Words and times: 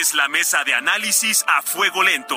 Es 0.00 0.14
la 0.14 0.28
mesa 0.28 0.64
de 0.64 0.72
análisis 0.74 1.44
a 1.46 1.60
fuego 1.60 2.02
lento. 2.02 2.36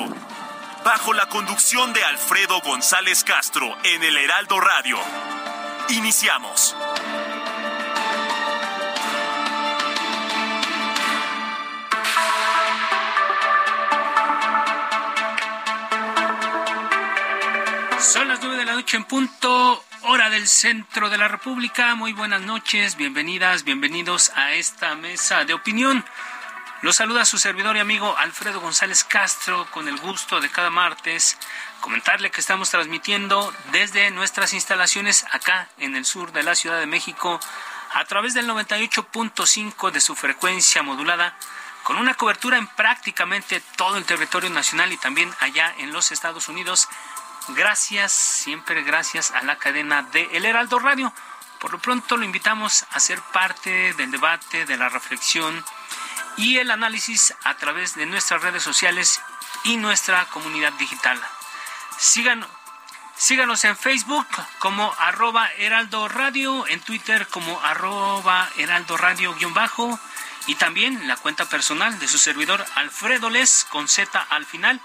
Bajo 0.84 1.14
la 1.14 1.30
conducción 1.30 1.94
de 1.94 2.04
Alfredo 2.04 2.60
González 2.60 3.24
Castro 3.24 3.74
en 3.84 4.02
el 4.02 4.18
Heraldo 4.18 4.60
Radio. 4.60 4.98
Iniciamos. 5.88 6.76
Son 17.98 18.28
las 18.28 18.40
nueve 18.42 18.58
de 18.58 18.64
la 18.66 18.74
noche 18.74 18.98
en 18.98 19.04
punto, 19.04 19.82
hora 20.02 20.28
del 20.28 20.48
centro 20.48 21.08
de 21.08 21.16
la 21.16 21.28
República. 21.28 21.94
Muy 21.94 22.12
buenas 22.12 22.42
noches, 22.42 22.96
bienvenidas, 22.96 23.64
bienvenidos 23.64 24.32
a 24.34 24.52
esta 24.52 24.94
mesa 24.96 25.46
de 25.46 25.54
opinión. 25.54 26.04
Los 26.84 26.96
saluda 26.96 27.24
su 27.24 27.38
servidor 27.38 27.78
y 27.78 27.80
amigo 27.80 28.14
Alfredo 28.18 28.60
González 28.60 29.04
Castro 29.04 29.66
con 29.70 29.88
el 29.88 29.96
gusto 29.96 30.38
de 30.42 30.50
cada 30.50 30.68
martes 30.68 31.38
comentarle 31.80 32.30
que 32.30 32.42
estamos 32.42 32.68
transmitiendo 32.68 33.54
desde 33.72 34.10
nuestras 34.10 34.52
instalaciones 34.52 35.24
acá 35.30 35.66
en 35.78 35.96
el 35.96 36.04
sur 36.04 36.30
de 36.32 36.42
la 36.42 36.54
Ciudad 36.54 36.78
de 36.78 36.84
México 36.84 37.40
a 37.94 38.04
través 38.04 38.34
del 38.34 38.46
98.5 38.46 39.92
de 39.92 40.00
su 40.02 40.14
frecuencia 40.14 40.82
modulada 40.82 41.38
con 41.84 41.96
una 41.96 42.12
cobertura 42.12 42.58
en 42.58 42.66
prácticamente 42.66 43.62
todo 43.76 43.96
el 43.96 44.04
territorio 44.04 44.50
nacional 44.50 44.92
y 44.92 44.98
también 44.98 45.34
allá 45.40 45.74
en 45.78 45.90
los 45.90 46.12
Estados 46.12 46.50
Unidos. 46.50 46.90
Gracias, 47.56 48.12
siempre 48.12 48.82
gracias 48.82 49.30
a 49.30 49.42
la 49.42 49.56
cadena 49.56 50.02
de 50.02 50.28
El 50.32 50.44
Heraldo 50.44 50.78
Radio. 50.78 51.14
Por 51.60 51.72
lo 51.72 51.78
pronto 51.78 52.18
lo 52.18 52.26
invitamos 52.26 52.84
a 52.90 53.00
ser 53.00 53.22
parte 53.32 53.94
del 53.94 54.10
debate, 54.10 54.66
de 54.66 54.76
la 54.76 54.90
reflexión 54.90 55.64
y 56.36 56.58
el 56.58 56.70
análisis 56.70 57.34
a 57.44 57.54
través 57.56 57.94
de 57.94 58.06
nuestras 58.06 58.42
redes 58.42 58.62
sociales 58.62 59.20
y 59.64 59.76
nuestra 59.76 60.24
comunidad 60.26 60.72
digital. 60.74 61.20
Síganos, 61.98 62.48
síganos 63.16 63.64
en 63.64 63.76
Facebook 63.76 64.26
como 64.58 64.92
arroba 64.98 65.48
heraldo 65.58 66.08
radio, 66.08 66.66
en 66.66 66.80
Twitter 66.80 67.26
como 67.28 67.60
arroba 67.62 68.48
heraldo 68.56 68.96
radio 68.96 69.34
guion 69.34 69.54
bajo 69.54 69.98
y 70.46 70.56
también 70.56 71.08
la 71.08 71.16
cuenta 71.16 71.46
personal 71.46 71.98
de 71.98 72.08
su 72.08 72.18
servidor 72.18 72.64
Alfredo 72.74 73.30
Les 73.30 73.64
con 73.64 73.88
Z 73.88 74.26
al 74.30 74.44
final 74.44 74.80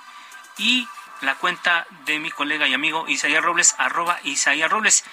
y 0.57 0.87
la 1.21 1.35
cuenta 1.35 1.85
de 2.05 2.19
mi 2.19 2.31
colega 2.31 2.67
y 2.67 2.73
amigo 2.73 3.05
Isaías 3.07 3.43
Robles, 3.43 3.75
arroba 3.77 4.19
Isaías 4.23 4.69
Robles. 4.69 5.03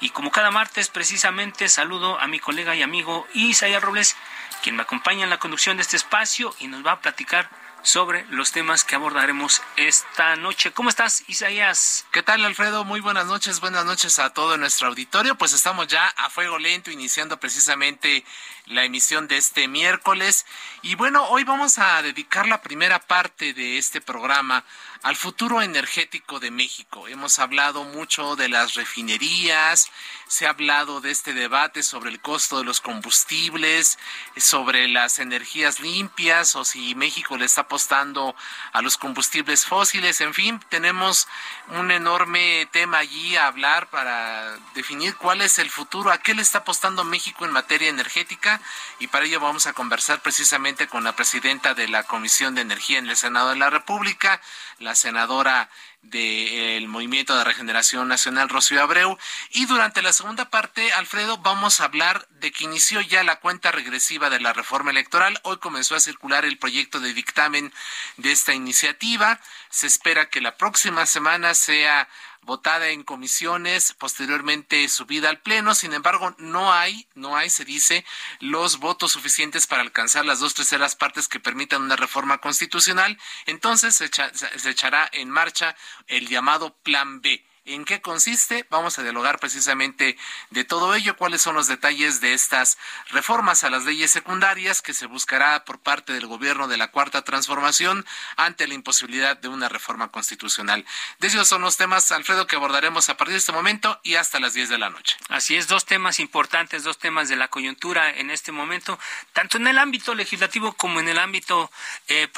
Y 0.00 0.10
como 0.10 0.30
cada 0.30 0.50
martes, 0.50 0.88
precisamente 0.88 1.68
saludo 1.68 2.20
a 2.20 2.26
mi 2.26 2.38
colega 2.38 2.74
y 2.74 2.82
amigo 2.82 3.26
Isaías 3.32 3.82
Robles, 3.82 4.16
quien 4.64 4.76
me 4.76 4.82
acompaña 4.82 5.24
en 5.24 5.30
la 5.30 5.38
conducción 5.38 5.76
de 5.76 5.82
este 5.82 5.98
espacio 5.98 6.56
y 6.58 6.68
nos 6.68 6.86
va 6.86 6.92
a 6.92 7.00
platicar 7.02 7.50
sobre 7.82 8.24
los 8.30 8.50
temas 8.50 8.82
que 8.82 8.94
abordaremos 8.94 9.60
esta 9.76 10.36
noche. 10.36 10.72
¿Cómo 10.72 10.88
estás, 10.88 11.22
Isaías? 11.28 12.06
¿Qué 12.12 12.22
tal, 12.22 12.42
Alfredo? 12.46 12.82
Muy 12.82 13.00
buenas 13.00 13.26
noches, 13.26 13.60
buenas 13.60 13.84
noches 13.84 14.18
a 14.18 14.30
todo 14.30 14.56
nuestro 14.56 14.88
auditorio. 14.88 15.34
Pues 15.34 15.52
estamos 15.52 15.88
ya 15.88 16.06
a 16.16 16.30
fuego 16.30 16.58
lento, 16.58 16.90
iniciando 16.90 17.38
precisamente 17.38 18.24
la 18.64 18.84
emisión 18.84 19.28
de 19.28 19.36
este 19.36 19.68
miércoles. 19.68 20.46
Y 20.80 20.94
bueno, 20.94 21.26
hoy 21.28 21.44
vamos 21.44 21.76
a 21.78 22.00
dedicar 22.00 22.48
la 22.48 22.62
primera 22.62 23.00
parte 23.00 23.52
de 23.52 23.76
este 23.76 24.00
programa 24.00 24.64
al 25.04 25.16
futuro 25.16 25.60
energético 25.60 26.40
de 26.40 26.50
México. 26.50 27.08
Hemos 27.08 27.38
hablado 27.38 27.84
mucho 27.84 28.36
de 28.36 28.48
las 28.48 28.72
refinerías, 28.72 29.90
se 30.28 30.46
ha 30.46 30.50
hablado 30.50 31.02
de 31.02 31.10
este 31.10 31.34
debate 31.34 31.82
sobre 31.82 32.10
el 32.10 32.20
costo 32.20 32.56
de 32.56 32.64
los 32.64 32.80
combustibles, 32.80 33.98
sobre 34.38 34.88
las 34.88 35.18
energías 35.18 35.78
limpias 35.80 36.56
o 36.56 36.64
si 36.64 36.94
México 36.94 37.36
le 37.36 37.44
está 37.44 37.62
apostando 37.62 38.34
a 38.72 38.80
los 38.80 38.96
combustibles 38.96 39.66
fósiles. 39.66 40.22
En 40.22 40.32
fin, 40.32 40.58
tenemos 40.70 41.28
un 41.68 41.90
enorme 41.90 42.66
tema 42.72 42.96
allí 42.98 43.36
a 43.36 43.48
hablar 43.48 43.90
para 43.90 44.56
definir 44.74 45.16
cuál 45.16 45.42
es 45.42 45.58
el 45.58 45.68
futuro, 45.68 46.12
a 46.12 46.18
qué 46.18 46.32
le 46.32 46.40
está 46.40 46.60
apostando 46.60 47.04
México 47.04 47.44
en 47.44 47.52
materia 47.52 47.90
energética 47.90 48.58
y 48.98 49.08
para 49.08 49.26
ello 49.26 49.38
vamos 49.38 49.66
a 49.66 49.74
conversar 49.74 50.22
precisamente 50.22 50.88
con 50.88 51.04
la 51.04 51.14
presidenta 51.14 51.74
de 51.74 51.88
la 51.88 52.04
Comisión 52.04 52.54
de 52.54 52.62
Energía 52.62 52.98
en 52.98 53.10
el 53.10 53.16
Senado 53.16 53.50
de 53.50 53.56
la 53.56 53.68
República, 53.68 54.40
la 54.78 54.93
senadora 54.94 55.70
del 56.02 56.86
Movimiento 56.88 57.36
de 57.36 57.44
Regeneración 57.44 58.08
Nacional, 58.08 58.48
Rocío 58.48 58.82
Abreu. 58.82 59.16
Y 59.50 59.66
durante 59.66 60.02
la 60.02 60.12
segunda 60.12 60.50
parte, 60.50 60.92
Alfredo, 60.92 61.38
vamos 61.38 61.80
a 61.80 61.84
hablar 61.84 62.28
de 62.30 62.52
que 62.52 62.64
inició 62.64 63.00
ya 63.00 63.24
la 63.24 63.40
cuenta 63.40 63.72
regresiva 63.72 64.30
de 64.30 64.40
la 64.40 64.52
reforma 64.52 64.90
electoral. 64.90 65.40
Hoy 65.44 65.58
comenzó 65.58 65.94
a 65.94 66.00
circular 66.00 66.44
el 66.44 66.58
proyecto 66.58 67.00
de 67.00 67.14
dictamen 67.14 67.72
de 68.18 68.32
esta 68.32 68.52
iniciativa. 68.52 69.40
Se 69.70 69.86
espera 69.86 70.28
que 70.28 70.40
la 70.40 70.56
próxima 70.56 71.06
semana 71.06 71.54
sea 71.54 72.08
votada 72.44 72.88
en 72.88 73.02
comisiones, 73.02 73.94
posteriormente 73.98 74.88
subida 74.88 75.30
al 75.30 75.40
pleno. 75.40 75.74
Sin 75.74 75.92
embargo, 75.92 76.34
no 76.38 76.72
hay, 76.72 77.06
no 77.14 77.36
hay, 77.36 77.50
se 77.50 77.64
dice, 77.64 78.04
los 78.40 78.78
votos 78.78 79.12
suficientes 79.12 79.66
para 79.66 79.82
alcanzar 79.82 80.24
las 80.24 80.40
dos 80.40 80.54
terceras 80.54 80.96
partes 80.96 81.28
que 81.28 81.40
permitan 81.40 81.82
una 81.82 81.96
reforma 81.96 82.38
constitucional. 82.38 83.18
Entonces 83.46 83.94
se, 83.94 84.08
se 84.08 84.70
echará 84.70 85.08
en 85.12 85.30
marcha 85.30 85.76
el 86.06 86.28
llamado 86.28 86.74
Plan 86.82 87.20
B 87.20 87.44
¿En 87.66 87.86
qué 87.86 88.02
consiste? 88.02 88.66
Vamos 88.68 88.98
a 88.98 89.02
dialogar 89.02 89.38
precisamente 89.38 90.18
de 90.50 90.64
todo 90.64 90.94
ello, 90.94 91.16
cuáles 91.16 91.40
son 91.40 91.54
los 91.54 91.66
detalles 91.66 92.20
de 92.20 92.34
estas 92.34 92.76
reformas 93.08 93.64
a 93.64 93.70
las 93.70 93.84
leyes 93.84 94.10
secundarias 94.10 94.82
que 94.82 94.92
se 94.92 95.06
buscará 95.06 95.64
por 95.64 95.78
parte 95.78 96.12
del 96.12 96.26
gobierno 96.26 96.68
de 96.68 96.76
la 96.76 96.90
Cuarta 96.90 97.22
Transformación 97.22 98.04
ante 98.36 98.68
la 98.68 98.74
imposibilidad 98.74 99.38
de 99.38 99.48
una 99.48 99.70
reforma 99.70 100.08
constitucional. 100.10 100.84
De 101.20 101.28
esos 101.28 101.48
son 101.48 101.62
los 101.62 101.78
temas, 101.78 102.12
Alfredo, 102.12 102.46
que 102.46 102.56
abordaremos 102.56 103.08
a 103.08 103.16
partir 103.16 103.32
de 103.32 103.38
este 103.38 103.52
momento 103.52 103.98
y 104.02 104.16
hasta 104.16 104.40
las 104.40 104.52
10 104.52 104.68
de 104.68 104.78
la 104.78 104.90
noche. 104.90 105.16
Así 105.30 105.56
es, 105.56 105.66
dos 105.66 105.86
temas 105.86 106.20
importantes, 106.20 106.84
dos 106.84 106.98
temas 106.98 107.30
de 107.30 107.36
la 107.36 107.48
coyuntura 107.48 108.10
en 108.10 108.30
este 108.30 108.52
momento, 108.52 108.98
tanto 109.32 109.56
en 109.56 109.68
el 109.68 109.78
ámbito 109.78 110.14
legislativo 110.14 110.74
como 110.74 111.00
en 111.00 111.08
el 111.08 111.18
ámbito 111.18 111.70
eh, 112.08 112.28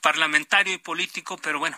parlamentario 0.00 0.74
y 0.74 0.78
político, 0.78 1.38
pero 1.38 1.58
bueno 1.58 1.76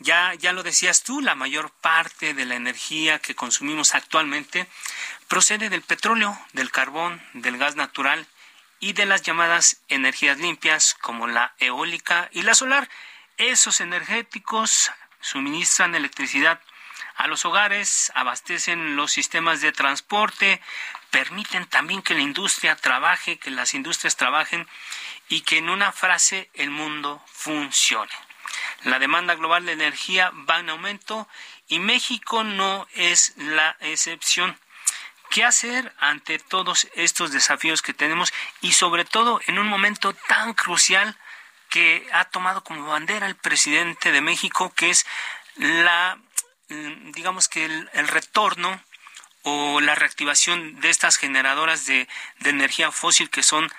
ya, 0.00 0.34
ya 0.34 0.52
lo 0.52 0.62
decías 0.62 1.02
tú, 1.02 1.20
la 1.20 1.34
mayor 1.34 1.70
parte 1.70 2.34
de 2.34 2.46
la 2.46 2.54
energía 2.54 3.18
que 3.18 3.34
consumimos 3.34 3.94
actualmente 3.94 4.66
procede 5.28 5.70
del 5.70 5.82
petróleo, 5.82 6.38
del 6.52 6.70
carbón, 6.70 7.22
del 7.34 7.58
gas 7.58 7.76
natural 7.76 8.26
y 8.80 8.92
de 8.92 9.06
las 9.06 9.22
llamadas 9.22 9.82
energías 9.88 10.38
limpias 10.38 10.94
como 10.94 11.26
la 11.26 11.54
eólica 11.58 12.28
y 12.32 12.42
la 12.42 12.54
solar. 12.54 12.88
Esos 13.36 13.80
energéticos 13.80 14.90
suministran 15.20 15.94
electricidad 15.94 16.60
a 17.16 17.26
los 17.26 17.44
hogares, 17.44 18.12
abastecen 18.14 18.94
los 18.94 19.10
sistemas 19.10 19.60
de 19.60 19.72
transporte, 19.72 20.60
permiten 21.10 21.66
también 21.66 22.02
que 22.02 22.14
la 22.14 22.20
industria 22.20 22.76
trabaje, 22.76 23.38
que 23.38 23.50
las 23.50 23.74
industrias 23.74 24.16
trabajen 24.16 24.68
y 25.28 25.40
que 25.40 25.58
en 25.58 25.68
una 25.68 25.90
frase 25.90 26.48
el 26.54 26.70
mundo 26.70 27.20
funcione. 27.26 28.27
La 28.84 28.98
demanda 28.98 29.34
global 29.34 29.66
de 29.66 29.72
energía 29.72 30.30
va 30.48 30.60
en 30.60 30.70
aumento 30.70 31.28
y 31.66 31.78
México 31.78 32.44
no 32.44 32.86
es 32.94 33.34
la 33.36 33.76
excepción. 33.80 34.58
¿Qué 35.30 35.44
hacer 35.44 35.92
ante 35.98 36.38
todos 36.38 36.88
estos 36.94 37.32
desafíos 37.32 37.82
que 37.82 37.92
tenemos 37.92 38.32
y 38.60 38.72
sobre 38.72 39.04
todo 39.04 39.40
en 39.46 39.58
un 39.58 39.66
momento 39.66 40.14
tan 40.14 40.54
crucial 40.54 41.16
que 41.68 42.08
ha 42.12 42.24
tomado 42.24 42.64
como 42.64 42.86
bandera 42.86 43.26
el 43.26 43.36
presidente 43.36 44.10
de 44.10 44.22
México, 44.22 44.72
que 44.74 44.90
es 44.90 45.06
la, 45.56 46.18
mm, 46.68 47.12
digamos 47.12 47.48
que 47.48 47.66
el, 47.66 48.08
retorno 48.08 48.82
o 49.42 49.80
la 49.80 49.94
reactivación 49.94 50.80
de 50.80 50.88
estas 50.88 51.16
generadoras 51.16 51.84
de, 51.84 52.08
de 52.38 52.50
energía 52.50 52.90
fósil 52.90 53.28
que 53.28 53.42
son 53.42 53.70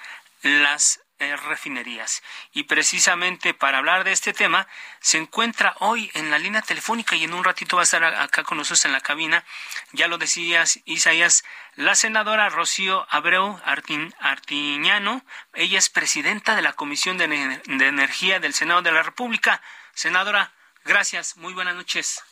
las 0.44 1.02
eh, 1.20 1.36
refinerías. 1.36 2.24
Y 2.54 2.64
precisamente 2.64 3.54
para 3.54 3.80
hablar 3.80 4.04
de 4.04 4.12
este 4.12 4.34
tema, 4.34 4.68
se 5.00 5.18
encuentra 5.18 5.76
hoy 5.80 6.10
en 6.14 6.32
la 6.32 6.40
línea 6.40 6.62
telefónica 6.62 7.16
y 7.16 7.26
en 7.26 7.34
un 7.34 7.44
ratito 7.44 7.76
va 7.76 7.82
a 7.82 7.84
estar 7.84 8.04
acá 8.04 8.44
con 8.44 8.58
nosotros 8.58 8.86
en 8.86 8.94
la 8.94 9.02
cabina, 9.02 9.44
ya 9.92 10.08
lo 10.08 10.18
decías, 10.18 10.80
Isaías, 10.86 11.44
la 11.76 11.96
senadora 11.96 12.50
Rocío 12.50 13.06
Abreu 13.10 13.60
Artiñano. 13.66 15.24
Ella 15.54 15.78
es 15.78 15.90
presidenta 15.90 16.56
de 16.56 16.62
la 16.62 16.74
Comisión 16.74 17.18
de, 17.18 17.28
de 17.28 17.88
Energía 17.88 18.40
del 18.40 18.54
Senado 18.54 18.82
de 18.82 18.92
la 18.92 19.04
República. 19.04 19.62
Senadora, 19.94 20.52
gracias, 20.86 21.38
muy 21.38 21.54
buenas 21.54 21.76
noches. 21.76 22.24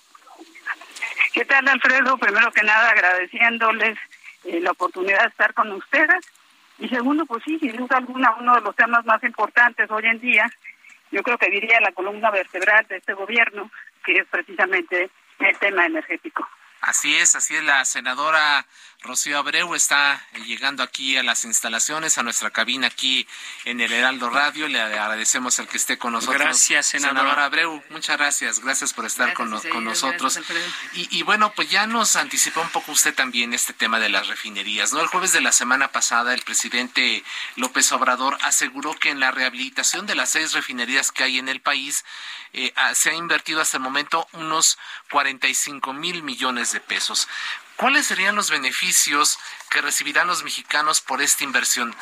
¿Qué 1.33 1.45
tal, 1.45 1.67
Alfredo? 1.67 2.17
Primero 2.17 2.51
que 2.51 2.63
nada, 2.63 2.89
agradeciéndoles 2.89 3.97
eh, 4.45 4.59
la 4.61 4.71
oportunidad 4.71 5.21
de 5.21 5.27
estar 5.27 5.53
con 5.53 5.71
ustedes. 5.71 6.25
Y 6.79 6.87
segundo, 6.89 7.25
pues 7.25 7.43
sí, 7.43 7.57
sin 7.59 7.75
duda 7.75 7.97
alguna, 7.97 8.35
uno 8.39 8.55
de 8.55 8.61
los 8.61 8.75
temas 8.75 9.05
más 9.05 9.23
importantes 9.23 9.89
hoy 9.89 10.05
en 10.05 10.19
día, 10.19 10.49
yo 11.11 11.23
creo 11.23 11.37
que 11.37 11.49
diría 11.49 11.79
la 11.81 11.91
columna 11.91 12.29
vertebral 12.31 12.85
de 12.87 12.97
este 12.97 13.13
gobierno, 13.13 13.71
que 14.05 14.13
es 14.13 14.27
precisamente 14.27 15.09
el 15.39 15.57
tema 15.57 15.85
energético. 15.85 16.47
Así 16.81 17.15
es, 17.15 17.35
así 17.35 17.55
es 17.55 17.63
la 17.63 17.83
senadora 17.85 18.65
Rocío 19.01 19.37
Abreu 19.37 19.75
está 19.75 20.25
llegando 20.47 20.81
aquí 20.81 21.17
a 21.17 21.23
las 21.23 21.45
instalaciones, 21.45 22.17
a 22.17 22.23
nuestra 22.23 22.49
cabina 22.49 22.87
aquí 22.87 23.27
en 23.63 23.79
el 23.79 23.93
Heraldo 23.93 24.29
Radio. 24.29 24.67
Le 24.67 24.81
agradecemos 24.81 25.59
el 25.59 25.67
que 25.67 25.77
esté 25.77 25.99
con 25.99 26.13
nosotros. 26.13 26.41
Gracias, 26.41 26.87
senadora. 26.87 27.45
Abreu. 27.45 27.81
Muchas 27.89 28.17
gracias. 28.17 28.59
Gracias 28.59 28.93
por 28.93 29.05
estar 29.05 29.33
con, 29.33 29.51
nosotros. 29.51 30.39
y, 30.93 31.21
bueno, 31.23 31.53
pues 31.53 31.69
ya 31.69 31.85
nos 31.85 32.15
anticipó 32.15 32.61
un 32.61 32.69
poco 32.69 32.91
usted 32.91 33.13
también 33.13 33.53
este 33.53 33.71
tema 33.71 33.99
de 33.99 34.09
las 34.09 34.27
refinerías. 34.27 34.91
¿no? 34.93 34.99
El 34.99 35.07
jueves 35.07 35.31
de 35.31 35.41
la 35.41 35.51
semana 35.51 35.91
pasada, 35.91 36.33
el 36.33 36.41
presidente 36.41 37.23
López 37.55 37.91
Obrador 37.91 38.37
aseguró 38.41 38.93
que 38.95 39.11
en 39.11 39.19
la 39.19 39.31
rehabilitación 39.31 40.07
de 40.07 40.15
las 40.15 40.31
seis 40.31 40.53
refinerías 40.53 41.11
que 41.11 41.23
hay 41.23 41.37
en 41.37 41.49
el 41.49 41.61
país 41.61 42.03
eh, 42.53 42.73
se 42.93 43.11
ha 43.11 43.13
invertido 43.13 43.61
hasta 43.61 43.77
el 43.77 43.83
momento 43.83 44.27
unos 44.33 44.79
45 45.11 45.93
mil 45.93 46.23
millones 46.23 46.66
de 46.71 46.79
pesos. 46.79 47.27
¿Cuáles 47.77 48.07
serían 48.07 48.35
los 48.35 48.49
beneficios 48.49 49.37
que 49.69 49.81
recibirán 49.81 50.27
los 50.27 50.43
mexicanos 50.43 50.99
por 50.99 51.21
esta 51.21 51.43
inversión? 51.43 51.95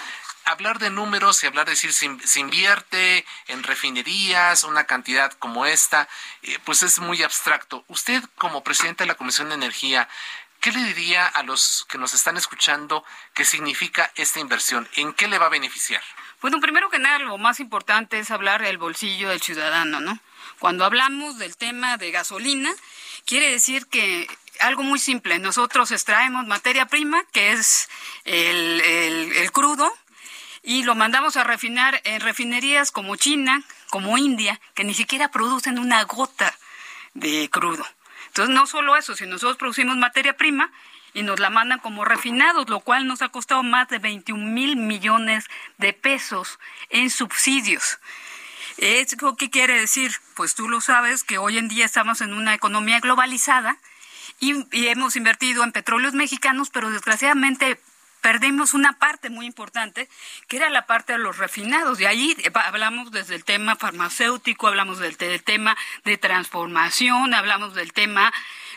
Hablar 0.46 0.80
de 0.80 0.90
números 0.90 1.44
y 1.44 1.48
hablar 1.48 1.66
de 1.66 1.72
decir 1.72 1.92
se, 1.92 2.40
invierte 2.40 3.26
en 3.48 3.64
refinerías 3.64 4.64
una 4.64 4.86
cantidad 4.86 5.34
como 5.34 5.66
esta, 5.66 6.08
eh, 6.44 6.60
pues 6.64 6.84
es 6.84 7.00
muy 7.00 7.24
abstracto. 7.24 7.84
Usted 7.88 8.24
como 8.38 8.64
presidente 8.64 9.04
de 9.04 9.08
la 9.08 9.16
Comisión 9.16 9.50
de 9.50 9.56
Energía, 9.56 10.08
¿qué 10.62 10.72
le 10.72 10.84
diría 10.84 11.28
a 11.28 11.44
los 11.44 11.86
que 11.90 11.98
nos 11.98 12.14
están 12.14 12.38
escuchando 12.38 13.04
qué 13.34 13.44
significa 13.44 14.12
esta 14.16 14.40
inversión? 14.40 14.88
¿En 14.96 15.14
qué 15.14 15.28
le 15.28 15.40
va 15.40 15.48
a 15.48 15.50
beneficiar? 15.50 16.02
Bueno, 16.42 16.62
primero 16.62 16.90
que 16.90 17.00
nada, 17.00 17.20
lo 17.20 17.38
más 17.38 17.60
importante 17.60 18.20
es 18.20 18.32
hablar 18.32 18.62
del 18.62 18.78
bolsillo 18.78 19.30
del 19.30 19.42
ciudadano, 19.42 20.00
¿no? 20.00 20.20
Cuando 20.60 20.86
hablamos 20.86 21.38
del 21.38 21.58
tema 21.58 21.98
de 21.98 22.12
gasolina, 22.12 22.72
quiere 23.26 23.52
decir 23.52 23.88
que 23.88 24.28
algo 24.60 24.84
muy 24.84 25.00
simple. 25.00 25.40
Nosotros 25.40 25.92
extraemos 25.92 26.46
materia 26.46 26.86
prima, 26.86 27.24
que 27.32 27.52
es 27.52 27.90
el, 28.24 29.52
crudo, 29.52 29.92
y 30.64 30.84
lo 30.84 30.96
mandamos 30.96 31.38
a 31.38 31.44
refinar 31.44 32.02
en 32.04 32.22
refinerías 32.22 32.92
como 32.92 33.16
China, 33.16 33.64
como 33.90 34.18
India, 34.18 34.60
que 34.74 34.84
ni 34.84 34.94
siquiera 34.94 35.32
producen 35.32 35.80
una 35.80 36.04
gota 36.04 36.56
de 37.14 37.50
crudo. 37.50 37.86
Entonces, 38.28 38.54
no 38.54 38.68
solo 38.68 38.98
eso, 38.98 39.16
sino 39.16 39.32
nosotros 39.32 39.58
producimos 39.58 39.98
materia 39.98 40.36
prima 40.36 40.72
y 41.14 41.24
nos 41.24 41.40
la 41.40 41.50
mandan 41.50 41.80
como 41.80 42.04
refinados, 42.04 42.70
lo 42.70 42.82
cual 42.82 43.08
nos 43.08 43.22
ha 43.22 43.30
costado 43.30 43.64
más 43.64 43.88
de 43.88 44.00
21 44.00 44.46
mil 44.46 44.76
millones 44.76 45.46
de 45.78 45.94
pesos 45.94 46.60
en 46.90 47.10
subsidios. 47.10 48.00
¿Eso 48.78 49.38
qué 49.38 49.50
quiere 49.50 49.80
decir? 49.80 50.12
Pues 50.34 50.54
tú 50.54 50.68
lo 50.68 50.82
sabes 50.82 51.24
que 51.24 51.38
hoy 51.38 51.58
en 51.58 51.70
día 51.70 51.86
estamos 51.86 52.20
en 52.20 52.34
una 52.34 52.54
economía 52.54 53.00
globalizada 53.00 53.78
y, 54.40 54.88
hemos 54.88 55.16
invertido 55.16 55.64
en 55.64 55.72
petróleos 55.72 56.14
mexicanos, 56.14 56.70
pero 56.70 56.92
desgraciadamente 56.92 57.80
perdimos 58.22 58.74
una 58.74 58.94
parte 58.94 59.30
muy 59.30 59.46
importante, 59.46 60.10
que 60.48 60.58
era 60.58 60.70
la 60.70 60.86
parte 60.88 61.14
de 61.14 61.20
los 61.20 61.38
refinados. 61.38 62.00
De 62.00 62.08
ahí 62.08 62.36
eh, 62.44 62.52
hablamos 62.54 63.12
desde 63.12 63.36
el 63.36 63.44
tema 63.44 63.76
farmacéutico, 63.76 64.68
hablamos 64.68 65.00
del 65.00 65.16
tema 65.18 65.78
de 66.04 66.18
transformación, 66.18 67.34
hablamos 67.34 67.76
del 67.76 67.94
tema 67.94 68.34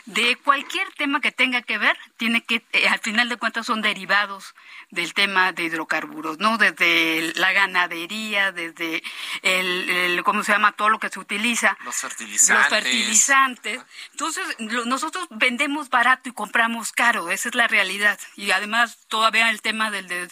de 0.09 0.35
cualquier 0.37 0.91
tema 0.93 1.21
que 1.21 1.31
tenga 1.31 1.61
que 1.61 1.77
ver, 1.77 1.95
tiene 2.17 2.43
que, 2.43 2.63
eh, 2.73 2.87
al 2.87 2.99
final 2.99 3.29
de 3.29 3.37
cuentas, 3.37 3.67
son 3.67 3.81
derivados 3.81 4.55
del 4.89 5.13
tema 5.13 5.51
de 5.51 5.65
hidrocarburos, 5.65 6.39
¿no? 6.39 6.57
Desde 6.57 7.31
la 7.35 7.51
ganadería, 7.51 8.51
desde 8.51 9.03
el, 9.43 10.21
¿cómo 10.23 10.43
se 10.43 10.51
llama? 10.51 10.71
Todo 10.71 10.89
lo 10.89 10.99
que 10.99 11.09
se 11.09 11.19
utiliza. 11.19 11.77
Los 11.85 11.95
fertilizantes. 11.95 12.71
Los 12.71 12.81
fertilizantes. 12.81 13.81
Entonces, 14.11 14.43
nosotros 14.59 15.27
vendemos 15.29 15.89
barato 15.89 16.29
y 16.29 16.33
compramos 16.33 16.91
caro, 16.91 17.29
esa 17.29 17.49
es 17.49 17.55
la 17.55 17.67
realidad. 17.67 18.19
Y 18.35 18.49
además, 18.49 18.97
todavía 19.09 19.51
el 19.51 19.61
tema 19.61 19.91
del 19.91 20.07
de 20.07 20.27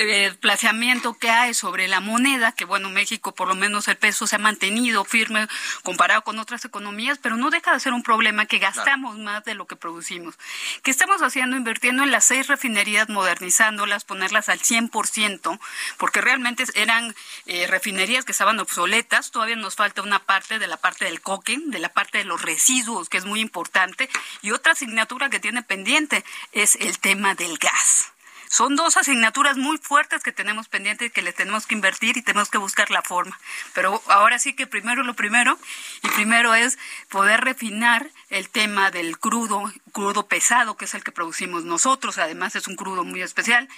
el 0.00 0.30
desplazamiento 0.30 1.14
que 1.14 1.30
hay 1.30 1.52
sobre 1.52 1.86
la 1.88 2.00
moneda, 2.00 2.52
que 2.52 2.64
bueno, 2.64 2.88
México 2.88 3.34
por 3.34 3.48
lo 3.48 3.54
menos 3.54 3.86
el 3.88 3.96
peso 3.96 4.26
se 4.26 4.36
ha 4.36 4.38
mantenido 4.38 5.04
firme 5.04 5.46
comparado 5.82 6.22
con 6.22 6.38
otras 6.38 6.64
economías, 6.64 7.18
pero 7.18 7.36
no 7.36 7.50
deja 7.50 7.72
de 7.72 7.80
ser 7.80 7.92
un 7.92 8.02
problema 8.02 8.46
que 8.46 8.58
gastamos 8.58 9.18
más 9.18 9.44
de 9.44 9.54
lo 9.54 9.66
que 9.66 9.76
producimos. 9.76 10.38
¿Qué 10.82 10.90
estamos 10.90 11.20
haciendo? 11.22 11.56
Invirtiendo 11.56 12.02
en 12.02 12.10
las 12.10 12.24
seis 12.24 12.46
refinerías, 12.46 13.08
modernizándolas, 13.08 14.04
ponerlas 14.04 14.48
al 14.48 14.60
100%, 14.60 15.58
porque 15.98 16.20
realmente 16.20 16.64
eran 16.74 17.14
eh, 17.46 17.66
refinerías 17.66 18.24
que 18.24 18.32
estaban 18.32 18.58
obsoletas, 18.58 19.30
todavía 19.30 19.56
nos 19.56 19.76
falta 19.76 20.02
una 20.02 20.20
parte 20.20 20.58
de 20.58 20.66
la 20.66 20.78
parte 20.78 21.04
del 21.04 21.20
coque, 21.20 21.58
de 21.66 21.78
la 21.78 21.90
parte 21.90 22.18
de 22.18 22.24
los 22.24 22.40
residuos, 22.40 23.08
que 23.08 23.18
es 23.18 23.24
muy 23.24 23.40
importante, 23.40 24.08
y 24.42 24.52
otra 24.52 24.72
asignatura 24.72 25.28
que 25.28 25.40
tiene 25.40 25.62
pendiente 25.62 26.24
es 26.52 26.76
el 26.76 26.98
tema 26.98 27.34
del 27.34 27.58
gas. 27.58 28.12
Son 28.50 28.74
dos 28.74 28.96
asignaturas 28.96 29.56
muy 29.56 29.78
fuertes 29.78 30.24
que 30.24 30.32
tenemos 30.32 30.66
pendientes 30.66 31.06
y 31.06 31.10
que 31.10 31.22
le 31.22 31.32
tenemos 31.32 31.68
que 31.68 31.74
invertir 31.76 32.16
y 32.16 32.22
tenemos 32.22 32.50
que 32.50 32.58
buscar 32.58 32.90
la 32.90 33.00
forma. 33.00 33.38
Pero 33.74 34.02
ahora 34.08 34.40
sí 34.40 34.54
que 34.54 34.66
primero 34.66 35.04
lo 35.04 35.14
primero, 35.14 35.56
y 36.02 36.08
primero 36.08 36.52
es 36.54 36.76
poder 37.08 37.42
refinar 37.42 38.10
el 38.28 38.48
tema 38.48 38.90
del 38.90 39.20
crudo, 39.20 39.72
crudo 39.90 40.26
pesado, 40.26 40.76
que 40.76 40.84
es 40.84 40.94
el 40.94 41.04
que 41.04 41.12
producimos 41.12 41.64
nosotros, 41.64 42.18
además 42.18 42.56
es 42.56 42.66
un 42.66 42.76
crudo 42.76 43.04
muy 43.04 43.22
especial. 43.22 43.68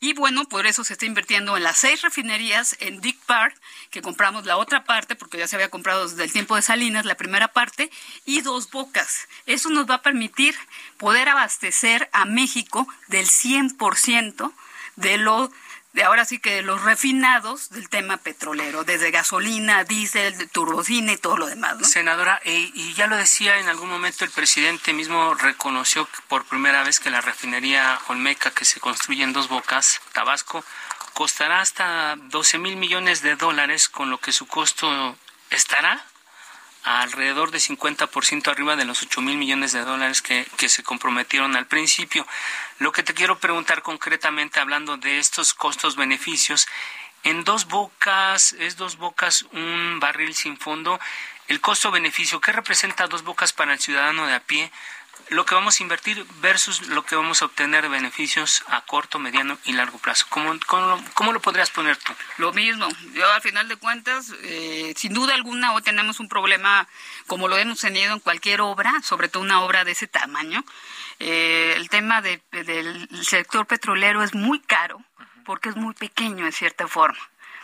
Y 0.00 0.14
bueno, 0.14 0.44
por 0.46 0.66
eso 0.66 0.84
se 0.84 0.94
está 0.94 1.06
invirtiendo 1.06 1.56
en 1.56 1.62
las 1.62 1.78
seis 1.78 2.02
refinerías 2.02 2.76
en 2.80 3.00
Dick 3.00 3.18
Park, 3.26 3.54
que 3.90 4.02
compramos 4.02 4.46
la 4.46 4.56
otra 4.56 4.84
parte, 4.84 5.14
porque 5.14 5.38
ya 5.38 5.48
se 5.48 5.56
había 5.56 5.70
comprado 5.70 6.08
desde 6.08 6.24
el 6.24 6.32
tiempo 6.32 6.56
de 6.56 6.62
Salinas, 6.62 7.04
la 7.04 7.16
primera 7.16 7.48
parte, 7.48 7.90
y 8.24 8.40
dos 8.40 8.70
bocas. 8.70 9.28
Eso 9.46 9.70
nos 9.70 9.88
va 9.88 9.96
a 9.96 10.02
permitir 10.02 10.56
poder 10.96 11.28
abastecer 11.28 12.08
a 12.12 12.24
México 12.24 12.86
del 13.08 13.26
100% 13.26 14.52
de 14.96 15.18
lo 15.18 15.50
de 15.92 16.04
ahora 16.04 16.24
sí 16.24 16.38
que 16.38 16.62
los 16.62 16.82
refinados 16.82 17.70
del 17.70 17.88
tema 17.88 18.18
petrolero, 18.18 18.84
desde 18.84 19.10
gasolina, 19.10 19.84
diésel, 19.84 20.48
turbocina 20.50 21.12
y 21.12 21.16
todo 21.16 21.36
lo 21.36 21.46
demás. 21.46 21.76
Senadora, 21.90 22.40
y 22.44 22.92
ya 22.94 23.06
lo 23.06 23.16
decía 23.16 23.58
en 23.58 23.68
algún 23.68 23.88
momento 23.88 24.24
el 24.24 24.30
presidente 24.30 24.92
mismo 24.92 25.34
reconoció 25.34 26.08
por 26.28 26.44
primera 26.44 26.82
vez 26.84 27.00
que 27.00 27.10
la 27.10 27.20
refinería 27.20 27.98
Olmeca 28.08 28.50
que 28.50 28.64
se 28.64 28.80
construye 28.80 29.24
en 29.24 29.32
dos 29.32 29.48
bocas, 29.48 30.00
Tabasco, 30.12 30.64
costará 31.14 31.60
hasta 31.60 32.14
12 32.16 32.58
mil 32.58 32.76
millones 32.76 33.22
de 33.22 33.34
dólares, 33.34 33.88
con 33.88 34.08
lo 34.08 34.18
que 34.18 34.30
su 34.30 34.46
costo 34.46 35.16
estará 35.50 36.04
alrededor 36.84 37.50
de 37.50 37.58
50% 37.58 38.48
arriba 38.48 38.76
de 38.76 38.84
los 38.84 39.02
8 39.02 39.20
mil 39.20 39.36
millones 39.36 39.72
de 39.72 39.84
dólares 39.84 40.22
que, 40.22 40.46
que 40.56 40.68
se 40.68 40.82
comprometieron 40.82 41.56
al 41.56 41.66
principio. 41.66 42.26
Lo 42.78 42.92
que 42.92 43.02
te 43.02 43.14
quiero 43.14 43.38
preguntar 43.38 43.82
concretamente, 43.82 44.60
hablando 44.60 44.96
de 44.96 45.18
estos 45.18 45.54
costos-beneficios, 45.54 46.66
en 47.24 47.42
dos 47.44 47.66
bocas, 47.66 48.52
es 48.52 48.76
dos 48.76 48.96
bocas 48.96 49.42
un 49.52 49.98
barril 50.00 50.34
sin 50.34 50.56
fondo, 50.56 51.00
el 51.48 51.60
costo-beneficio, 51.60 52.40
¿qué 52.40 52.52
representa 52.52 53.08
dos 53.08 53.24
bocas 53.24 53.52
para 53.52 53.72
el 53.72 53.80
ciudadano 53.80 54.26
de 54.26 54.34
a 54.34 54.40
pie? 54.40 54.70
lo 55.30 55.44
que 55.44 55.54
vamos 55.54 55.78
a 55.78 55.82
invertir 55.82 56.24
versus 56.40 56.88
lo 56.88 57.04
que 57.04 57.16
vamos 57.16 57.42
a 57.42 57.46
obtener 57.46 57.82
de 57.82 57.88
beneficios 57.88 58.62
a 58.68 58.80
corto, 58.82 59.18
mediano 59.18 59.58
y 59.64 59.72
largo 59.72 59.98
plazo. 59.98 60.26
¿Cómo, 60.28 60.54
cómo, 61.14 61.32
lo 61.32 61.40
podrías 61.40 61.70
poner 61.70 61.96
tú? 61.96 62.12
Lo 62.38 62.52
mismo. 62.52 62.88
Yo, 63.12 63.30
al 63.30 63.42
final 63.42 63.68
de 63.68 63.76
cuentas, 63.76 64.32
eh, 64.42 64.94
sin 64.96 65.12
duda 65.12 65.34
alguna, 65.34 65.74
hoy 65.74 65.82
tenemos 65.82 66.20
un 66.20 66.28
problema 66.28 66.88
como 67.26 67.48
lo 67.48 67.58
hemos 67.58 67.80
tenido 67.80 68.14
en 68.14 68.20
cualquier 68.20 68.60
obra, 68.60 68.92
sobre 69.02 69.28
todo 69.28 69.42
una 69.42 69.60
obra 69.62 69.84
de 69.84 69.92
ese 69.92 70.06
tamaño. 70.06 70.64
Eh, 71.20 71.74
el 71.76 71.88
tema 71.88 72.22
de, 72.22 72.40
del 72.52 73.08
sector 73.24 73.66
petrolero 73.66 74.22
es 74.22 74.34
muy 74.34 74.60
caro 74.60 75.02
porque 75.44 75.70
es 75.70 75.76
muy 75.76 75.94
pequeño 75.94 76.46
en 76.46 76.52
cierta 76.52 76.86
forma 76.86 77.18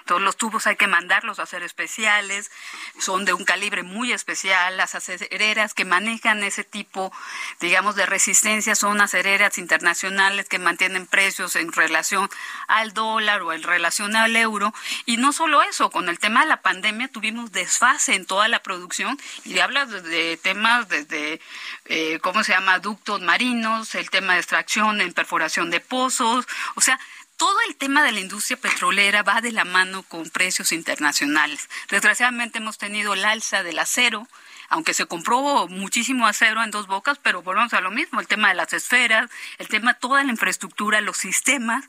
Todos 0.05 0.21
los 0.21 0.37
tubos 0.37 0.67
hay 0.67 0.77
que 0.77 0.87
mandarlos 0.87 1.39
a 1.39 1.45
hacer 1.45 1.63
especiales, 1.63 2.51
son 2.99 3.25
de 3.25 3.33
un 3.33 3.45
calibre 3.45 3.83
muy 3.83 4.13
especial. 4.13 4.77
Las 4.77 4.95
acereras 4.95 5.75
que 5.75 5.85
manejan 5.85 6.43
ese 6.45 6.65
tipo, 6.65 7.13
digamos, 7.61 7.95
de 7.97 8.07
resistencia 8.07 8.75
son 8.75 9.01
acereras 9.01 9.59
internacionales 9.59 10.49
que 10.49 10.59
mantienen 10.59 11.07
precios 11.07 11.57
en 11.57 11.73
relación 11.73 12.29
al 12.69 12.93
dólar 12.93 13.43
o 13.43 13.53
en 13.53 13.63
relación 13.63 14.15
al 14.17 14.37
euro. 14.37 14.75
Y 15.07 15.17
no 15.17 15.33
solo 15.33 15.63
eso, 15.63 15.91
con 15.91 16.09
el 16.09 16.19
tema 16.19 16.43
de 16.43 16.49
la 16.49 16.61
pandemia 16.61 17.09
tuvimos 17.09 17.53
desfase 17.53 18.15
en 18.15 18.27
toda 18.27 18.49
la 18.49 18.63
producción 18.63 19.19
y 19.45 19.59
hablas 19.59 19.91
de 19.91 20.37
temas 20.43 20.89
desde, 20.89 21.41
eh, 21.87 22.19
¿cómo 22.21 22.45
se 22.45 22.53
llama?, 22.53 22.79
ductos 22.79 23.21
marinos, 23.21 23.95
el 23.95 24.11
tema 24.11 24.35
de 24.35 24.41
extracción 24.41 25.01
en 25.01 25.13
perforación 25.13 25.71
de 25.71 25.81
pozos, 25.81 26.47
o 26.75 26.81
sea, 26.81 26.99
todo 27.37 27.57
el 27.69 27.77
tema 27.77 28.03
de 28.05 28.13
la 28.13 28.21
industria 28.21 28.57
petrolera 28.57 29.23
va 29.23 29.41
de 29.41 29.53
la 29.53 29.65
mano 29.65 30.03
con 30.05 30.31
precios 30.31 30.73
internacionales. 30.73 31.69
Desgraciadamente 31.91 32.59
hemos 32.59 32.79
tenido 32.79 33.15
el 33.15 33.25
alza 33.25 33.63
del 33.63 33.79
acero, 33.79 34.29
aunque 34.69 34.95
se 34.95 35.07
compró 35.07 35.67
muchísimo 35.69 36.27
acero 36.27 36.63
en 36.63 36.71
dos 36.71 36.87
bocas, 36.87 37.19
pero 37.23 37.43
volvemos 37.43 37.75
a 37.75 37.81
lo 37.81 37.91
mismo, 37.91 38.21
el 38.21 38.29
tema 38.29 38.49
de 38.49 38.55
las 38.55 38.73
esferas, 38.73 39.31
el 39.59 39.69
tema, 39.69 39.95
toda 39.95 40.25
la 40.25 40.31
infraestructura, 40.31 41.01
los 41.01 41.17
sistemas, 41.17 41.85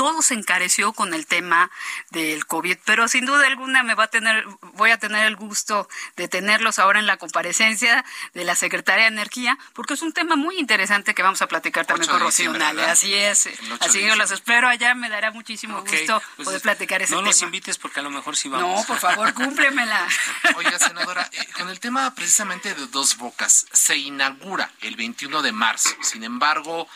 todo 0.00 0.22
se 0.22 0.32
encareció 0.32 0.94
con 0.94 1.12
el 1.12 1.26
tema 1.26 1.70
del 2.08 2.46
COVID, 2.46 2.78
pero 2.86 3.06
sin 3.06 3.26
duda 3.26 3.46
alguna 3.46 3.82
me 3.82 3.94
va 3.94 4.04
a 4.04 4.08
tener, 4.08 4.46
voy 4.72 4.92
a 4.92 4.98
tener 4.98 5.26
el 5.26 5.36
gusto 5.36 5.90
de 6.16 6.26
tenerlos 6.26 6.78
ahora 6.78 7.00
en 7.00 7.06
la 7.06 7.18
comparecencia 7.18 8.02
de 8.32 8.44
la 8.44 8.54
Secretaria 8.54 9.04
de 9.04 9.08
Energía, 9.08 9.58
porque 9.74 9.92
es 9.92 10.00
un 10.00 10.14
tema 10.14 10.36
muy 10.36 10.58
interesante 10.58 11.14
que 11.14 11.22
vamos 11.22 11.42
a 11.42 11.48
platicar 11.48 11.84
también 11.84 12.10
con 12.10 12.18
Rocío 12.18 12.50
Así 12.88 13.12
es, 13.12 13.50
así 13.80 14.00
que 14.00 14.16
los 14.16 14.30
espero 14.30 14.68
allá, 14.68 14.94
me 14.94 15.10
dará 15.10 15.32
muchísimo 15.32 15.82
gusto 15.82 16.22
pues 16.36 16.46
poder 16.46 16.62
platicar 16.62 17.02
ese 17.02 17.10
tema. 17.10 17.20
No 17.20 17.26
nos 17.26 17.42
invites 17.42 17.76
porque 17.76 18.00
a 18.00 18.02
lo 18.02 18.08
mejor 18.08 18.38
sí 18.38 18.48
vamos. 18.48 18.80
No, 18.80 18.86
por 18.86 18.96
favor, 18.96 19.34
cúmplemela. 19.34 20.08
Oiga, 20.56 20.78
senadora, 20.78 21.28
eh, 21.30 21.46
con 21.58 21.68
el 21.68 21.78
tema 21.78 22.14
precisamente 22.14 22.74
de 22.74 22.86
dos 22.86 23.18
bocas, 23.18 23.66
se 23.70 23.98
inaugura 23.98 24.72
el 24.80 24.96
21 24.96 25.42
de 25.42 25.52
marzo, 25.52 25.90
sin 26.00 26.24
embargo, 26.24 26.88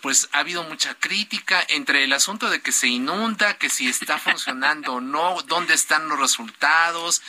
pues 0.00 0.28
ha 0.32 0.38
habido 0.38 0.62
mucha 0.64 0.94
crítica 0.94 1.64
entre 1.68 2.04
el 2.04 2.12
asunto 2.12 2.48
de 2.50 2.60
que 2.60 2.72
se 2.72 2.88
inunda, 2.88 3.58
que 3.58 3.68
si 3.68 3.88
está 3.88 4.18
funcionando 4.18 4.94
o 4.94 5.00
no, 5.00 5.42
dónde 5.42 5.74
están 5.74 6.08
los 6.08 6.18
resultados, 6.18 7.22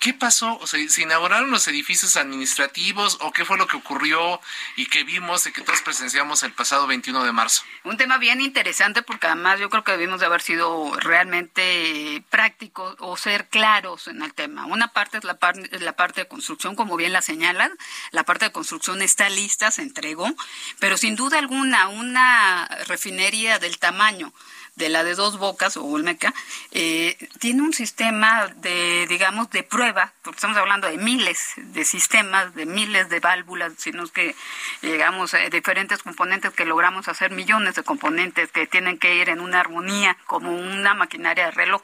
¿Qué 0.00 0.14
pasó? 0.14 0.58
¿se 0.66 1.02
inauguraron 1.02 1.50
los 1.50 1.68
edificios 1.68 2.16
administrativos 2.16 3.18
o 3.20 3.32
qué 3.32 3.44
fue 3.44 3.58
lo 3.58 3.66
que 3.66 3.76
ocurrió 3.76 4.40
y 4.76 4.86
que 4.86 5.04
vimos 5.04 5.46
y 5.46 5.52
que 5.52 5.60
todos 5.60 5.82
presenciamos 5.82 6.42
el 6.42 6.54
pasado 6.54 6.86
21 6.86 7.22
de 7.22 7.32
marzo? 7.32 7.64
Un 7.84 7.98
tema 7.98 8.16
bien 8.16 8.40
interesante 8.40 9.02
porque 9.02 9.26
además 9.26 9.60
yo 9.60 9.68
creo 9.68 9.84
que 9.84 9.92
debimos 9.92 10.18
de 10.18 10.24
haber 10.24 10.40
sido 10.40 10.90
realmente 11.00 12.24
prácticos 12.30 12.96
o 12.98 13.18
ser 13.18 13.48
claros 13.48 14.08
en 14.08 14.22
el 14.22 14.32
tema. 14.32 14.64
Una 14.64 14.88
parte 14.88 15.18
es 15.18 15.24
la, 15.24 15.38
la 15.80 15.92
parte 15.92 16.22
de 16.22 16.28
construcción, 16.28 16.76
como 16.76 16.96
bien 16.96 17.12
la 17.12 17.20
señalan. 17.20 17.70
La 18.10 18.24
parte 18.24 18.46
de 18.46 18.52
construcción 18.52 19.02
está 19.02 19.28
lista, 19.28 19.70
se 19.70 19.82
entregó, 19.82 20.34
pero 20.78 20.96
sin 20.96 21.14
duda 21.14 21.38
alguna 21.38 21.88
una 21.88 22.66
refinería 22.86 23.58
del 23.58 23.78
tamaño 23.78 24.32
de 24.76 24.88
la 24.88 25.04
de 25.04 25.14
dos 25.14 25.38
bocas 25.38 25.76
o 25.76 25.84
Olmeca, 25.84 26.34
eh, 26.72 27.16
tiene 27.38 27.62
un 27.62 27.72
sistema 27.72 28.48
de, 28.56 29.06
digamos, 29.08 29.50
de 29.50 29.62
prueba, 29.62 29.89
porque 30.22 30.36
estamos 30.36 30.56
hablando 30.56 30.88
de 30.88 30.96
miles 30.98 31.52
de 31.56 31.84
sistemas, 31.84 32.54
de 32.54 32.66
miles 32.66 33.08
de 33.08 33.20
válvulas, 33.20 33.72
sino 33.78 34.06
que 34.08 34.34
llegamos 34.82 35.34
diferentes 35.50 36.02
componentes 36.02 36.52
que 36.52 36.64
logramos 36.64 37.08
hacer 37.08 37.30
millones 37.30 37.74
de 37.74 37.82
componentes 37.82 38.50
que 38.50 38.66
tienen 38.66 38.98
que 38.98 39.14
ir 39.14 39.28
en 39.28 39.40
una 39.40 39.60
armonía 39.60 40.16
como 40.26 40.52
una 40.52 40.94
maquinaria 40.94 41.46
de 41.46 41.50
reloj. 41.50 41.82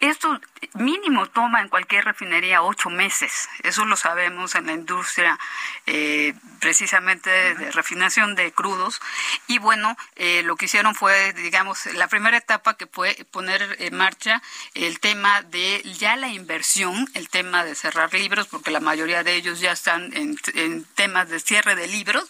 Esto 0.00 0.40
mínimo 0.74 1.26
toma 1.26 1.60
en 1.60 1.68
cualquier 1.68 2.04
refinería 2.04 2.62
ocho 2.62 2.90
meses, 2.90 3.48
eso 3.62 3.84
lo 3.84 3.96
sabemos 3.96 4.54
en 4.54 4.66
la 4.66 4.72
industria 4.72 5.38
eh, 5.86 6.34
precisamente 6.60 7.28
de 7.30 7.70
refinación 7.72 8.34
de 8.34 8.52
crudos. 8.52 9.00
Y 9.46 9.58
bueno, 9.58 9.96
eh, 10.16 10.42
lo 10.44 10.56
que 10.56 10.64
hicieron 10.64 10.94
fue, 10.94 11.32
digamos, 11.34 11.84
la 11.94 12.08
primera 12.08 12.38
etapa 12.38 12.76
que 12.76 12.86
fue 12.86 13.14
poner 13.30 13.76
en 13.80 13.94
marcha 13.94 14.42
el 14.74 14.98
tema 15.00 15.42
de 15.42 15.82
ya 15.98 16.16
la 16.16 16.28
inversión, 16.28 17.08
el 17.14 17.28
tema 17.28 17.64
de 17.64 17.74
cerrar 17.74 18.14
libros, 18.14 18.46
porque 18.46 18.70
la 18.70 18.80
mayoría 18.80 19.22
de 19.22 19.34
ellos 19.34 19.60
ya 19.60 19.72
están 19.72 20.12
en, 20.14 20.84
temas 20.94 21.28
de 21.28 21.40
cierre 21.40 21.74
de 21.74 21.86
libros, 21.86 22.24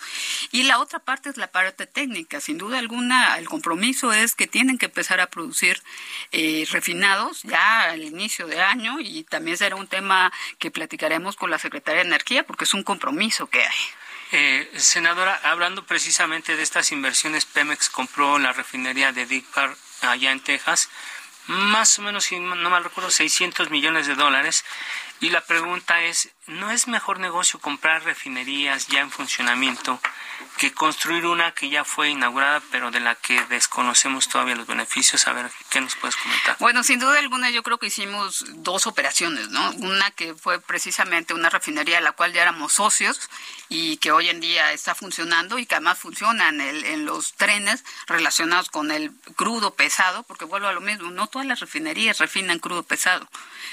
y 0.50 0.64
la 0.64 0.78
otra 0.78 0.98
parte 0.98 1.28
es 1.28 1.36
la 1.36 1.48
parte 1.48 1.86
técnica. 1.86 2.40
Sin 2.40 2.58
duda 2.58 2.78
alguna, 2.78 3.38
el 3.38 3.48
compromiso 3.48 4.12
es 4.12 4.34
que 4.34 4.46
tienen 4.46 4.78
que 4.78 4.86
empezar 4.86 5.20
a 5.20 5.28
producir 5.28 5.82
eh, 6.32 6.66
refinados 6.70 7.42
ya 7.42 7.90
al 7.90 8.02
inicio 8.02 8.23
de 8.28 8.60
año, 8.60 8.96
y 9.00 9.24
también 9.24 9.56
será 9.56 9.76
un 9.76 9.86
tema 9.86 10.32
que 10.58 10.70
platicaremos 10.70 11.36
con 11.36 11.50
la 11.50 11.58
Secretaría 11.58 12.02
de 12.02 12.08
Energía, 12.08 12.44
porque 12.44 12.64
es 12.64 12.74
un 12.74 12.82
compromiso 12.82 13.46
que 13.48 13.62
hay. 13.62 13.76
Eh, 14.32 14.70
senadora, 14.76 15.40
hablando 15.44 15.84
precisamente 15.84 16.56
de 16.56 16.62
estas 16.62 16.90
inversiones, 16.90 17.44
Pemex 17.44 17.88
compró 17.88 18.38
la 18.38 18.52
refinería 18.52 19.12
de 19.12 19.26
Dick 19.26 19.44
Park 19.46 19.76
allá 20.00 20.32
en 20.32 20.40
Texas, 20.40 20.88
más 21.46 21.98
o 21.98 22.02
menos, 22.02 22.24
si 22.24 22.40
no 22.40 22.70
mal 22.70 22.84
recuerdo, 22.84 23.10
600 23.10 23.70
millones 23.70 24.06
de 24.06 24.14
dólares. 24.14 24.64
Y 25.20 25.30
la 25.30 25.42
pregunta 25.42 26.02
es, 26.02 26.30
¿no 26.46 26.70
es 26.70 26.88
mejor 26.88 27.20
negocio 27.20 27.60
comprar 27.60 28.02
refinerías 28.02 28.88
ya 28.88 29.00
en 29.00 29.10
funcionamiento 29.10 30.00
que 30.58 30.72
construir 30.72 31.26
una 31.26 31.52
que 31.52 31.68
ya 31.68 31.84
fue 31.84 32.10
inaugurada, 32.10 32.62
pero 32.70 32.90
de 32.90 33.00
la 33.00 33.14
que 33.14 33.42
desconocemos 33.46 34.28
todavía 34.28 34.56
los 34.56 34.66
beneficios. 34.66 35.26
A 35.26 35.32
ver, 35.32 35.50
¿qué 35.74 35.80
nos 35.80 35.96
puedes 35.96 36.14
comentar? 36.14 36.56
Bueno, 36.60 36.84
sin 36.84 37.00
duda 37.00 37.18
alguna 37.18 37.50
yo 37.50 37.64
creo 37.64 37.78
que 37.78 37.88
hicimos 37.88 38.44
dos 38.62 38.86
operaciones, 38.86 39.48
¿no? 39.48 39.72
Una 39.72 40.12
que 40.12 40.36
fue 40.36 40.60
precisamente 40.60 41.34
una 41.34 41.50
refinería 41.50 41.98
a 41.98 42.00
la 42.00 42.12
cual 42.12 42.32
ya 42.32 42.42
éramos 42.42 42.74
socios 42.74 43.28
y 43.68 43.96
que 43.96 44.12
hoy 44.12 44.28
en 44.28 44.38
día 44.38 44.72
está 44.72 44.94
funcionando 44.94 45.58
y 45.58 45.66
que 45.66 45.74
además 45.74 45.98
funciona 45.98 46.50
en, 46.50 46.60
en 46.60 47.04
los 47.04 47.32
trenes 47.32 47.84
relacionados 48.06 48.70
con 48.70 48.92
el 48.92 49.10
crudo 49.34 49.74
pesado, 49.74 50.22
porque 50.22 50.44
vuelvo 50.44 50.68
a 50.68 50.72
lo 50.72 50.80
mismo, 50.80 51.10
no 51.10 51.26
todas 51.26 51.48
las 51.48 51.58
refinerías 51.58 52.18
refinan 52.18 52.60
crudo 52.60 52.84
pesado. 52.84 53.28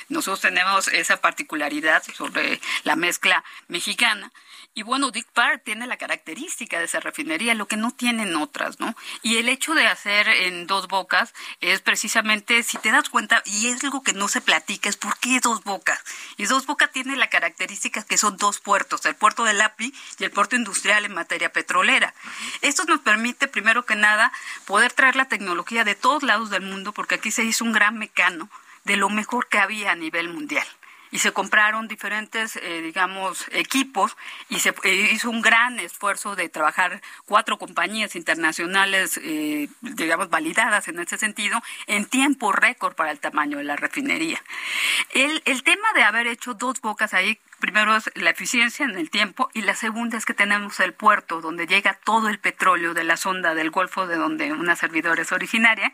Nosotros 0.10 0.42
tenemos 0.42 0.88
esa 0.88 1.22
particularidad 1.22 2.02
sobre 2.16 2.60
la 2.84 2.96
mezcla 2.96 3.44
mexicana 3.68 4.32
y 4.74 4.84
bueno, 4.84 5.12
Dick 5.12 5.28
Park 5.34 5.64
tiene 5.66 5.86
la 5.86 5.98
característica 5.98 6.80
de 6.80 6.86
esa 6.86 7.02
refinería, 7.02 7.54
lo 7.56 7.68
que 7.68 7.76
no 7.76 7.92
tienen 7.92 8.38
otras, 8.38 8.80
¿no? 8.80 8.96
Y 9.22 9.38
el 9.38 9.50
hecho 9.50 9.74
de 9.74 9.86
hacer 9.86 10.30
en 10.30 10.66
dos 10.66 10.88
bocas 10.88 11.34
es 11.60 11.82
precisamente, 11.92 12.64
si 12.64 12.78
te 12.78 12.90
das 12.90 13.10
cuenta, 13.10 13.44
y 13.44 13.68
es 13.68 13.84
algo 13.84 14.02
que 14.02 14.14
no 14.14 14.30
se 14.30 14.40
platica, 14.40 14.88
es 14.88 14.96
por 14.96 15.20
qué 15.20 15.42
dos 15.42 15.62
bocas. 15.66 16.02
Y 16.38 16.46
dos 16.46 16.66
bocas 16.66 16.90
tiene 16.90 17.18
la 17.18 17.30
característica 17.30 18.02
que 18.02 18.18
son 18.18 18.38
dos 18.38 18.62
puertos, 18.62 19.06
el 19.06 19.18
puerto 19.18 19.44
del 19.44 19.60
API 19.60 19.94
y 20.18 20.24
el 20.24 20.32
puerto 20.32 20.56
industrial 20.56 21.04
en 21.04 21.14
materia 21.14 21.52
petrolera. 21.52 22.14
Esto 22.62 22.86
nos 22.86 23.02
permite, 23.02 23.50
primero 23.50 23.86
que 23.86 23.96
nada, 23.96 24.32
poder 24.64 24.94
traer 24.94 25.18
la 25.18 25.28
tecnología 25.28 25.84
de 25.84 25.96
todos 25.96 26.24
lados 26.24 26.50
del 26.50 26.62
mundo, 26.62 26.94
porque 26.94 27.16
aquí 27.16 27.30
se 27.30 27.44
hizo 27.44 27.66
un 27.66 27.74
gran 27.74 27.98
mecano 27.98 28.50
de 28.86 28.96
lo 28.96 29.10
mejor 29.10 29.50
que 29.50 29.58
había 29.58 29.92
a 29.92 29.96
nivel 29.96 30.30
mundial 30.30 30.66
y 31.12 31.20
se 31.20 31.34
compraron 31.34 31.88
diferentes, 31.88 32.56
eh, 32.56 32.82
digamos, 32.82 33.46
equipos 33.52 34.16
y 34.50 34.60
se 34.60 34.74
eh, 34.84 35.10
hizo 35.12 35.30
un 35.30 35.42
gran 35.42 35.80
esfuerzo 35.80 36.36
de 36.36 36.50
trabajar 36.50 37.02
cuatro 37.26 37.58
compañías 37.58 38.16
internacionales, 38.16 39.20
eh, 39.22 39.68
digamos, 39.82 40.30
validadas 40.30 40.88
en 40.88 41.00
ese 41.00 41.18
sentido, 41.18 41.62
en 41.88 42.06
tiempo 42.06 42.52
récord 42.52 42.96
para 42.96 43.12
el 43.12 43.20
tamaño 43.20 43.58
de 43.58 43.66
la 43.66 43.76
refinería. 43.76 44.42
El, 45.12 45.42
el 45.46 45.64
tema 45.64 45.92
de 45.94 46.04
haber 46.04 46.28
hecho 46.28 46.54
dos 46.54 46.80
bocas 46.82 47.14
ahí 47.14 47.38
primero 47.62 47.96
es 47.96 48.12
la 48.16 48.32
eficiencia 48.32 48.86
en 48.86 48.98
el 48.98 49.10
tiempo 49.10 49.50
y 49.54 49.62
la 49.62 49.76
segunda 49.76 50.18
es 50.18 50.26
que 50.26 50.34
tenemos 50.34 50.82
el 50.82 50.94
puerto 50.94 51.40
donde 51.40 51.68
llega 51.68 51.94
todo 52.04 52.28
el 52.28 52.40
petróleo 52.40 52.94
de 52.94 53.06
la 53.06 53.16
sonda 53.16 53.56
del 53.56 53.72
Golfo 53.72 54.08
de 54.08 54.18
donde 54.18 54.52
una 54.52 54.76
servidora 54.76 55.22
es 55.22 55.32
originaria 55.32 55.94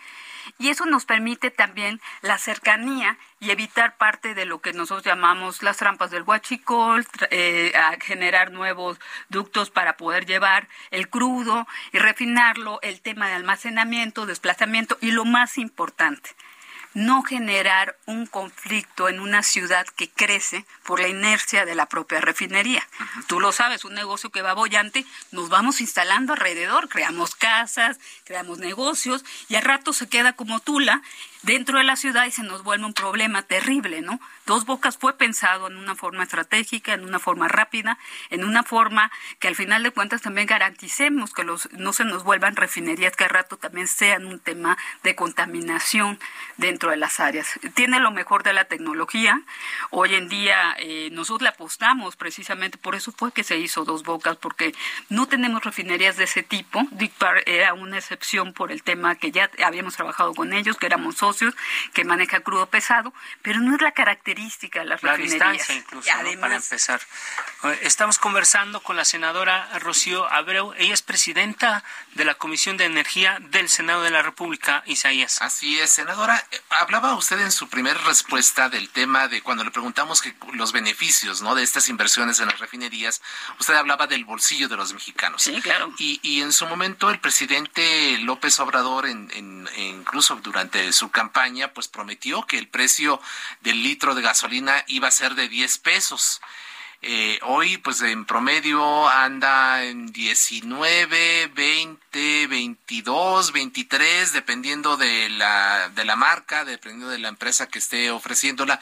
y 0.58 0.70
eso 0.70 0.86
nos 0.86 1.06
permite 1.06 1.52
también 1.52 2.02
la 2.22 2.38
cercanía 2.38 3.18
y 3.40 3.52
evitar 3.52 3.98
parte 3.98 4.34
de 4.34 4.46
lo 4.46 4.62
que 4.62 4.74
nosotros 4.74 5.06
llamamos 5.06 5.62
las 5.62 5.78
trampas 5.78 6.10
del 6.10 6.24
huachicol, 6.24 7.06
eh, 7.30 7.72
a 7.76 7.98
generar 8.02 8.52
nuevos 8.52 9.00
ductos 9.30 9.70
para 9.70 9.98
poder 9.98 10.26
llevar 10.26 10.68
el 10.90 11.10
crudo 11.10 11.68
y 11.92 12.00
refinarlo, 12.00 12.80
el 12.82 13.02
tema 13.02 13.28
de 13.28 13.36
almacenamiento, 13.36 14.26
desplazamiento 14.26 14.98
y 15.02 15.12
lo 15.12 15.26
más 15.26 15.58
importante, 15.58 16.32
no 16.98 17.22
generar 17.22 17.96
un 18.08 18.26
conflicto 18.26 19.08
en 19.08 19.20
una 19.20 19.44
ciudad 19.44 19.86
que 19.86 20.10
crece 20.10 20.66
por 20.84 21.00
la 21.00 21.08
inercia 21.08 21.64
de 21.64 21.76
la 21.76 21.86
propia 21.86 22.22
refinería. 22.22 22.82
Tú 23.28 23.40
lo 23.40 23.52
sabes, 23.52 23.86
un 23.86 23.94
negocio 23.94 24.32
que 24.32 24.42
va 24.42 24.56
bollante, 24.56 25.06
nos 25.32 25.48
vamos 25.48 25.80
instalando 25.80 26.34
alrededor, 26.34 26.90
creamos 26.90 27.36
casas, 27.36 28.00
creamos 28.24 28.58
negocios 28.58 29.24
y 29.48 29.56
al 29.56 29.62
rato 29.62 29.94
se 29.94 30.10
queda 30.10 30.34
como 30.34 30.60
Tula 30.60 31.04
dentro 31.48 31.78
de 31.78 31.86
la 31.86 31.96
ciudad 31.96 32.26
y 32.26 32.32
se 32.32 32.44
nos 32.44 32.62
vuelve 32.62 32.86
un 32.86 32.94
problema 32.94 33.42
terrible, 33.42 34.02
¿no? 34.02 34.20
Dos 34.46 34.66
Bocas 34.66 34.98
fue 34.98 35.18
pensado 35.18 35.68
en 35.68 35.78
una 35.78 35.96
forma 35.96 36.24
estratégica, 36.24 36.94
en 36.94 37.06
una 37.06 37.20
forma 37.20 37.48
rápida, 37.48 37.98
en 38.30 38.44
una 38.44 38.64
forma 38.64 39.12
que 39.40 39.48
al 39.48 39.56
final 39.56 39.82
de 39.82 39.92
cuentas 39.92 40.22
también 40.22 40.46
garanticemos 40.46 41.34
que 41.34 41.46
los 41.46 41.72
no 41.72 41.94
se 41.94 42.04
nos 42.04 42.26
vuelvan 42.26 42.58
refinerías 42.58 43.16
que 43.16 43.24
al 43.24 43.30
rato 43.30 43.56
también 43.56 43.88
sean 43.88 44.26
un 44.26 44.40
tema 44.40 44.78
de 45.04 45.16
contaminación 45.16 46.20
dentro 46.58 46.92
de 46.92 46.98
las 46.98 47.22
áreas. 47.22 47.48
Tiene 47.76 48.02
lo 48.02 48.12
mejor 48.12 48.44
de 48.44 48.52
la 48.52 48.66
tecnología. 48.66 49.42
Hoy 49.90 50.16
en 50.16 50.28
día 50.28 50.76
eh, 50.80 51.10
nosotros 51.14 51.44
le 51.44 51.50
apostamos 51.50 52.18
precisamente, 52.18 52.78
por 52.78 52.96
eso 52.96 53.14
fue 53.14 53.32
que 53.32 53.46
se 53.46 53.58
hizo 53.58 53.86
Dos 53.86 54.04
Bocas, 54.04 54.36
porque 54.36 54.76
no 55.08 55.28
tenemos 55.28 55.64
refinerías 55.64 56.18
de 56.18 56.26
ese 56.26 56.44
tipo. 56.44 56.84
Dick 56.92 57.14
era 57.46 57.74
una 57.74 57.98
excepción 57.98 58.52
por 58.52 58.74
el 58.74 58.84
tema 58.84 59.16
que 59.16 59.32
ya 59.32 59.50
habíamos 59.66 59.96
trabajado 59.96 60.34
con 60.34 60.52
ellos, 60.52 60.76
que 60.78 60.88
éramos 60.88 61.16
socios, 61.16 61.37
que 61.94 62.04
maneja 62.04 62.40
crudo 62.42 62.70
pesado, 62.70 63.14
pero 63.42 63.60
no 63.60 63.76
es 63.76 63.82
la 63.82 63.92
característica 63.92 64.80
de 64.80 64.86
las 64.86 65.04
la 65.04 65.16
refinerías. 65.16 65.54
distancia 65.54 65.76
incluso, 65.76 66.10
para 66.40 66.56
empezar. 66.56 67.02
Eh, 67.64 67.80
estamos 67.84 68.20
conversando 68.20 68.82
con 68.82 68.96
la 68.98 69.06
senadora 69.06 69.70
Rocío 69.80 70.32
Abreu. 70.32 70.74
Ella 70.78 70.94
es 70.94 71.02
presidenta 71.02 71.84
de 72.14 72.26
la 72.26 72.36
Comisión 72.36 72.78
de 72.78 72.86
Energía 72.86 73.38
del 73.40 73.70
Senado 73.70 74.04
de 74.04 74.12
la 74.12 74.22
República, 74.22 74.84
Isaías. 74.86 75.42
Así 75.42 75.80
es, 75.80 75.90
senadora. 75.92 76.44
Eh, 76.52 76.62
hablaba 76.80 77.16
usted 77.16 77.40
en 77.40 77.52
su 77.52 77.70
primera 77.70 78.00
respuesta 78.02 78.70
del 78.70 78.90
tema 78.90 79.28
de 79.28 79.42
cuando 79.42 79.64
le 79.64 79.72
preguntamos 79.72 80.22
que 80.22 80.36
los 80.54 80.72
beneficios 80.72 81.42
¿no? 81.42 81.56
de 81.56 81.64
estas 81.64 81.90
inversiones 81.90 82.40
en 82.40 82.48
las 82.48 82.60
refinerías, 82.60 83.22
usted 83.60 83.76
hablaba 83.76 84.08
del 84.08 84.26
bolsillo 84.26 84.68
de 84.68 84.78
los 84.78 84.94
mexicanos. 84.94 85.44
Sí, 85.44 85.62
claro. 85.62 85.94
Y, 85.98 86.20
y 86.24 86.42
en 86.42 86.52
su 86.52 86.66
momento 86.68 87.10
el 87.10 87.20
presidente 87.20 88.18
López 88.20 88.60
Obrador, 88.60 89.08
en, 89.08 89.30
en, 89.34 89.68
incluso 89.76 90.36
durante 90.38 90.92
su 90.94 91.10
campaña, 91.18 91.74
pues 91.74 91.88
prometió 91.88 92.46
que 92.46 92.60
el 92.60 92.68
precio 92.68 93.20
del 93.62 93.82
litro 93.82 94.14
de 94.14 94.22
gasolina 94.22 94.84
iba 94.86 95.08
a 95.08 95.12
ser 95.12 95.34
de 95.34 95.50
10 95.50 95.80
pesos. 95.80 96.42
Eh, 97.02 97.40
hoy, 97.42 97.78
pues 97.78 98.02
en 98.02 98.26
promedio 98.26 99.10
anda 99.10 99.84
en 99.84 100.12
19, 100.12 101.48
20, 101.56 102.48
22, 102.48 103.52
23, 103.52 104.34
dependiendo 104.34 104.96
de 104.96 105.30
la, 105.30 105.90
de 105.90 106.06
la 106.06 106.16
marca, 106.16 106.66
dependiendo 106.66 107.10
de 107.10 107.18
la 107.18 107.30
empresa 107.30 107.68
que 107.68 107.80
esté 107.80 108.12
ofreciéndola. 108.12 108.80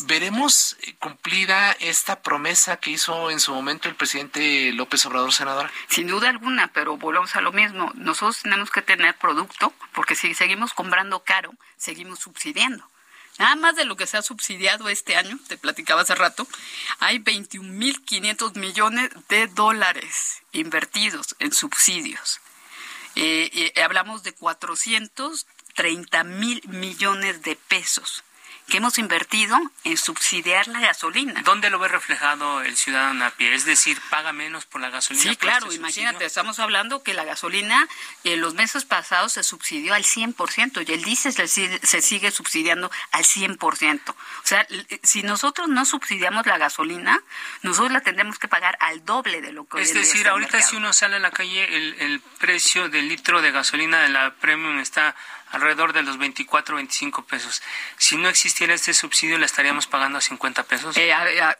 ¿Veremos 0.00 0.76
cumplida 0.98 1.72
esta 1.72 2.20
promesa 2.20 2.78
que 2.78 2.90
hizo 2.90 3.30
en 3.30 3.38
su 3.38 3.54
momento 3.54 3.88
el 3.88 3.94
presidente 3.94 4.72
López 4.72 5.06
Obrador, 5.06 5.32
senadora? 5.32 5.70
Sin 5.88 6.08
duda 6.08 6.30
alguna, 6.30 6.72
pero 6.72 6.96
volvemos 6.96 7.36
a 7.36 7.40
lo 7.40 7.52
mismo. 7.52 7.92
Nosotros 7.94 8.42
tenemos 8.42 8.70
que 8.70 8.82
tener 8.82 9.16
producto, 9.16 9.72
porque 9.92 10.16
si 10.16 10.34
seguimos 10.34 10.74
comprando 10.74 11.22
caro, 11.22 11.54
seguimos 11.76 12.18
subsidiando. 12.18 12.88
Nada 13.38 13.54
más 13.54 13.76
de 13.76 13.84
lo 13.84 13.96
que 13.96 14.06
se 14.06 14.16
ha 14.16 14.22
subsidiado 14.22 14.88
este 14.88 15.16
año, 15.16 15.38
te 15.46 15.56
platicaba 15.56 16.02
hace 16.02 16.14
rato, 16.16 16.46
hay 16.98 17.18
21.500 17.18 18.56
millones 18.56 19.10
de 19.28 19.46
dólares 19.46 20.42
invertidos 20.52 21.36
en 21.38 21.52
subsidios. 21.52 22.40
Eh, 23.14 23.72
hablamos 23.82 24.24
de 24.24 24.32
430 24.32 26.24
mil 26.24 26.62
millones 26.66 27.42
de 27.42 27.54
pesos 27.54 28.24
que 28.68 28.78
hemos 28.78 28.98
invertido 28.98 29.58
en 29.84 29.96
subsidiar 29.96 30.68
la 30.68 30.80
gasolina. 30.80 31.42
¿Dónde 31.42 31.70
lo 31.70 31.78
ve 31.78 31.88
reflejado 31.88 32.62
el 32.62 32.76
ciudadano 32.76 33.24
a 33.24 33.30
pie? 33.30 33.54
Es 33.54 33.64
decir, 33.64 34.00
paga 34.10 34.32
menos 34.32 34.64
por 34.64 34.80
la 34.80 34.90
gasolina. 34.90 35.30
Sí, 35.30 35.36
claro, 35.36 35.66
este 35.66 35.76
imagínate, 35.76 36.24
estamos 36.24 36.58
hablando 36.58 37.02
que 37.02 37.14
la 37.14 37.24
gasolina 37.24 37.86
en 38.24 38.40
los 38.40 38.54
meses 38.54 38.84
pasados 38.84 39.34
se 39.34 39.42
subsidió 39.42 39.94
al 39.94 40.04
100% 40.04 40.88
y 40.88 40.92
el 40.92 41.04
diésel 41.04 41.48
se 41.48 42.02
sigue 42.02 42.30
subsidiando 42.30 42.90
al 43.12 43.24
100%. 43.24 44.00
O 44.10 44.14
sea, 44.42 44.66
si 45.02 45.22
nosotros 45.22 45.68
no 45.68 45.84
subsidiamos 45.84 46.46
la 46.46 46.58
gasolina, 46.58 47.22
nosotros 47.62 47.92
la 47.92 48.00
tendremos 48.00 48.38
que 48.38 48.48
pagar 48.48 48.76
al 48.80 49.04
doble 49.04 49.40
de 49.40 49.52
lo 49.52 49.66
que 49.66 49.82
Es 49.82 49.92
decir, 49.92 50.26
ahorita 50.28 50.62
si 50.62 50.76
uno 50.76 50.92
sale 50.92 51.16
a 51.16 51.20
la 51.20 51.30
calle, 51.30 51.76
el, 51.76 51.94
el 52.00 52.20
precio 52.38 52.88
del 52.88 53.08
litro 53.08 53.42
de 53.42 53.50
gasolina 53.50 54.00
de 54.00 54.08
la 54.08 54.34
Premium 54.34 54.78
está 54.78 55.14
alrededor 55.54 55.92
de 55.92 56.02
los 56.02 56.18
24, 56.18 56.76
25 56.76 57.24
pesos. 57.24 57.62
Si 57.96 58.16
no 58.16 58.28
existiera 58.28 58.74
este 58.74 58.92
subsidio, 58.92 59.38
¿le 59.38 59.46
estaríamos 59.46 59.86
pagando 59.86 60.18
a 60.18 60.20
50 60.20 60.64
pesos? 60.64 60.96
Eh, 60.96 61.12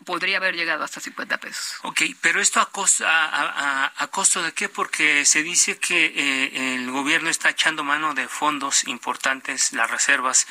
podría 0.05 0.39
haber 0.39 0.57
llegado 0.57 0.85
hasta 0.85 1.01
50 1.01 1.39
pesos. 1.39 1.77
Ok, 1.83 2.03
pero 2.21 2.41
esto 2.41 2.61
a 2.61 2.71
costo, 2.71 3.05
a, 3.07 3.93
a, 3.97 4.07
costo 4.09 4.43
de 4.43 4.53
qué? 4.53 4.69
Porque 4.69 5.25
se 5.25 5.43
dice 5.43 5.79
que 5.79 6.07
eh, 6.07 6.75
el 6.75 6.91
gobierno 6.91 7.31
está 7.31 7.51
echando 7.51 7.85
mano 7.85 8.15
de 8.15 8.29
fondos 8.29 8.87
importantes, 8.89 9.73
las 9.73 9.91
reservas 9.91 10.47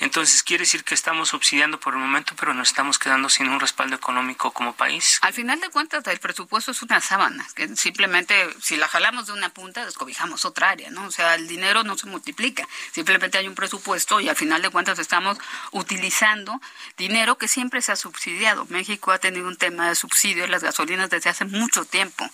entonces, 0.00 0.42
quiere 0.42 0.62
decir 0.62 0.82
que 0.82 0.94
estamos 0.94 1.28
subsidiando 1.28 1.78
por 1.78 1.94
el 1.94 2.00
momento, 2.00 2.34
pero 2.36 2.52
nos 2.52 2.68
estamos 2.68 2.98
quedando 2.98 3.28
sin 3.28 3.48
un 3.48 3.60
respaldo 3.60 3.94
económico 3.94 4.50
como 4.50 4.74
país. 4.74 5.18
Al 5.22 5.32
final 5.32 5.60
de 5.60 5.68
cuentas, 5.68 6.04
el 6.08 6.18
presupuesto 6.18 6.72
es 6.72 6.82
una 6.82 7.00
sábana, 7.00 7.46
que 7.54 7.76
simplemente 7.76 8.34
si 8.60 8.76
la 8.76 8.88
jalamos 8.88 9.26
de 9.26 9.32
una 9.32 9.50
punta, 9.50 9.84
descobijamos 9.84 10.44
otra 10.44 10.70
área, 10.70 10.90
¿no? 10.90 11.06
O 11.06 11.10
sea, 11.12 11.36
el 11.36 11.46
dinero 11.46 11.84
no 11.84 11.96
se 11.96 12.08
multiplica, 12.08 12.66
simplemente 12.92 13.38
hay 13.38 13.46
un 13.46 13.54
presupuesto 13.54 14.18
y 14.20 14.28
al 14.28 14.36
final 14.36 14.62
de 14.62 14.70
cuentas 14.70 14.98
estamos 14.98 15.38
utilizando 15.70 16.60
dinero 16.96 17.38
que 17.38 17.46
siempre 17.46 17.80
se 17.80 17.92
ha 17.92 17.96
subsidiado. 17.96 18.66
México 18.70 19.12
ha 19.12 19.18
tenido 19.18 19.46
un 19.46 19.56
tema 19.56 19.88
de 19.88 19.94
subsidio 19.94 20.44
en 20.44 20.50
las 20.50 20.64
gasolinas 20.64 21.08
desde 21.08 21.30
hace 21.30 21.44
mucho 21.44 21.84
tiempo. 21.84 22.28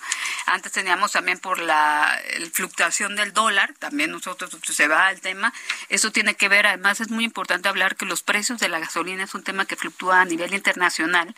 Antes 0.47 0.73
teníamos 0.73 1.13
también 1.13 1.39
por 1.39 1.59
la 1.59 2.21
fluctuación 2.55 3.17
del 3.17 3.35
dólar, 3.35 3.75
también 3.79 4.11
nosotros 4.11 4.57
se 4.63 4.89
va 4.89 5.11
el 5.11 5.21
tema. 5.21 5.53
Eso 5.91 6.11
tiene 6.11 6.35
que 6.35 6.49
ver, 6.49 6.67
además 6.67 7.01
es 7.01 7.11
muy 7.11 7.25
importante 7.25 7.50
hablar 7.69 7.97
que 7.97 8.07
los 8.07 8.23
precios 8.23 8.59
de 8.59 8.69
la 8.69 8.81
gasolina 8.81 9.25
es 9.25 9.35
un 9.35 9.43
tema 9.43 9.65
que 9.65 9.77
fluctúa 9.77 10.21
a 10.21 10.25
nivel 10.25 10.55
internacional 10.55 11.35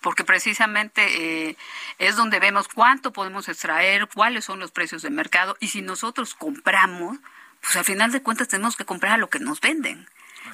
porque 0.00 0.24
precisamente 0.24 1.48
eh, 1.48 1.56
es 1.98 2.16
donde 2.16 2.38
vemos 2.38 2.68
cuánto 2.68 3.12
podemos 3.12 3.48
extraer, 3.48 4.08
cuáles 4.08 4.44
son 4.44 4.60
los 4.60 4.70
precios 4.70 5.02
de 5.02 5.10
mercado 5.10 5.56
y 5.60 5.68
si 5.68 5.82
nosotros 5.82 6.34
compramos, 6.34 7.18
pues 7.60 7.76
al 7.76 7.84
final 7.84 8.12
de 8.12 8.22
cuentas 8.22 8.48
tenemos 8.48 8.76
que 8.76 8.84
comprar 8.84 9.14
a 9.14 9.18
lo 9.18 9.28
que 9.28 9.40
nos 9.40 9.60
venden. 9.60 10.06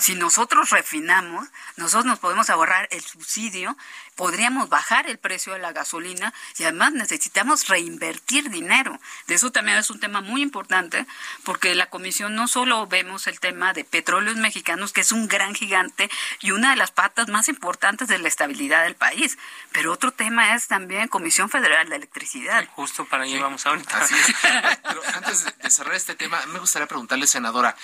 Si 0.03 0.17
nosotros 0.17 0.71
refinamos, 0.71 1.49
nosotros 1.77 2.07
nos 2.07 2.19
podemos 2.19 2.51
ahorrar 2.51 2.89
el 2.91 3.03
subsidio, 3.03 3.77
podríamos 4.17 4.69
bajar 4.69 5.09
el 5.09 5.17
precio 5.17 5.53
de 5.53 5.61
la 5.61 5.71
gasolina 5.71 6.35
y 6.59 6.65
además 6.65 6.91
necesitamos 6.91 7.69
reinvertir 7.69 8.51
dinero. 8.51 8.99
De 9.29 9.37
eso 9.37 9.53
también 9.53 9.79
es 9.79 9.91
un 9.91 10.01
tema 10.01 10.21
muy 10.21 10.43
importante 10.43 11.07
porque 11.45 11.77
la 11.77 11.87
comisión 11.89 12.35
no 12.35 12.49
solo 12.49 12.89
vemos 12.89 13.29
el 13.29 13.39
tema 13.39 13.75
de 13.75 13.85
petróleos 13.85 14.35
mexicanos, 14.35 14.93
que 14.93 15.03
es 15.03 15.13
un 15.13 15.29
gran 15.29 15.55
gigante 15.55 16.11
y 16.41 16.51
una 16.51 16.71
de 16.71 16.77
las 16.79 16.91
patas 16.91 17.29
más 17.29 17.47
importantes 17.47 18.09
de 18.09 18.19
la 18.19 18.27
estabilidad 18.27 18.83
del 18.83 18.97
país, 18.97 19.39
pero 19.71 19.93
otro 19.93 20.11
tema 20.11 20.57
es 20.57 20.67
también 20.67 21.07
Comisión 21.07 21.49
Federal 21.49 21.89
de 21.89 21.95
Electricidad. 21.95 22.69
justo 22.75 23.05
para 23.05 23.23
allá 23.23 23.41
vamos 23.41 23.65
ahorita. 23.67 23.99
Así 23.99 24.17
Pero 24.83 25.01
antes 25.15 25.45
de 25.45 25.71
cerrar 25.71 25.95
este 25.95 26.17
tema, 26.17 26.45
me 26.47 26.59
gustaría 26.59 26.89
preguntarle, 26.89 27.29
senadora, 27.29 27.77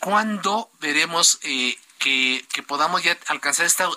¿cuándo 0.00 0.70
veremos 0.80 1.38
eh, 1.42 1.76
que, 1.98 2.44
podamos 2.66 3.02
ya 3.02 3.16
alcanzar 3.28 3.66
esta 3.66 3.88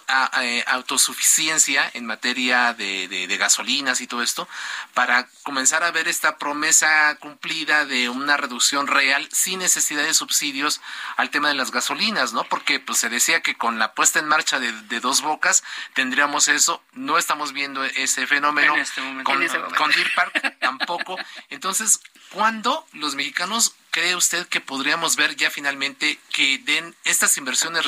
eh, 0.42 0.64
autosuficiencia 0.68 1.90
en 1.94 2.06
materia 2.06 2.74
de, 2.74 3.38
gasolinas 3.40 4.02
y 4.02 4.08
todo 4.08 4.22
esto, 4.22 4.48
para 4.94 5.28
comenzar 5.44 5.84
a 5.84 5.92
ver 5.92 6.08
esta 6.08 6.38
promesa 6.38 7.16
cumplida 7.20 7.86
de 7.86 8.10
una 8.10 8.38
reducción 8.38 8.88
real 8.88 9.28
sin 9.32 9.60
necesidad 9.60 10.04
de 10.04 10.14
subsidios 10.14 10.82
al 11.18 11.30
tema 11.30 11.50
de 11.50 11.56
las 11.56 11.72
gasolinas, 11.72 12.34
¿no? 12.34 12.44
Porque 12.44 12.80
pues 12.80 13.00
se 13.00 13.10
decía 13.10 13.42
que 13.42 13.56
con 13.56 13.80
la 13.80 13.94
puesta 13.94 14.20
en 14.20 14.28
marcha 14.28 14.60
de, 14.60 14.72
dos 15.00 15.22
bocas 15.22 15.64
tendríamos 15.94 16.48
eso, 16.48 16.82
no 16.94 17.18
estamos 17.18 17.54
viendo 17.54 17.84
ese 17.84 18.28
fenómeno 18.28 18.76
este 18.76 19.02
con, 19.24 19.24
con 19.24 19.92
Deer 19.92 20.12
Park 20.16 20.58
tampoco. 20.60 21.18
Entonces, 21.50 22.02
¿cuándo 22.32 22.86
los 22.94 23.16
mexicanos 23.16 23.76
cree 23.92 24.16
usted 24.16 24.48
que 24.48 24.62
podríamos 24.62 25.16
ver 25.16 25.36
ya 25.36 25.50
finalmente 25.50 26.20
que 26.32 26.60
den 26.60 26.96
estas 27.04 27.38
inversiones 27.38 27.84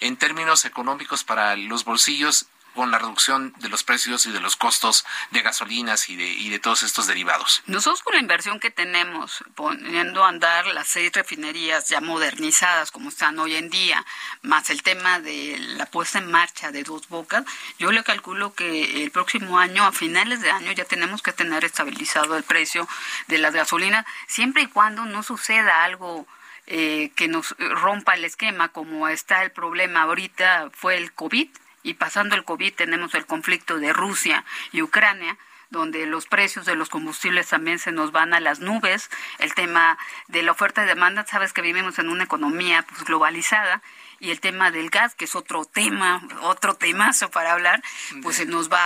en 0.00 0.16
términos 0.16 0.64
económicos 0.64 1.24
para 1.24 1.56
los 1.56 1.84
bolsillos 1.84 2.46
con 2.78 2.92
la 2.92 2.98
reducción 2.98 3.52
de 3.58 3.68
los 3.68 3.82
precios 3.82 4.24
y 4.26 4.30
de 4.30 4.38
los 4.38 4.54
costos 4.54 5.04
de 5.32 5.42
gasolinas 5.42 6.08
y 6.10 6.14
de, 6.14 6.28
y 6.28 6.48
de 6.48 6.60
todos 6.60 6.84
estos 6.84 7.08
derivados. 7.08 7.60
Nosotros 7.66 8.02
con 8.02 8.14
la 8.14 8.20
inversión 8.20 8.60
que 8.60 8.70
tenemos, 8.70 9.42
poniendo 9.56 10.24
a 10.24 10.28
andar 10.28 10.64
las 10.66 10.86
seis 10.86 11.10
refinerías 11.12 11.88
ya 11.88 12.00
modernizadas 12.00 12.92
como 12.92 13.08
están 13.08 13.36
hoy 13.40 13.56
en 13.56 13.68
día, 13.68 14.06
más 14.42 14.70
el 14.70 14.84
tema 14.84 15.18
de 15.18 15.56
la 15.58 15.86
puesta 15.86 16.18
en 16.18 16.30
marcha 16.30 16.70
de 16.70 16.84
dos 16.84 17.08
bocas, 17.08 17.44
yo 17.80 17.90
le 17.90 18.04
calculo 18.04 18.54
que 18.54 19.02
el 19.02 19.10
próximo 19.10 19.58
año, 19.58 19.84
a 19.84 19.90
finales 19.90 20.40
de 20.40 20.52
año, 20.52 20.70
ya 20.70 20.84
tenemos 20.84 21.20
que 21.20 21.32
tener 21.32 21.64
estabilizado 21.64 22.36
el 22.36 22.44
precio 22.44 22.86
de 23.26 23.38
las 23.38 23.54
gasolinas, 23.54 24.06
siempre 24.28 24.62
y 24.62 24.66
cuando 24.68 25.04
no 25.04 25.24
suceda 25.24 25.82
algo 25.82 26.28
eh, 26.70 27.12
que 27.16 27.28
nos 27.28 27.56
rompa 27.58 28.14
el 28.14 28.26
esquema, 28.26 28.68
como 28.68 29.08
está 29.08 29.42
el 29.42 29.50
problema 29.50 30.02
ahorita, 30.02 30.68
fue 30.74 30.98
el 30.98 31.12
COVID 31.14 31.48
y 31.82 31.94
pasando 31.94 32.36
el 32.36 32.44
COVID 32.44 32.74
tenemos 32.74 33.14
el 33.14 33.24
conflicto 33.24 33.78
de 33.78 33.94
Rusia 33.94 34.44
y 34.70 34.82
Ucrania, 34.82 35.38
donde 35.70 36.04
los 36.04 36.26
precios 36.26 36.66
de 36.66 36.76
los 36.76 36.90
combustibles 36.90 37.48
también 37.48 37.78
se 37.78 37.90
nos 37.90 38.12
van 38.12 38.34
a 38.34 38.40
las 38.40 38.60
nubes, 38.60 39.10
el 39.38 39.54
tema 39.54 39.96
de 40.26 40.42
la 40.42 40.52
oferta 40.52 40.82
y 40.82 40.86
demanda, 40.86 41.24
sabes 41.26 41.54
que 41.54 41.62
vivimos 41.62 41.98
en 41.98 42.10
una 42.10 42.24
economía 42.24 42.84
pues, 42.86 43.04
globalizada 43.04 43.80
y 44.20 44.30
el 44.30 44.40
tema 44.40 44.70
del 44.70 44.90
gas, 44.90 45.14
que 45.14 45.26
es 45.26 45.34
otro 45.34 45.64
tema, 45.64 46.22
otro 46.42 46.74
temazo 46.74 47.30
para 47.30 47.52
hablar, 47.52 47.82
pues 48.22 48.36
se 48.36 48.46
nos 48.46 48.70
va 48.70 48.82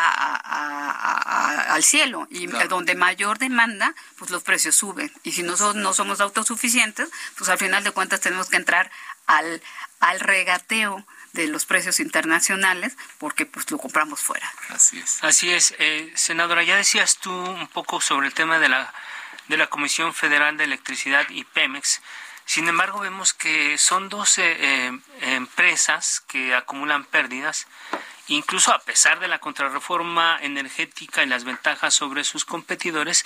al 1.74 1.82
cielo. 1.82 2.26
Y 2.30 2.46
donde 2.46 2.94
mayor 2.94 3.38
demanda, 3.38 3.94
pues 4.18 4.30
los 4.30 4.42
precios 4.42 4.76
suben. 4.76 5.12
Y 5.22 5.32
si 5.32 5.42
nosotros 5.42 5.76
no 5.76 5.94
somos 5.94 6.20
autosuficientes, 6.20 7.08
pues 7.36 7.48
al 7.50 7.58
final 7.58 7.82
de 7.84 7.92
cuentas 7.92 8.20
tenemos 8.20 8.48
que 8.48 8.56
entrar 8.56 8.90
al, 9.26 9.62
al 10.00 10.20
regateo 10.20 11.04
de 11.32 11.46
los 11.46 11.64
precios 11.64 12.00
internacionales 12.00 12.96
porque 13.18 13.46
pues 13.46 13.70
lo 13.70 13.78
compramos 13.78 14.20
fuera. 14.20 14.52
Así 14.68 14.98
es. 14.98 15.24
Así 15.24 15.50
es. 15.50 15.74
Eh, 15.78 16.12
senadora, 16.14 16.62
ya 16.62 16.76
decías 16.76 17.18
tú 17.18 17.32
un 17.32 17.68
poco 17.68 18.00
sobre 18.00 18.26
el 18.26 18.34
tema 18.34 18.58
de 18.58 18.68
la, 18.68 18.92
de 19.48 19.56
la 19.56 19.68
Comisión 19.68 20.14
Federal 20.14 20.56
de 20.56 20.64
Electricidad 20.64 21.26
y 21.30 21.44
Pemex. 21.44 22.02
Sin 22.44 22.68
embargo, 22.68 23.00
vemos 23.00 23.32
que 23.32 23.78
son 23.78 24.08
12 24.08 24.42
eh, 24.58 24.98
empresas 25.20 26.20
que 26.26 26.54
acumulan 26.54 27.04
pérdidas, 27.04 27.66
incluso 28.28 28.72
a 28.72 28.80
pesar 28.80 29.20
de 29.20 29.28
la 29.28 29.38
contrarreforma 29.38 30.38
energética 30.40 31.22
y 31.22 31.26
las 31.26 31.44
ventajas 31.44 31.94
sobre 31.94 32.24
sus 32.24 32.44
competidores, 32.44 33.24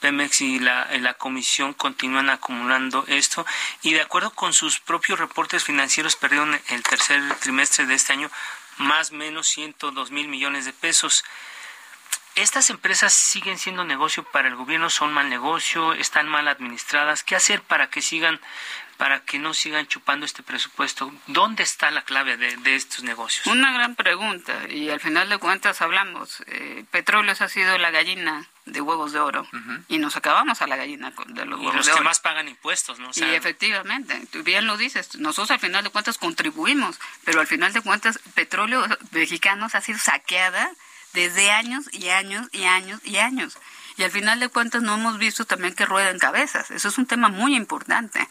Pemex 0.00 0.40
y 0.42 0.58
la, 0.58 0.88
la 0.98 1.14
Comisión 1.14 1.74
continúan 1.74 2.30
acumulando 2.30 3.04
esto 3.08 3.44
y 3.82 3.94
de 3.94 4.02
acuerdo 4.02 4.30
con 4.30 4.52
sus 4.52 4.78
propios 4.80 5.18
reportes 5.18 5.64
financieros 5.64 6.16
perdieron 6.16 6.60
el 6.68 6.82
tercer 6.82 7.20
trimestre 7.40 7.86
de 7.86 7.94
este 7.94 8.12
año 8.12 8.30
más 8.78 9.10
o 9.10 9.14
menos 9.14 9.48
102 9.48 10.10
mil 10.10 10.28
millones 10.28 10.64
de 10.64 10.72
pesos. 10.72 11.24
¿Estas 12.38 12.70
empresas 12.70 13.12
siguen 13.12 13.58
siendo 13.58 13.84
negocio 13.84 14.22
para 14.22 14.46
el 14.46 14.54
gobierno? 14.54 14.90
¿Son 14.90 15.12
mal 15.12 15.28
negocio? 15.28 15.92
¿Están 15.92 16.28
mal 16.28 16.46
administradas? 16.46 17.24
¿Qué 17.24 17.34
hacer 17.34 17.62
para 17.62 17.90
que 17.90 18.00
sigan, 18.00 18.40
para 18.96 19.24
que 19.24 19.40
no 19.40 19.54
sigan 19.54 19.88
chupando 19.88 20.24
este 20.24 20.44
presupuesto? 20.44 21.12
¿Dónde 21.26 21.64
está 21.64 21.90
la 21.90 22.02
clave 22.02 22.36
de, 22.36 22.76
estos 22.76 23.02
negocios? 23.02 23.44
Una 23.48 23.72
gran 23.72 23.96
pregunta 23.96 24.56
y 24.68 24.88
al 24.88 25.00
final 25.00 25.28
de 25.28 25.38
cuentas 25.38 25.82
hablamos. 25.82 26.44
Eh, 26.46 26.84
petróleos 26.92 27.40
ha 27.40 27.48
sido 27.48 27.76
la 27.76 27.90
gallina 27.90 28.46
de 28.66 28.80
huevos 28.82 29.10
de 29.10 29.18
oro 29.18 29.44
y 29.88 29.98
nos 29.98 30.14
acabamos 30.16 30.62
a 30.62 30.68
la 30.68 30.76
gallina 30.76 31.12
de 31.26 31.44
los 31.44 31.58
huevos 31.58 31.74
los 31.74 31.88
que 31.88 32.02
más 32.02 32.20
pagan 32.20 32.46
impuestos, 32.46 33.00
¿no? 33.00 33.10
y 33.16 33.22
efectivamente, 33.34 34.28
tú 34.30 34.44
bien 34.44 34.66
lo 34.66 34.76
dices, 34.76 35.16
nosotros 35.16 35.50
al 35.50 35.58
final 35.58 35.82
de 35.82 35.90
cuentas 35.90 36.18
contribuimos, 36.18 37.00
pero 37.24 37.40
al 37.40 37.46
final 37.48 37.72
de 37.72 37.80
cuentas 37.80 38.20
petróleo 38.34 38.86
mexicanos 39.10 39.74
ha 39.74 39.80
sido 39.80 39.98
saqueada 39.98 40.70
desde 41.12 41.50
años 41.50 41.88
y 41.92 42.08
años 42.08 42.48
y 42.52 42.64
años 42.64 43.00
y 43.04 43.16
años. 43.16 43.58
Y 43.96 44.04
al 44.04 44.10
final 44.10 44.38
de 44.38 44.48
cuentas 44.48 44.82
no 44.82 44.94
hemos 44.94 45.18
visto 45.18 45.44
también 45.44 45.74
que 45.74 45.84
rueden 45.84 46.18
cabezas. 46.18 46.70
Eso 46.70 46.88
es 46.88 46.98
un 46.98 47.06
tema 47.06 47.28
muy 47.28 47.56
importante. 47.56 48.28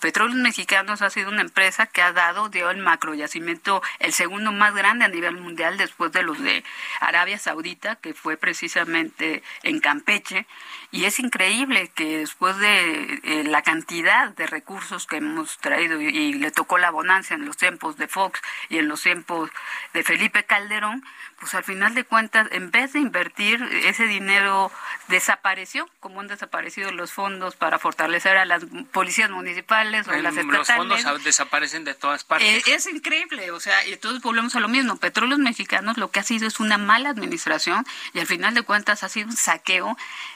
Petróleos 0.00 0.38
Mexicanos 0.38 1.00
ha 1.00 1.08
sido 1.08 1.30
una 1.30 1.40
empresa 1.40 1.86
que 1.86 2.02
ha 2.02 2.12
dado, 2.12 2.50
dio 2.50 2.70
el 2.70 2.78
macroyacimiento, 2.78 3.82
el 3.98 4.12
segundo 4.12 4.52
más 4.52 4.74
grande 4.74 5.06
a 5.06 5.08
nivel 5.08 5.36
mundial 5.36 5.78
después 5.78 6.12
de 6.12 6.22
los 6.22 6.38
de 6.42 6.64
Arabia 7.00 7.38
Saudita, 7.38 7.96
que 7.96 8.12
fue 8.12 8.36
precisamente 8.36 9.42
en 9.62 9.80
Campeche. 9.80 10.46
Y 10.90 11.04
es 11.04 11.18
increíble 11.18 11.90
que 11.94 12.18
después 12.18 12.56
de 12.58 13.20
eh, 13.24 13.44
la 13.44 13.62
cantidad 13.62 14.30
de 14.30 14.46
recursos 14.46 15.06
que 15.06 15.16
hemos 15.16 15.58
traído 15.58 16.00
y, 16.00 16.34
le 16.34 16.50
tocó 16.50 16.78
la 16.78 16.90
bonanza 16.90 17.34
en 17.34 17.44
los 17.44 17.56
tiempos 17.56 17.96
de 17.96 18.08
Fox 18.08 18.40
y 18.68 18.78
en 18.78 18.88
los 18.88 19.02
tiempos 19.02 19.50
de 19.94 20.02
Felipe 20.02 20.44
Calderón, 20.44 21.04
pues 21.38 21.54
al 21.54 21.64
final 21.64 21.94
de 21.94 22.04
cuentas, 22.04 22.48
en 22.50 22.70
vez 22.70 22.92
de 22.92 23.00
invertir 23.00 23.62
ese 23.84 24.06
dinero, 24.06 24.70
desapareció, 25.08 25.88
como 26.00 26.20
han 26.20 26.28
desaparecido 26.28 26.90
los 26.92 27.12
fondos 27.12 27.56
para 27.56 27.78
fortalecer 27.78 28.36
a 28.36 28.44
las 28.44 28.64
policías 28.92 29.30
municipales 29.30 30.08
o 30.08 30.12
las 30.12 30.36
estatales. 30.36 30.58
Los 30.58 31.02
fondos 31.02 31.24
desaparecen 31.24 31.84
de 31.84 31.94
todas 31.94 32.24
partes. 32.24 32.66
Eh, 32.66 32.74
es 32.74 32.86
increíble, 32.86 33.50
o 33.50 33.60
sea, 33.60 33.86
y 33.86 33.92
entonces 33.92 34.22
volvemos 34.22 34.56
a 34.56 34.60
lo 34.60 34.68
mismo. 34.68 34.96
Petróleos 34.96 35.38
Mexicanos 35.38 35.96
lo 35.96 36.10
que 36.10 36.20
ha 36.20 36.22
sido 36.22 36.46
es 36.46 36.60
una 36.60 36.78
mala 36.78 37.10
administración 37.10 37.84
y 38.14 38.20
al 38.20 38.26
final 38.26 38.54
de 38.54 38.62
cuentas 38.62 39.02
ha 39.02 39.08
sido 39.08 39.28
un 39.28 39.36
saqueo 39.36 39.96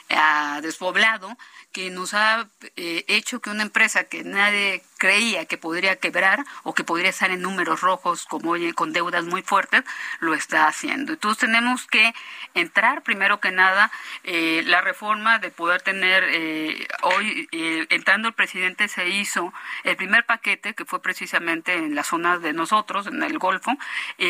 despoblado 0.61 1.37
que 1.71 1.89
nos 1.89 2.13
ha 2.13 2.47
eh, 2.75 3.05
hecho 3.07 3.39
que 3.39 3.49
una 3.49 3.63
empresa 3.63 4.03
que 4.03 4.23
nadie 4.23 4.83
creía 4.97 5.45
que 5.45 5.57
podría 5.57 5.95
quebrar 5.95 6.45
o 6.63 6.73
que 6.73 6.83
podría 6.83 7.09
estar 7.09 7.31
en 7.31 7.41
números 7.41 7.81
rojos 7.81 8.25
como 8.25 8.51
hoy 8.51 8.71
con 8.73 8.93
deudas 8.93 9.25
muy 9.25 9.41
fuertes, 9.41 9.83
lo 10.19 10.33
está 10.33 10.67
haciendo. 10.67 11.13
Entonces 11.13 11.39
tenemos 11.47 11.87
que 11.87 12.13
entrar 12.53 13.01
primero 13.01 13.39
que 13.39 13.51
nada 13.51 13.91
eh, 14.23 14.63
la 14.67 14.81
reforma 14.81 15.39
de 15.39 15.49
poder 15.49 15.81
tener 15.81 16.23
eh, 16.27 16.87
hoy 17.01 17.47
entrando 17.89 18.27
el 18.27 18.33
presidente 18.35 18.87
se 18.87 19.09
hizo 19.09 19.53
el 19.83 19.95
primer 19.95 20.25
paquete 20.25 20.73
que 20.75 20.85
fue 20.85 21.01
precisamente 21.01 21.73
en 21.73 21.95
la 21.95 22.03
zona 22.03 22.37
de 22.37 22.53
nosotros 22.53 23.07
en 23.07 23.23
el 23.23 23.39
Golfo 23.39 23.71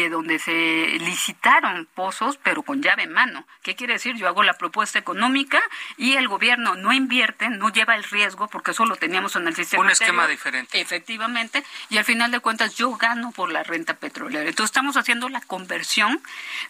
donde 0.10 0.40
se 0.40 0.98
licitaron 1.00 1.88
pozos 1.94 2.38
pero 2.38 2.64
con 2.64 2.82
llave 2.82 3.04
en 3.04 3.12
mano. 3.12 3.46
¿Qué 3.62 3.76
quiere 3.76 3.94
decir? 3.94 4.16
Yo 4.16 4.28
hago 4.28 4.44
la 4.44 4.54
propuesta 4.54 5.00
económica 5.00 5.62
y 5.98 6.14
el 6.14 6.28
gobierno 6.28 6.76
no 6.76 6.94
invierte 6.94 7.31
no 7.50 7.70
lleva 7.70 7.96
el 7.96 8.04
riesgo, 8.04 8.48
porque 8.48 8.72
eso 8.72 8.86
lo 8.86 8.96
teníamos 8.96 9.36
en 9.36 9.48
el 9.48 9.56
sistema. 9.56 9.84
Un 9.84 9.90
esquema 9.90 10.28
diferente. 10.28 10.80
Efectivamente, 10.80 11.64
y 11.90 11.98
al 11.98 12.06
final 12.06 12.32
de 12.32 12.40
cuentas 12.40 12.76
yo 12.76 12.96
gano 12.98 13.32
por 13.32 13.52
la 13.52 13.64
renta 13.64 13.96
petrolera. 13.96 14.48
Entonces 14.48 14.72
estamos 14.72 14.98
haciendo 14.98 15.30
la 15.30 15.42
conversión 15.42 16.22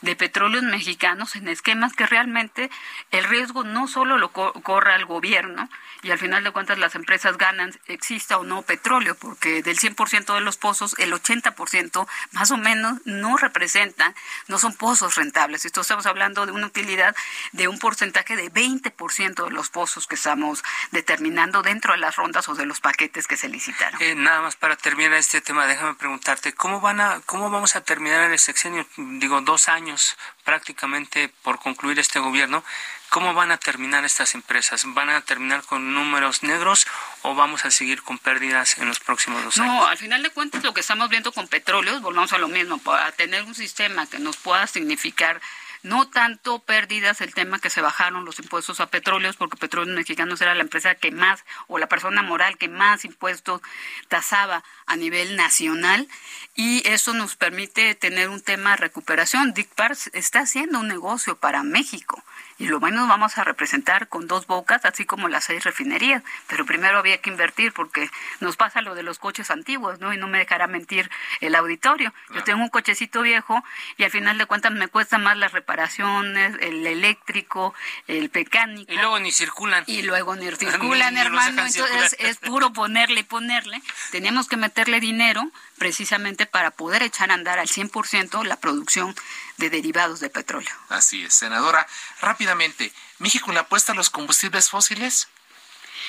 de 0.02 0.16
petróleos 0.16 0.64
mexicanos 0.64 1.36
en 1.36 1.48
esquemas 1.48 1.94
que 1.94 2.06
realmente 2.06 2.70
el 3.12 3.24
riesgo 3.26 3.64
no 3.64 3.88
solo 3.88 4.18
lo 4.18 4.32
corra 4.32 4.96
el 4.96 5.06
gobierno, 5.06 5.70
y 6.04 6.12
al 6.12 6.18
final 6.18 6.44
de 6.44 6.52
cuentas 6.52 6.80
las 6.80 6.96
empresas 6.96 7.38
ganan, 7.38 7.72
exista 7.88 8.38
o 8.38 8.44
no 8.44 8.64
petróleo, 8.64 9.16
porque 9.16 9.62
del 9.62 9.78
100% 9.78 10.34
de 10.34 10.42
los 10.42 10.58
pozos, 10.58 10.96
el 10.98 11.14
80% 11.14 12.08
más 12.32 12.52
o 12.52 12.58
menos 12.58 13.00
no 13.06 13.38
representan, 13.38 14.16
no 14.48 14.58
son 14.58 14.76
pozos 14.76 15.16
rentables. 15.16 15.66
Esto 15.66 15.82
estamos 15.82 16.06
hablando 16.06 16.46
de 16.46 16.52
una 16.52 16.68
utilidad 16.68 17.16
de 17.52 17.68
un 17.68 17.78
porcentaje 17.78 18.36
de 18.36 18.52
20% 18.52 19.46
de 19.46 19.52
los 19.52 19.70
pozos 19.70 20.08
que 20.08 20.16
estamos 20.16 20.51
determinando 20.92 21.62
dentro 21.62 21.94
de 21.94 22.00
las 22.00 22.16
rondas 22.16 22.48
o 22.50 22.56
de 22.56 22.66
los 22.66 22.80
paquetes 22.80 23.28
que 23.28 23.38
se 23.38 23.50
licitaron. 23.50 24.02
Eh, 24.02 24.16
nada 24.16 24.42
más 24.42 24.56
para 24.56 24.76
terminar 24.76 25.14
este 25.14 25.42
tema, 25.42 25.68
déjame 25.68 25.96
preguntarte, 25.96 26.54
¿cómo 26.54 26.82
van 26.82 27.02
a, 27.02 27.22
cómo 27.26 27.50
vamos 27.50 27.76
a 27.76 27.82
terminar 27.82 28.32
el 28.32 28.40
sexenio? 28.40 28.86
Digo, 28.98 29.42
dos 29.42 29.70
años 29.70 30.18
prácticamente 30.44 31.30
por 31.44 31.60
concluir 31.60 32.00
este 32.00 32.20
gobierno. 32.20 32.64
¿Cómo 33.10 33.34
van 33.34 33.52
a 33.52 33.58
terminar 33.58 34.06
estas 34.06 34.36
empresas? 34.36 34.84
¿Van 34.86 35.10
a 35.10 35.20
terminar 35.20 35.64
con 35.64 35.94
números 35.94 36.44
negros 36.44 36.88
o 37.24 37.36
vamos 37.36 37.66
a 37.66 37.72
seguir 37.72 38.04
con 38.04 38.18
pérdidas 38.18 38.78
en 38.78 38.88
los 38.88 39.02
próximos 39.02 39.44
dos 39.44 39.58
años? 39.58 39.68
No, 39.68 39.86
al 39.86 39.98
final 39.98 40.24
de 40.24 40.30
cuentas 40.30 40.64
lo 40.64 40.74
que 40.74 40.80
estamos 40.80 41.10
viendo 41.10 41.34
con 41.34 41.50
petróleos, 41.50 42.02
volvamos 42.02 42.32
a 42.32 42.38
lo 42.38 42.48
mismo, 42.48 42.78
para 42.78 43.12
tener 43.12 43.44
un 43.44 43.54
sistema 43.54 44.08
que 44.08 44.18
nos 44.20 44.38
pueda 44.38 44.66
significar 44.66 45.42
no 45.84 46.10
tanto 46.10 46.60
pérdidas 46.60 47.22
el 47.22 47.34
tema 47.34 47.60
que 47.60 47.70
se 47.70 47.82
bajaron 47.82 48.26
los 48.26 48.40
impuestos 48.40 48.80
a 48.80 48.88
petróleos, 48.88 49.38
porque 49.38 49.58
Petróleos 49.58 49.96
Mexicanos 49.96 50.42
era 50.42 50.56
la 50.56 50.62
empresa 50.62 50.96
que 50.96 51.12
más, 51.12 51.44
o 51.68 51.78
la 51.78 51.88
persona 51.88 52.22
moral 52.22 52.58
que 52.58 52.68
más 52.68 53.06
impuestos 53.06 53.62
tasaba 54.08 54.64
a 54.86 54.96
nivel 54.96 55.36
nacional, 55.36 56.08
y 56.56 56.88
eso 56.88 57.14
nos 57.14 57.36
permite 57.36 57.96
tener 57.96 58.30
un 58.30 58.42
tema 58.42 58.72
de 58.72 58.78
recuperación. 58.78 59.54
Dick 59.54 59.70
está 60.14 60.42
haciendo 60.42 60.80
un 60.80 60.88
negocio 60.88 61.38
para 61.38 61.64
México 61.64 62.24
y 62.62 62.68
lo 62.68 62.80
menos 62.80 63.08
vamos 63.08 63.40
a 63.40 63.44
representar 63.44 64.08
con 64.08 64.28
dos 64.28 64.46
bocas, 64.46 64.86
así 64.86 65.04
como 65.04 65.28
las 65.30 65.46
seis 65.46 65.64
refinerías. 65.64 66.22
Pero 66.46 66.64
primero 66.64 67.00
había 67.00 67.18
que 67.18 67.32
invertir 67.32 67.74
porque 67.74 68.08
nos 68.40 68.56
pasa 68.56 68.82
lo 68.82 68.94
de 68.94 69.02
los 69.02 69.18
coches 69.18 69.50
antiguos, 69.50 70.00
¿no? 70.00 70.14
Y 70.14 70.18
no 70.18 70.28
me 70.28 70.38
dejará 70.38 70.68
mentir 70.68 71.10
el 71.40 71.56
auditorio. 71.56 72.14
Yo 72.36 72.44
tengo 72.44 72.62
un 72.62 72.70
cochecito 72.70 73.24
viejo 73.24 73.64
y 73.98 74.04
al 74.04 74.12
final 74.12 74.38
de 74.38 74.46
cuentas 74.46 74.72
me 74.74 74.88
cuesta 74.88 75.18
más 75.18 75.38
las 75.38 75.54
reparaciones, 75.54 76.56
el 76.60 76.86
eléctrico, 76.86 77.74
el 78.06 78.30
mecánico. 78.32 78.92
Y 78.94 78.96
luego 78.96 79.20
ni 79.20 79.32
circulan. 79.32 79.84
Y 79.88 80.04
luego 80.04 80.36
ni 80.36 80.52
circulan, 80.56 81.18
hermano. 81.18 81.66
Entonces 81.66 82.16
es 82.20 82.38
puro 82.38 82.74
ponerle 82.74 83.22
y 83.22 83.24
ponerle. 83.24 83.82
Tenemos 84.12 84.48
que 84.48 84.58
meterle 84.58 85.00
dinero 85.00 85.50
precisamente 85.80 86.46
para 86.46 86.70
poder 86.70 87.02
echar 87.02 87.32
a 87.32 87.34
andar 87.34 87.58
al 87.58 87.68
100% 87.68 88.44
la 88.46 88.58
producción 88.58 89.16
de 89.62 89.70
derivados 89.70 90.20
de 90.20 90.30
petróleo. 90.30 90.74
Así 90.90 91.24
es, 91.24 91.34
senadora. 91.36 91.88
Rápidamente, 92.20 92.92
¿México 93.20 93.52
le 93.52 93.60
apuesta 93.60 93.92
a 93.92 93.96
los 93.96 94.10
combustibles 94.10 94.70
fósiles? 94.70 95.30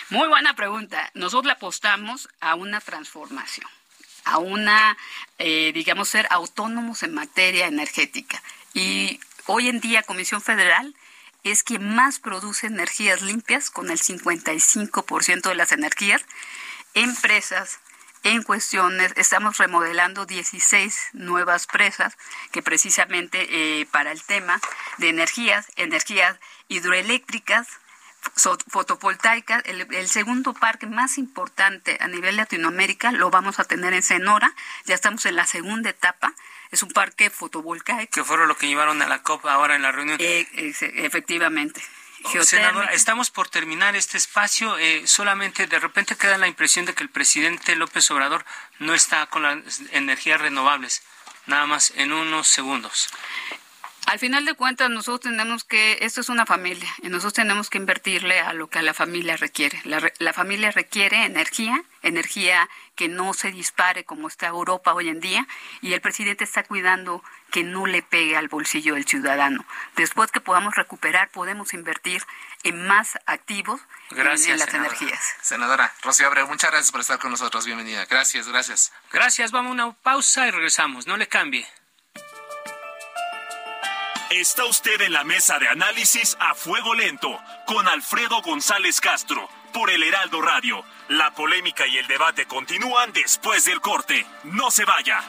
Muy 0.08 0.26
buena 0.26 0.56
pregunta. 0.56 1.10
Nosotros 1.14 1.44
le 1.44 1.52
apostamos 1.52 2.28
a 2.40 2.54
una 2.54 2.80
transformación, 2.80 3.68
a 4.24 4.38
una, 4.38 4.96
eh, 5.38 5.72
digamos, 5.74 6.08
ser 6.08 6.26
autónomos 6.30 7.02
en 7.02 7.14
materia 7.14 7.66
energética. 7.66 8.42
Y 8.72 9.20
hoy 9.46 9.68
en 9.68 9.80
día 9.80 10.02
Comisión 10.02 10.40
Federal 10.40 10.94
es 11.44 11.62
quien 11.62 11.94
más 11.94 12.18
produce 12.18 12.68
energías 12.68 13.20
limpias, 13.20 13.68
con 13.68 13.90
el 13.90 13.98
55% 13.98 15.50
de 15.50 15.54
las 15.54 15.72
energías, 15.72 16.22
empresas, 16.94 17.80
en 18.22 18.42
cuestiones, 18.42 19.12
estamos 19.16 19.58
remodelando 19.58 20.26
16 20.26 21.10
nuevas 21.12 21.66
presas 21.66 22.16
que 22.50 22.62
precisamente 22.62 23.80
eh, 23.80 23.86
para 23.86 24.12
el 24.12 24.22
tema 24.22 24.60
de 24.98 25.08
energías, 25.08 25.66
energías 25.76 26.38
hidroeléctricas, 26.68 27.68
fotovoltaicas. 28.68 29.62
El, 29.66 30.08
segundo 30.08 30.54
parque 30.54 30.86
más 30.86 31.18
importante 31.18 31.98
a 32.00 32.06
nivel 32.06 32.36
Latinoamérica 32.36 33.10
lo 33.12 33.30
vamos 33.30 33.58
a 33.58 33.64
tener 33.64 33.92
en 33.94 34.02
Senora. 34.02 34.54
Ya 34.84 34.94
estamos 34.94 35.26
en 35.26 35.36
la 35.36 35.46
segunda 35.46 35.90
etapa. 35.90 36.32
Es 36.70 36.82
un 36.82 36.90
parque 36.90 37.30
fotovoltaico. 37.30 38.12
Que 38.12 38.24
fueron 38.24 38.48
lo 38.48 38.56
que 38.56 38.68
llevaron 38.68 39.02
a 39.02 39.08
la 39.08 39.22
COP 39.22 39.44
ahora 39.46 39.74
en 39.74 39.82
la 39.82 39.92
reunión. 39.92 40.18
Eh, 40.20 40.46
efectivamente. 40.96 41.82
Senadora, 42.42 42.92
estamos 42.92 43.30
por 43.30 43.48
terminar 43.48 43.96
este 43.96 44.16
espacio. 44.16 44.78
Eh, 44.78 45.06
solamente 45.06 45.66
de 45.66 45.78
repente 45.78 46.16
queda 46.16 46.38
la 46.38 46.48
impresión 46.48 46.86
de 46.86 46.94
que 46.94 47.02
el 47.02 47.10
presidente 47.10 47.76
López 47.76 48.10
Obrador 48.10 48.44
no 48.78 48.94
está 48.94 49.26
con 49.26 49.42
las 49.42 49.80
energías 49.92 50.40
renovables. 50.40 51.02
Nada 51.46 51.66
más 51.66 51.92
en 51.96 52.12
unos 52.12 52.48
segundos. 52.48 53.08
Al 54.06 54.18
final 54.18 54.44
de 54.44 54.54
cuentas, 54.54 54.90
nosotros 54.90 55.30
tenemos 55.30 55.64
que, 55.64 55.98
esto 56.00 56.20
es 56.20 56.28
una 56.28 56.44
familia, 56.44 56.92
y 57.02 57.08
nosotros 57.08 57.34
tenemos 57.34 57.70
que 57.70 57.78
invertirle 57.78 58.40
a 58.40 58.52
lo 58.52 58.68
que 58.68 58.82
la 58.82 58.94
familia 58.94 59.36
requiere. 59.36 59.80
La, 59.84 60.32
familia 60.32 60.72
requiere 60.72 61.24
energía, 61.24 61.82
energía 62.02 62.68
que 62.96 63.08
no 63.08 63.32
se 63.32 63.52
dispare 63.52 64.04
como 64.04 64.26
está 64.26 64.48
Europa 64.48 64.92
hoy 64.92 65.08
en 65.08 65.20
día, 65.20 65.46
y 65.80 65.92
el 65.92 66.00
presidente 66.00 66.42
está 66.42 66.64
cuidando 66.64 67.22
que 67.52 67.62
no 67.62 67.86
le 67.86 68.02
pegue 68.02 68.36
al 68.36 68.48
bolsillo 68.48 68.94
del 68.94 69.06
ciudadano. 69.06 69.64
Después 69.94 70.32
que 70.32 70.40
podamos 70.40 70.74
recuperar, 70.74 71.28
podemos 71.30 71.74
invertir 71.74 72.24
en 72.64 72.86
más 72.86 73.18
activos 73.26 73.80
gracias, 74.10 74.48
en, 74.48 74.58
las 74.58 74.74
energías. 74.74 75.20
Senadora 75.42 75.92
Rocío 76.02 76.26
Abreu, 76.26 76.48
muchas 76.48 76.70
gracias 76.70 76.90
por 76.90 77.02
estar 77.02 77.18
con 77.18 77.30
nosotros. 77.30 77.66
Bienvenida. 77.66 78.06
Gracias, 78.06 78.48
gracias. 78.48 78.92
Gracias, 79.12 79.52
vamos 79.52 79.70
a 79.70 79.72
una 79.74 79.92
pausa 79.92 80.48
y 80.48 80.50
regresamos. 80.50 81.06
No 81.06 81.16
le 81.16 81.28
cambie. 81.28 81.68
Está 84.30 84.64
usted 84.64 84.98
en 85.02 85.12
la 85.12 85.24
mesa 85.24 85.58
de 85.58 85.68
análisis 85.68 86.38
a 86.40 86.54
fuego 86.54 86.94
lento 86.94 87.38
con 87.66 87.86
Alfredo 87.86 88.40
González 88.40 88.98
Castro 88.98 89.46
por 89.74 89.90
el 89.90 90.02
Heraldo 90.02 90.40
Radio. 90.40 90.82
La 91.08 91.34
polémica 91.34 91.86
y 91.86 91.98
el 91.98 92.06
debate 92.06 92.46
continúan 92.46 93.12
después 93.12 93.66
del 93.66 93.82
corte. 93.82 94.24
No 94.44 94.70
se 94.70 94.86
vaya. 94.86 95.22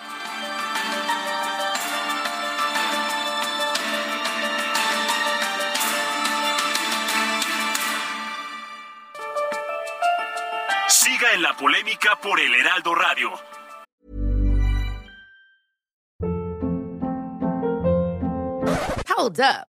En 11.32 11.42
la 11.42 11.56
polémica 11.56 12.20
por 12.22 12.38
el 12.38 12.54
Heraldo 12.54 12.94
Radio 12.94 13.32
Hold 19.16 19.40
up. 19.40 19.73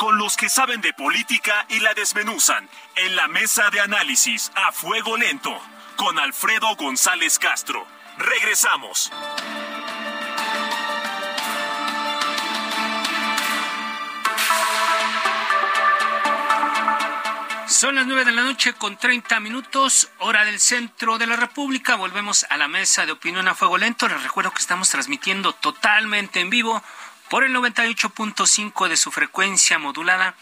con 0.00 0.16
los 0.16 0.38
que 0.38 0.48
saben 0.48 0.80
de 0.80 0.94
política 0.94 1.66
y 1.68 1.78
la 1.80 1.92
desmenuzan 1.92 2.66
en 2.96 3.16
la 3.16 3.28
mesa 3.28 3.68
de 3.68 3.80
análisis 3.80 4.50
a 4.54 4.72
fuego 4.72 5.18
lento 5.18 5.54
con 5.96 6.18
Alfredo 6.18 6.74
González 6.74 7.38
Castro. 7.38 7.86
Regresamos. 8.16 9.12
Son 17.66 17.94
las 17.94 18.06
nueve 18.06 18.24
de 18.24 18.32
la 18.32 18.42
noche 18.42 18.72
con 18.72 18.96
30 18.96 19.38
minutos, 19.40 20.10
hora 20.16 20.46
del 20.46 20.60
centro 20.60 21.18
de 21.18 21.26
la 21.26 21.36
República. 21.36 21.96
Volvemos 21.96 22.46
a 22.48 22.56
la 22.56 22.68
mesa 22.68 23.04
de 23.04 23.12
opinión 23.12 23.48
a 23.48 23.54
fuego 23.54 23.76
lento. 23.76 24.08
Les 24.08 24.22
recuerdo 24.22 24.50
que 24.52 24.62
estamos 24.62 24.88
transmitiendo 24.88 25.52
totalmente 25.52 26.40
en 26.40 26.48
vivo 26.48 26.82
por 27.30 27.44
el 27.44 27.54
98.5 27.54 28.88
de 28.88 28.96
su 28.96 29.12
frecuencia 29.12 29.78
modulada 29.78 30.34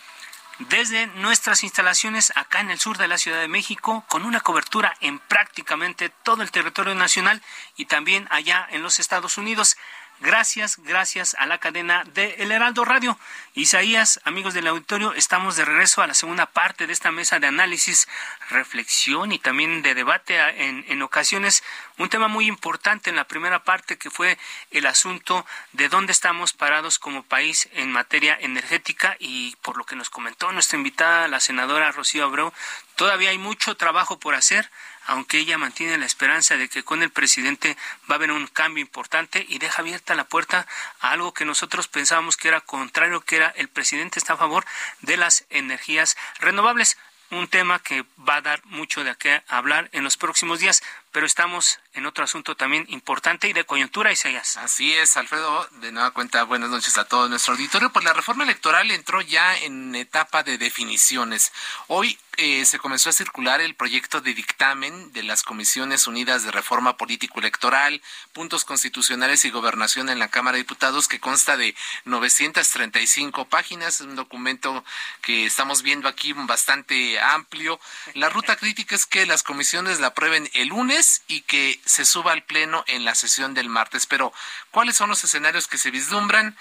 desde 0.58 1.06
nuestras 1.06 1.62
instalaciones 1.62 2.32
acá 2.34 2.60
en 2.60 2.70
el 2.70 2.80
sur 2.80 2.98
de 2.98 3.06
la 3.06 3.18
Ciudad 3.18 3.40
de 3.40 3.46
México, 3.46 4.04
con 4.08 4.24
una 4.24 4.40
cobertura 4.40 4.96
en 5.00 5.20
prácticamente 5.20 6.08
todo 6.08 6.42
el 6.42 6.50
territorio 6.50 6.94
nacional 6.94 7.42
y 7.76 7.84
también 7.84 8.26
allá 8.30 8.66
en 8.70 8.82
los 8.82 8.98
Estados 8.98 9.38
Unidos. 9.38 9.76
Gracias, 10.20 10.78
gracias 10.78 11.36
a 11.38 11.46
la 11.46 11.58
cadena 11.58 12.02
de 12.02 12.34
El 12.38 12.50
Heraldo 12.50 12.84
Radio. 12.84 13.16
Isaías, 13.54 14.20
amigos 14.24 14.52
del 14.52 14.66
auditorio, 14.66 15.14
estamos 15.14 15.54
de 15.54 15.64
regreso 15.64 16.02
a 16.02 16.08
la 16.08 16.14
segunda 16.14 16.46
parte 16.46 16.88
de 16.88 16.92
esta 16.92 17.12
mesa 17.12 17.38
de 17.38 17.46
análisis, 17.46 18.08
reflexión 18.50 19.30
y 19.30 19.38
también 19.38 19.80
de 19.82 19.94
debate 19.94 20.40
en, 20.66 20.84
en 20.88 21.02
ocasiones. 21.02 21.62
Un 21.98 22.08
tema 22.08 22.26
muy 22.26 22.46
importante 22.46 23.10
en 23.10 23.16
la 23.16 23.28
primera 23.28 23.62
parte 23.62 23.96
que 23.96 24.10
fue 24.10 24.38
el 24.72 24.86
asunto 24.86 25.46
de 25.72 25.88
dónde 25.88 26.10
estamos 26.10 26.52
parados 26.52 26.98
como 26.98 27.22
país 27.22 27.68
en 27.74 27.92
materia 27.92 28.36
energética 28.40 29.16
y 29.20 29.54
por 29.62 29.76
lo 29.76 29.84
que 29.84 29.94
nos 29.94 30.10
comentó 30.10 30.50
nuestra 30.50 30.78
invitada, 30.78 31.28
la 31.28 31.38
senadora 31.38 31.92
Rocío 31.92 32.24
Abreu, 32.24 32.52
todavía 32.96 33.30
hay 33.30 33.38
mucho 33.38 33.76
trabajo 33.76 34.18
por 34.18 34.34
hacer 34.34 34.68
aunque 35.08 35.38
ella 35.38 35.58
mantiene 35.58 35.98
la 35.98 36.06
esperanza 36.06 36.56
de 36.56 36.68
que 36.68 36.84
con 36.84 37.02
el 37.02 37.10
presidente 37.10 37.76
va 38.10 38.14
a 38.14 38.18
haber 38.18 38.30
un 38.30 38.46
cambio 38.46 38.82
importante 38.82 39.44
y 39.48 39.58
deja 39.58 39.80
abierta 39.80 40.14
la 40.14 40.28
puerta 40.28 40.66
a 41.00 41.10
algo 41.10 41.32
que 41.32 41.46
nosotros 41.46 41.88
pensábamos 41.88 42.36
que 42.36 42.48
era 42.48 42.60
contrario, 42.60 43.22
que 43.22 43.36
era 43.36 43.48
el 43.56 43.68
presidente 43.68 44.18
está 44.18 44.34
a 44.34 44.36
favor 44.36 44.66
de 45.00 45.16
las 45.16 45.46
energías 45.48 46.16
renovables 46.40 46.98
un 47.30 47.48
tema 47.48 47.78
que 47.78 48.04
va 48.26 48.36
a 48.36 48.40
dar 48.40 48.64
mucho 48.66 49.04
de 49.04 49.14
qué 49.16 49.42
hablar 49.48 49.88
en 49.92 50.04
los 50.04 50.16
próximos 50.16 50.60
días, 50.60 50.82
pero 51.12 51.26
estamos 51.26 51.80
en 51.92 52.06
otro 52.06 52.24
asunto 52.24 52.54
también 52.54 52.84
importante 52.88 53.48
y 53.48 53.52
de 53.52 53.64
coyuntura, 53.64 54.12
Isaías. 54.12 54.56
Así 54.56 54.92
es, 54.92 55.16
Alfredo, 55.16 55.68
de 55.80 55.92
nueva 55.92 56.12
cuenta, 56.12 56.42
buenas 56.44 56.70
noches 56.70 56.96
a 56.98 57.04
todo 57.04 57.28
nuestro 57.28 57.54
auditorio. 57.54 57.90
Pues 57.90 58.04
la 58.04 58.12
reforma 58.12 58.44
electoral 58.44 58.90
entró 58.90 59.20
ya 59.20 59.56
en 59.58 59.94
etapa 59.94 60.42
de 60.42 60.58
definiciones. 60.58 61.52
Hoy 61.86 62.18
eh, 62.40 62.64
se 62.66 62.78
comenzó 62.78 63.10
a 63.10 63.12
circular 63.12 63.60
el 63.60 63.74
proyecto 63.74 64.20
de 64.20 64.32
dictamen 64.32 65.12
de 65.12 65.24
las 65.24 65.42
Comisiones 65.42 66.06
Unidas 66.06 66.44
de 66.44 66.52
Reforma 66.52 66.96
Político-Electoral, 66.96 68.00
Puntos 68.32 68.64
Constitucionales 68.64 69.44
y 69.44 69.50
Gobernación 69.50 70.08
en 70.08 70.20
la 70.20 70.28
Cámara 70.28 70.54
de 70.54 70.62
Diputados, 70.62 71.08
que 71.08 71.18
consta 71.18 71.56
de 71.56 71.74
935 72.04 73.46
páginas. 73.46 73.96
Es 73.96 74.06
un 74.06 74.14
documento 74.14 74.84
que 75.20 75.46
estamos 75.46 75.82
viendo 75.82 76.06
aquí 76.06 76.32
bastante 76.32 77.18
amplio. 77.18 77.80
La 78.14 78.28
ruta 78.28 78.54
crítica 78.54 78.94
es 78.94 79.04
que 79.04 79.26
las 79.26 79.42
comisiones 79.42 79.98
la 79.98 80.08
aprueben 80.08 80.48
el 80.54 80.68
lunes 80.68 80.97
y 81.28 81.42
que 81.42 81.80
se 81.84 82.04
suba 82.04 82.32
al 82.32 82.42
Pleno 82.42 82.84
en 82.86 83.04
la 83.04 83.14
sesión 83.14 83.54
del 83.54 83.68
martes. 83.68 84.06
Pero, 84.06 84.32
¿cuáles 84.70 84.96
son 84.96 85.08
los 85.08 85.22
escenarios 85.22 85.68
que 85.68 85.78
se 85.78 85.90
vislumbran? 85.90 86.56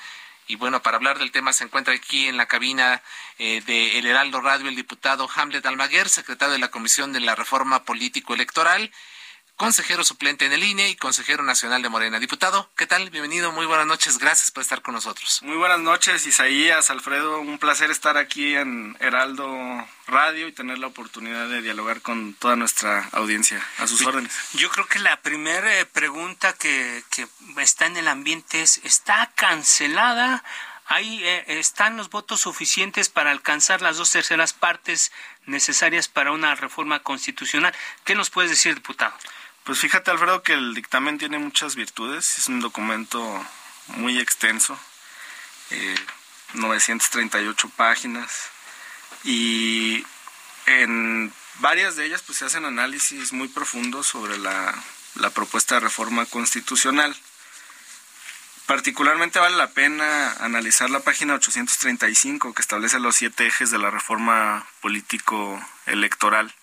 Y 0.47 0.55
bueno, 0.55 0.81
para 0.81 0.97
hablar 0.97 1.19
del 1.19 1.31
tema 1.31 1.51
se 1.51 1.65
encuentra 1.65 1.93
aquí 1.93 2.27
en 2.27 2.37
la 2.37 2.45
cabina 2.45 3.01
eh, 3.37 3.61
de 3.65 3.99
El 3.99 4.05
Heraldo 4.05 4.39
Radio 4.39 4.69
el 4.69 4.75
diputado 4.75 5.29
Hamlet 5.35 5.65
Almaguer, 5.65 6.07
secretario 6.07 6.53
de 6.53 6.59
la 6.59 6.71
Comisión 6.71 7.11
de 7.11 7.19
la 7.19 7.35
Reforma 7.35 7.83
Político 7.83 8.33
Electoral, 8.33 8.91
consejero 9.57 10.03
suplente 10.03 10.45
en 10.45 10.53
el 10.53 10.63
INE 10.63 10.89
y 10.89 10.95
consejero 10.95 11.43
nacional 11.43 11.81
de 11.81 11.89
Morena. 11.89 12.19
Diputado, 12.19 12.69
¿qué 12.77 12.85
tal? 12.85 13.09
Bienvenido, 13.09 13.51
muy 13.51 13.65
buenas 13.65 13.87
noches, 13.87 14.19
gracias 14.19 14.51
por 14.51 14.61
estar 14.61 14.83
con 14.83 14.93
nosotros. 14.93 15.39
Muy 15.41 15.57
buenas 15.57 15.79
noches, 15.79 16.27
Isaías, 16.27 16.91
Alfredo, 16.91 17.41
un 17.41 17.57
placer 17.57 17.89
estar 17.89 18.17
aquí 18.17 18.55
en 18.55 18.95
Heraldo 18.99 19.47
Radio 20.05 20.47
y 20.47 20.51
tener 20.51 20.77
la 20.77 20.87
oportunidad 20.87 21.49
de 21.49 21.63
dialogar 21.63 22.01
con 22.01 22.35
toda 22.35 22.55
nuestra 22.55 23.09
audiencia. 23.13 23.61
A 23.79 23.87
sus 23.87 24.05
órdenes. 24.05 24.31
Yo 24.53 24.69
creo 24.69 24.85
que 24.85 24.99
la 24.99 25.19
primera 25.21 25.79
eh, 25.79 25.85
pregunta 25.85 26.53
que, 26.53 27.03
que 27.09 27.27
está 27.57 27.87
en 27.87 27.97
el 27.97 28.07
ambiente 28.07 28.61
es, 28.61 28.79
¿está 28.83 29.31
cancelada? 29.35 30.43
Ahí 30.85 31.21
eh, 31.23 31.43
están 31.47 31.97
los 31.97 32.11
votos 32.11 32.41
suficientes 32.41 33.09
para 33.09 33.31
alcanzar 33.31 33.81
las 33.81 33.97
dos 33.97 34.11
terceras 34.11 34.53
partes 34.53 35.11
necesarias 35.47 36.07
para 36.07 36.31
una 36.31 36.53
reforma 36.53 36.99
constitucional. 36.99 37.73
¿Qué 38.05 38.13
nos 38.13 38.29
puedes 38.29 38.51
decir, 38.51 38.75
diputado? 38.75 39.13
Pues 39.67 39.79
fíjate, 39.79 40.11
Alfredo, 40.11 40.43
que 40.43 40.53
el 40.53 40.73
dictamen 40.73 41.17
tiene 41.17 41.39
muchas 41.39 41.75
virtudes. 41.75 42.37
Es 42.37 42.47
un 42.47 42.61
documento 42.61 43.45
muy 43.87 44.17
extenso, 44.17 44.79
938 46.53 47.67
eh, 47.67 47.71
páginas. 47.75 48.49
Y 49.25 50.05
en 50.67 51.33
varias 51.59 51.97
de 51.97 52.05
ellas 52.05 52.23
pues 52.25 52.37
se 52.37 52.45
hacen 52.45 52.63
análisis 52.63 53.33
muy 53.33 53.49
profundos 53.49 54.07
sobre 54.07 54.37
la, 54.37 54.73
la 55.15 55.31
propuesta 55.31 55.75
de 55.75 55.81
reforma 55.81 56.25
constitucional. 56.27 57.13
Particularmente 58.67 59.39
vale 59.39 59.57
la 59.57 59.71
pena 59.71 60.31
analizar 60.39 60.89
la 60.89 61.01
página 61.01 61.33
835 61.33 62.53
que 62.53 62.61
establece 62.61 63.01
los 63.01 63.17
siete 63.17 63.47
ejes 63.47 63.69
de 63.71 63.79
la 63.79 63.91
reforma 63.91 64.65
político-electoral 64.79 66.53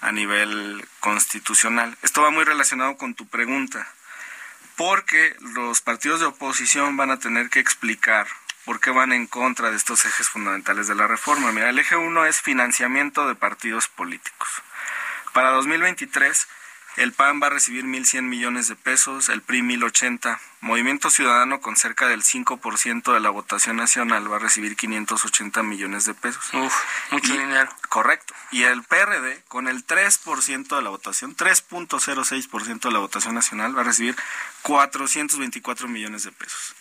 a 0.00 0.12
nivel 0.12 0.86
constitucional. 1.00 1.96
Esto 2.02 2.22
va 2.22 2.30
muy 2.30 2.44
relacionado 2.44 2.96
con 2.96 3.14
tu 3.14 3.28
pregunta, 3.28 3.86
porque 4.76 5.36
los 5.40 5.80
partidos 5.80 6.20
de 6.20 6.26
oposición 6.26 6.96
van 6.96 7.10
a 7.10 7.18
tener 7.18 7.50
que 7.50 7.60
explicar 7.60 8.26
por 8.64 8.80
qué 8.80 8.90
van 8.90 9.12
en 9.12 9.26
contra 9.26 9.70
de 9.70 9.76
estos 9.76 10.04
ejes 10.04 10.28
fundamentales 10.28 10.86
de 10.86 10.94
la 10.94 11.06
reforma. 11.06 11.52
Mira, 11.52 11.70
el 11.70 11.78
eje 11.78 11.96
1 11.96 12.26
es 12.26 12.40
financiamiento 12.40 13.26
de 13.26 13.34
partidos 13.34 13.88
políticos. 13.88 14.48
Para 15.32 15.50
2023 15.50 16.46
el 17.00 17.12
PAN 17.14 17.40
va 17.42 17.46
a 17.46 17.50
recibir 17.50 17.86
1.100 17.86 18.22
millones 18.22 18.68
de 18.68 18.76
pesos, 18.76 19.30
el 19.30 19.40
PRI 19.40 19.62
1.080. 19.62 20.38
Movimiento 20.60 21.08
Ciudadano 21.08 21.62
con 21.62 21.76
cerca 21.76 22.06
del 22.06 22.22
5% 22.22 23.14
de 23.14 23.20
la 23.20 23.30
votación 23.30 23.76
nacional 23.76 24.30
va 24.30 24.36
a 24.36 24.38
recibir 24.38 24.76
580 24.76 25.62
millones 25.62 26.04
de 26.04 26.12
pesos. 26.12 26.52
Uf, 26.52 26.74
mucho 27.10 27.32
dinero. 27.32 27.70
Correcto. 27.88 28.34
Y 28.50 28.64
el 28.64 28.82
PRD 28.82 29.42
con 29.48 29.66
el 29.66 29.86
3% 29.86 30.76
de 30.76 30.82
la 30.82 30.90
votación, 30.90 31.34
3.06% 31.34 32.80
de 32.80 32.92
la 32.92 32.98
votación 32.98 33.34
nacional 33.34 33.74
va 33.74 33.80
a 33.80 33.84
recibir 33.84 34.14
424 34.60 35.88
millones 35.88 36.24
de 36.24 36.32
pesos. 36.32 36.74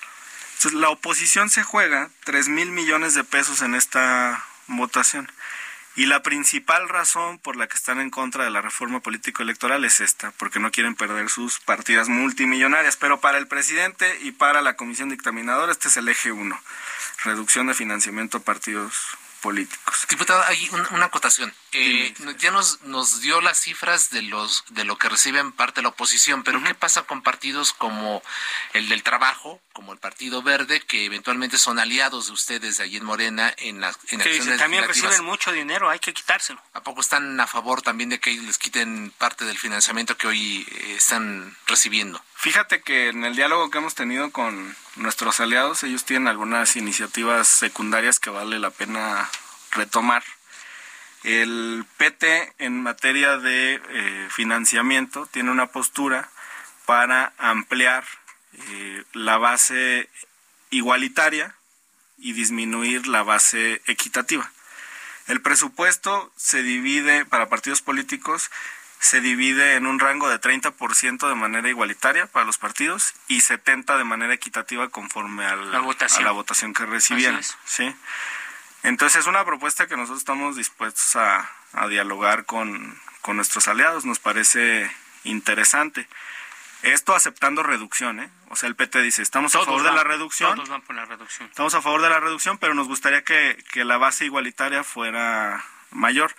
Entonces 0.58 0.74
la 0.82 0.90
oposición 0.90 1.50
se 1.50 1.64
juega 1.64 2.10
3 2.26 2.50
mil 2.50 2.72
millones 2.72 3.14
de 3.14 3.24
pesos 3.24 3.62
en 3.62 3.74
esta 3.74 4.46
votación. 4.68 5.32
Y 5.96 6.06
la 6.06 6.22
principal 6.22 6.88
razón 6.88 7.40
por 7.40 7.56
la 7.56 7.68
que 7.68 7.76
están 7.76 8.00
en 8.00 8.10
contra 8.10 8.44
de 8.44 8.50
la 8.50 8.62
reforma 8.62 9.02
político-electoral 9.02 9.84
es 9.86 10.00
esta, 10.00 10.32
porque 10.32 10.60
no 10.60 10.72
quieren 10.72 10.96
perder 10.96 11.30
sus 11.30 11.60
partidas 11.60 12.08
multimillonarias. 12.10 12.96
Pero 12.96 13.20
para 13.20 13.38
el 13.38 13.48
presidente 13.48 14.18
y 14.22 14.32
para 14.32 14.62
la 14.62 14.76
comisión 14.76 15.10
dictaminadora, 15.10 15.72
este 15.72 15.88
es 15.88 15.98
el 15.98 16.08
eje 16.08 16.32
1, 16.32 16.62
reducción 17.24 17.68
de 17.68 17.74
financiamiento 17.74 18.38
a 18.38 18.42
partidos 18.42 19.18
políticos. 19.42 20.06
Diputado, 20.10 20.44
hay 20.48 20.70
una, 20.92 21.06
acotación. 21.06 21.54
Eh, 21.72 22.14
ya 22.40 22.52
nos, 22.52 22.82
nos 22.82 23.22
dio 23.22 23.42
las 23.42 23.60
cifras 23.60 24.10
de 24.10 24.22
los 24.24 24.64
de 24.70 24.84
lo 24.84 24.98
que 24.98 25.10
reciben 25.10 25.52
parte 25.52 25.80
de 25.80 25.84
la 25.84 25.90
oposición, 25.90 26.44
pero 26.44 26.64
¿qué 26.64 26.74
pasa 26.74 27.04
con 27.04 27.22
partidos 27.22 27.74
como 27.74 28.24
el 28.74 28.90
del 28.90 29.04
trabajo, 29.04 29.62
como 29.74 29.94
el 29.94 30.00
Partido 30.00 30.42
Verde, 30.42 30.82
que 30.82 31.06
eventualmente 31.06 31.58
son 31.58 31.80
aliados 31.80 32.28
de 32.28 32.34
ustedes 32.34 32.80
allí 32.80 32.98
en 32.98 33.06
Morena 33.06 33.54
en, 33.58 33.82
las 33.82 33.98
en 34.10 34.22
acciones 34.22 34.58
también 34.58 34.86
reciben 34.86 35.24
mucho 35.24 35.52
dinero, 35.52 35.90
hay 35.90 36.00
que 36.00 36.14
quitárselo. 36.14 36.62
¿A 36.74 36.82
poco 36.82 37.02
están 37.02 37.40
a 37.40 37.48
favor 37.48 37.82
también 37.82 38.10
de 38.10 38.20
que 38.20 38.32
les 38.32 38.58
quiten 38.58 39.14
parte 39.18 39.46
del 39.46 39.58
financiamiento 39.58 40.18
que 40.18 40.28
hoy 40.28 40.68
eh, 40.72 40.96
están 40.98 41.56
recibiendo? 41.68 42.22
Fíjate 42.36 42.82
que 42.82 43.10
en 43.10 43.26
el 43.26 43.36
diálogo 43.36 43.70
que 43.70 43.78
hemos 43.78 43.96
tenido 43.96 44.32
con 44.32 44.76
nuestros 44.96 45.40
aliados, 45.40 45.84
ellos 45.84 46.06
tienen 46.06 46.28
algunas 46.28 46.76
iniciativas 46.76 47.48
secundarias 47.48 48.20
que 48.20 48.30
vale 48.30 48.60
la 48.60 48.70
pena 48.70 49.30
retomar. 49.72 50.24
El 51.24 51.86
PT 51.98 52.54
en 52.60 52.82
materia 52.82 53.38
de 53.38 53.82
eh, 53.90 54.28
financiamiento 54.32 55.28
tiene 55.28 55.52
una 55.52 55.68
postura 55.68 56.30
para 56.86 57.34
ampliar 57.38 58.06
eh, 58.54 59.04
la 59.14 59.38
base 59.38 60.10
igualitaria 60.70 61.56
y 62.18 62.34
disminuir 62.34 63.08
la 63.08 63.24
base 63.24 63.82
equitativa. 63.88 64.52
El 65.28 65.42
presupuesto 65.42 66.32
se 66.36 66.64
divide 66.64 67.26
para 67.26 67.50
partidos 67.50 67.82
políticos 67.82 68.50
se 69.00 69.22
divide 69.22 69.76
en 69.76 69.86
un 69.86 70.00
rango 70.00 70.30
de 70.30 70.40
30% 70.40 71.30
de 71.30 71.36
manera 71.36 71.70
igualitaria 71.70 72.28
para 72.28 72.46
los 72.46 72.58
partidos 72.58 73.14
y 73.28 73.42
70 73.42 73.98
de 73.98 74.04
manera 74.04 74.34
equitativa 74.34 74.90
conforme 74.90 75.46
a 75.46 75.56
la 75.56 76.32
votación 76.32 76.74
que 76.74 76.86
recibieron. 76.86 77.42
¿sí? 77.66 77.96
Entonces 78.84 79.22
es 79.22 79.28
una 79.28 79.46
propuesta 79.46 79.88
que 79.88 79.98
nosotros 79.98 80.20
estamos 80.20 80.56
dispuestos 80.56 81.16
a, 81.16 81.50
dialogar 81.88 82.46
con, 82.46 83.00
nuestros 83.28 83.68
aliados, 83.68 84.06
nos 84.06 84.18
parece 84.18 84.90
interesante. 85.24 86.08
Esto 86.82 87.14
aceptando 87.14 87.62
reducción, 87.62 88.20
¿eh? 88.22 88.30
O 88.50 88.56
sea, 88.56 88.70
el 88.70 88.76
PT 88.76 89.04
dice, 89.04 89.22
estamos 89.22 89.54
a 89.54 89.64
favor 89.64 89.84
de 89.84 89.92
la 89.92 90.04
reducción. 90.04 90.56
Todos 90.56 90.70
van 90.70 90.82
por 90.82 90.96
la 90.96 91.06
reducción. 91.06 91.48
Estamos 91.48 91.76
a 91.76 91.82
favor 91.82 92.02
de 92.02 92.10
la 92.10 92.20
reducción, 92.20 92.58
pero 92.58 92.74
nos 92.74 92.88
gustaría 92.88 93.24
que, 93.24 93.64
que 93.72 93.84
la 93.84 93.98
base 93.98 94.26
igualitaria 94.26 94.84
fuera 94.84 95.64
mayor. 95.92 96.34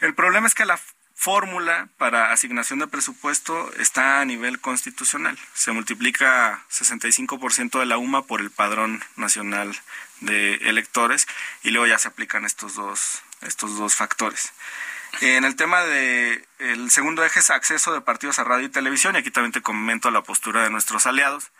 El 0.00 0.14
problema 0.14 0.46
es 0.46 0.54
que 0.54 0.66
la 0.66 0.78
fórmula 1.14 1.88
para 1.96 2.32
asignación 2.32 2.80
de 2.80 2.86
presupuesto 2.86 3.72
está 3.78 4.20
a 4.20 4.24
nivel 4.24 4.60
constitucional. 4.60 5.38
Se 5.54 5.72
multiplica 5.72 6.64
65% 6.70 7.78
de 7.78 7.86
la 7.86 7.98
UMA 7.98 8.26
por 8.26 8.40
el 8.40 8.50
padrón 8.50 9.02
nacional 9.16 9.74
de 10.20 10.54
electores 10.68 11.26
y 11.62 11.70
luego 11.70 11.86
ya 11.86 11.98
se 11.98 12.08
aplican 12.08 12.44
estos 12.44 12.74
dos, 12.74 13.22
estos 13.42 13.76
dos 13.78 13.94
factores. 13.94 14.52
En 15.20 15.44
el 15.44 15.54
tema 15.54 15.82
de 15.84 16.44
el 16.58 16.90
segundo 16.90 17.24
eje 17.24 17.38
es 17.38 17.50
acceso 17.50 17.92
de 17.92 18.00
partidos 18.00 18.38
a 18.38 18.44
radio 18.44 18.66
y 18.66 18.70
televisión 18.70 19.14
y 19.14 19.18
aquí 19.18 19.30
también 19.30 19.52
te 19.52 19.62
comento 19.62 20.10
la 20.10 20.22
postura 20.22 20.64
de 20.64 20.70
nuestros 20.70 21.06
aliados. 21.06 21.50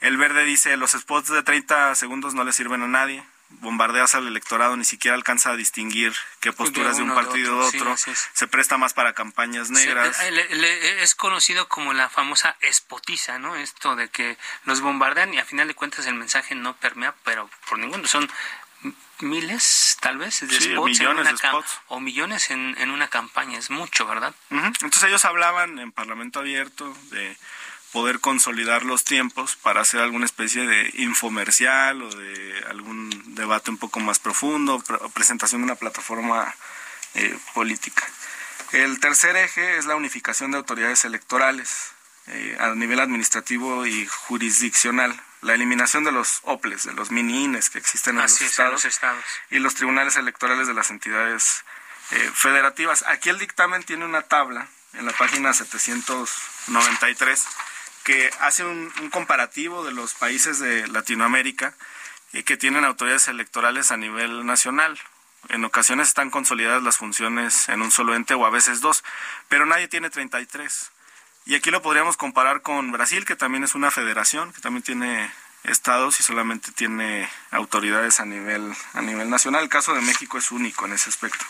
El 0.00 0.16
verde 0.18 0.44
dice 0.44 0.76
los 0.76 0.92
spots 0.92 1.28
de 1.28 1.42
30 1.42 1.94
segundos 1.94 2.34
no 2.34 2.44
le 2.44 2.52
sirven 2.52 2.82
a 2.82 2.88
nadie, 2.88 3.24
bombardeas 3.50 4.14
al 4.14 4.26
electorado, 4.26 4.76
ni 4.76 4.84
siquiera 4.84 5.16
alcanza 5.16 5.50
a 5.50 5.56
distinguir 5.56 6.14
qué 6.40 6.52
posturas 6.52 6.96
de, 6.96 7.02
un 7.02 7.14
partido 7.14 7.60
de 7.60 7.78
otro, 7.78 7.96
se 7.96 8.48
presta 8.48 8.78
más 8.78 8.94
para 8.94 9.12
campañas 9.12 9.70
negras. 9.70 10.18
Eh, 10.20 10.98
es 11.02 11.14
conocido 11.14 11.68
como 11.68 11.92
la 11.92 12.08
famosa 12.08 12.56
espotiza, 12.60 13.38
¿no? 13.38 13.56
Esto 13.56 13.96
de 13.96 14.08
que 14.08 14.38
los 14.64 14.80
bombardean 14.80 15.34
y 15.34 15.38
a 15.38 15.44
final 15.44 15.68
de 15.68 15.74
cuentas 15.74 16.06
el 16.06 16.14
mensaje 16.14 16.54
no 16.54 16.76
permea, 16.76 17.14
pero 17.24 17.50
por 17.68 17.78
ninguno, 17.78 18.06
son 18.06 18.30
miles 19.20 19.98
tal 20.00 20.16
vez 20.16 20.40
de 20.40 20.60
spots, 20.60 20.98
millones 20.98 21.30
de 21.30 21.36
spots. 21.36 21.80
o 21.88 22.00
millones 22.00 22.50
en, 22.50 22.74
en, 22.78 22.90
una 22.90 23.08
campaña, 23.08 23.58
es 23.58 23.70
mucho, 23.70 24.06
¿verdad? 24.06 24.34
Entonces 24.50 25.04
ellos 25.04 25.24
hablaban 25.24 25.78
en 25.78 25.92
Parlamento 25.92 26.38
Abierto 26.38 26.96
de 27.10 27.36
poder 27.92 28.20
consolidar 28.20 28.84
los 28.84 29.04
tiempos 29.04 29.56
para 29.56 29.80
hacer 29.80 30.00
alguna 30.00 30.24
especie 30.24 30.66
de 30.66 30.90
infomercial 30.94 32.02
o 32.02 32.08
de 32.08 32.64
algún 32.68 33.34
debate 33.34 33.70
un 33.70 33.78
poco 33.78 34.00
más 34.00 34.18
profundo, 34.18 34.82
presentación 35.12 35.62
de 35.62 35.66
una 35.66 35.74
plataforma 35.74 36.54
eh, 37.14 37.36
política. 37.54 38.06
El 38.72 39.00
tercer 39.00 39.36
eje 39.36 39.78
es 39.78 39.86
la 39.86 39.96
unificación 39.96 40.52
de 40.52 40.58
autoridades 40.58 41.04
electorales 41.04 41.90
eh, 42.28 42.56
a 42.60 42.68
nivel 42.74 43.00
administrativo 43.00 43.84
y 43.86 44.06
jurisdiccional, 44.06 45.20
la 45.40 45.54
eliminación 45.54 46.04
de 46.04 46.12
los 46.12 46.40
OPLES, 46.44 46.84
de 46.84 46.92
los 46.92 47.10
mini-INES 47.10 47.70
que 47.70 47.78
existen 47.78 48.16
en 48.16 48.22
los, 48.22 48.40
estados, 48.40 48.86
y 49.50 49.58
los 49.58 49.74
tribunales 49.74 50.16
electorales 50.16 50.68
de 50.68 50.74
las 50.74 50.90
entidades 50.90 51.64
eh, 52.12 52.30
federativas. 52.34 53.04
Aquí 53.08 53.30
el 53.30 53.38
dictamen 53.38 53.82
tiene 53.82 54.04
una 54.04 54.22
tabla 54.22 54.68
en 54.92 55.06
la 55.06 55.12
página 55.12 55.52
793 55.52 57.46
que 58.04 58.30
hace 58.40 58.64
un, 58.64 58.90
comparativo 59.10 59.84
de 59.84 59.92
los 59.92 60.14
países 60.14 60.58
de 60.58 60.86
Latinoamérica 60.88 61.74
y 62.32 62.42
que 62.42 62.56
tienen 62.56 62.84
autoridades 62.84 63.28
electorales 63.28 63.90
a 63.90 63.96
nivel 63.96 64.46
nacional. 64.46 64.98
En 65.48 65.64
ocasiones 65.64 66.08
están 66.08 66.30
consolidadas 66.30 66.82
las 66.82 66.96
funciones 66.96 67.68
en 67.68 67.82
un 67.82 67.90
solo 67.90 68.14
ente 68.14 68.34
o 68.34 68.46
a 68.46 68.50
veces 68.50 68.80
dos, 68.80 69.04
pero 69.48 69.66
nadie 69.66 69.88
tiene 69.88 70.10
33. 70.10 70.92
Y 71.46 71.54
aquí 71.54 71.70
lo 71.70 71.82
podríamos 71.82 72.16
comparar 72.16 72.62
con 72.62 72.92
Brasil, 72.92 73.24
que 73.24 73.36
también 73.36 73.64
es 73.64 73.74
una 73.74 73.90
federación, 73.90 74.52
que 74.52 74.60
también 74.60 74.82
tiene 74.82 75.30
estados 75.64 76.20
y 76.20 76.22
solamente 76.22 76.72
tiene 76.72 77.28
autoridades 77.50 78.20
a 78.20 78.24
nivel, 78.24 78.74
a 78.92 79.02
nivel 79.02 79.30
nacional. 79.30 79.62
El 79.62 79.68
caso 79.68 79.94
de 79.94 80.00
México 80.00 80.38
es 80.38 80.52
único 80.52 80.86
en 80.86 80.92
ese 80.92 81.10
aspecto. 81.10 81.44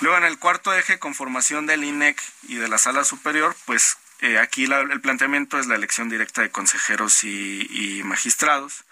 Luego, 0.00 0.16
en 0.16 0.24
el 0.24 0.38
cuarto 0.38 0.72
eje, 0.72 0.98
conformación 0.98 1.66
del 1.66 1.84
INEC 1.84 2.20
y 2.44 2.56
de 2.56 2.68
la 2.68 2.78
sala 2.78 3.04
superior, 3.04 3.54
pues 3.66 3.98
eh, 4.20 4.38
aquí 4.38 4.64
el 4.64 5.00
planteamiento 5.00 5.58
es 5.58 5.66
la 5.66 5.76
elección 5.76 6.10
directa 6.10 6.42
de 6.42 6.50
consejeros 6.50 7.24
y, 7.24 8.02
magistrados. 8.04 8.84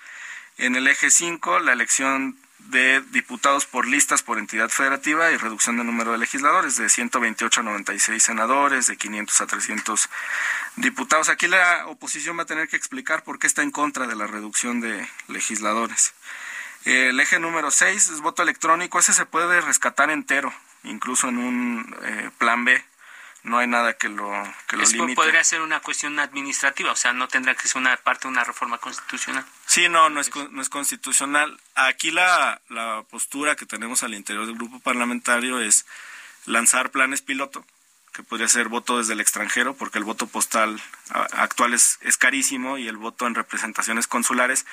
En 0.57 0.75
el 0.75 0.89
eje 0.89 1.11
5, 1.11 1.61
la 1.61 1.73
elección 1.73 2.37
de 2.59 3.01
diputados 3.13 3.67
por 3.67 3.87
listas 3.87 4.23
por 4.23 4.39
entidad 4.39 4.69
federativa 4.69 5.31
y 5.31 5.37
reducción 5.37 5.77
del 5.77 5.87
número 5.87 6.13
de 6.13 6.19
legisladores 6.19 6.77
de 6.77 6.89
128 6.89 7.61
a 7.61 7.63
96 7.63 8.23
senadores, 8.23 8.87
de 8.89 8.97
500 8.97 9.41
a 9.41 9.47
300 9.47 10.09
diputados. 10.77 11.29
Aquí 11.29 11.47
la 11.47 11.87
oposición 11.87 12.39
va 12.39 12.43
a 12.43 12.47
tener 12.47 12.69
que 12.69 12.77
explicar 12.77 13.23
por 13.23 13.39
qué 13.39 13.47
está 13.47 13.63
en 13.63 13.71
contra 13.71 14.07
de 14.07 14.17
la 14.17 14.27
reducción 14.27 14.81
de 14.81 15.09
legisladores. 15.29 16.15
El 16.85 17.21
eje 17.21 17.39
número 17.39 17.71
6 17.71 18.09
es 18.09 18.21
voto 18.21 18.43
electrónico. 18.43 18.99
Ese 18.99 19.13
se 19.13 19.27
puede 19.27 19.61
rescatar 19.61 20.11
entero, 20.11 20.53
incluso 20.85 21.29
en 21.29 21.39
un 21.39 21.97
eh, 22.03 22.31
plan 22.39 22.65
B 22.65 22.83
no 23.49 23.59
hay 23.59 23.67
nada 23.67 23.95
que 23.95 24.09
lo, 24.09 24.31
que 24.69 24.77
lo 24.77 24.85
limite. 24.85 25.15
Podría 25.15 25.43
ser 25.43 25.61
una 25.61 25.81
cuestión 25.81 26.19
administrativa, 26.19 26.93
o 26.93 26.97
sea, 26.97 27.13
no 27.13 27.29
tendrá 27.29 27.55
que 27.55 27.67
ser 27.67 27.81
una 27.81 27.97
parte 27.97 28.23
de 28.23 28.29
una 28.29 28.45
reforma 28.45 28.79
constitucional. 28.79 29.45
Sí, 29.67 29.89
no, 29.89 30.11
no 30.11 30.21
es, 30.21 30.31
no 30.51 30.63
es 30.63 30.69
constitucional. 30.69 31.59
Aquí 31.75 32.11
la, 32.11 32.61
la 32.69 33.05
postura 33.11 33.57
que 33.57 33.67
tenemos 33.67 34.03
al 34.03 34.15
interior 34.15 34.47
del 34.47 34.57
grupo 34.57 34.81
parlamentario 34.81 35.61
es 35.61 35.87
lanzar 36.47 36.91
planes 36.91 37.23
piloto 37.23 37.65
que 38.13 38.23
podría 38.25 38.49
ser 38.49 38.69
voto 38.69 38.99
desde 38.99 39.13
el 39.13 39.21
extranjero, 39.21 39.75
porque 39.75 39.99
el 39.99 40.05
voto 40.05 40.27
postal 40.27 40.81
actual 41.13 41.75
es, 41.75 41.99
es 42.03 42.17
carísimo 42.17 42.79
y 42.79 42.89
el 42.89 42.97
voto 42.97 43.27
en 43.27 43.35
representaciones 43.35 44.07
consulares 44.07 44.67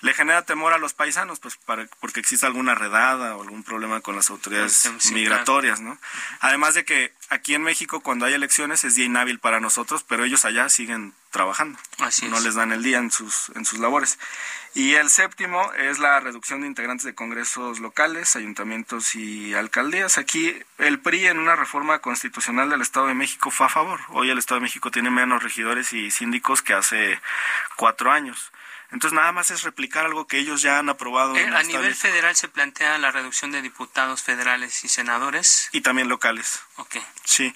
le 0.00 0.14
genera 0.14 0.42
temor 0.42 0.72
a 0.72 0.78
los 0.78 0.94
paisanos, 0.94 1.40
pues 1.40 1.56
para, 1.56 1.86
porque 2.00 2.20
existe 2.20 2.46
alguna 2.46 2.74
redada 2.74 3.36
o 3.36 3.42
algún 3.42 3.62
problema 3.62 4.00
con 4.00 4.16
las 4.16 4.30
autoridades 4.30 4.90
migratorias, 5.12 5.80
¿no? 5.80 5.98
Además 6.40 6.74
de 6.74 6.84
que 6.84 7.12
aquí 7.28 7.54
en 7.54 7.62
México 7.62 8.00
cuando 8.00 8.26
hay 8.26 8.34
elecciones 8.34 8.84
es 8.84 8.94
día 8.94 9.06
inhábil 9.06 9.38
para 9.38 9.60
nosotros, 9.60 10.04
pero 10.06 10.24
ellos 10.24 10.44
allá 10.44 10.68
siguen 10.68 11.14
trabajando. 11.30 11.78
Así 11.98 12.26
no 12.28 12.40
les 12.40 12.54
dan 12.56 12.72
el 12.72 12.82
día 12.82 12.98
en 12.98 13.10
sus, 13.10 13.50
en 13.54 13.64
sus 13.64 13.78
labores. 13.78 14.18
Y 14.74 14.94
el 14.94 15.10
séptimo 15.10 15.72
es 15.74 15.98
la 15.98 16.20
reducción 16.20 16.60
de 16.60 16.68
integrantes 16.68 17.04
de 17.04 17.14
congresos 17.14 17.80
locales, 17.80 18.36
ayuntamientos 18.36 19.14
y 19.16 19.54
alcaldías. 19.54 20.18
Aquí 20.18 20.54
el 20.78 21.00
PRI 21.00 21.26
en 21.26 21.38
una 21.38 21.56
reforma 21.56 21.98
constitucional 22.00 22.70
del 22.70 22.80
Estado 22.80 23.06
de 23.06 23.14
México 23.14 23.50
fue 23.50 23.66
a 23.66 23.68
favor. 23.68 24.00
Hoy 24.10 24.30
el 24.30 24.38
Estado 24.38 24.60
de 24.60 24.64
México 24.64 24.90
tiene 24.90 25.10
menos 25.10 25.42
regidores 25.42 25.79
y 25.92 26.10
síndicos 26.10 26.62
que 26.62 26.74
hace 26.74 27.20
cuatro 27.76 28.12
años. 28.12 28.52
Entonces 28.92 29.14
nada 29.14 29.30
más 29.32 29.50
es 29.50 29.62
replicar 29.62 30.04
algo 30.04 30.26
que 30.26 30.38
ellos 30.38 30.62
ya 30.62 30.78
han 30.78 30.88
aprobado. 30.88 31.36
Eh, 31.36 31.46
a 31.46 31.62
nivel 31.62 31.94
federal 31.94 32.34
se 32.34 32.48
plantea 32.48 32.98
la 32.98 33.12
reducción 33.12 33.52
de 33.52 33.62
diputados 33.62 34.22
federales 34.22 34.84
y 34.84 34.88
senadores. 34.88 35.68
Y 35.72 35.80
también 35.80 36.08
locales. 36.08 36.60
Ok. 36.76 36.96
Sí. 37.24 37.54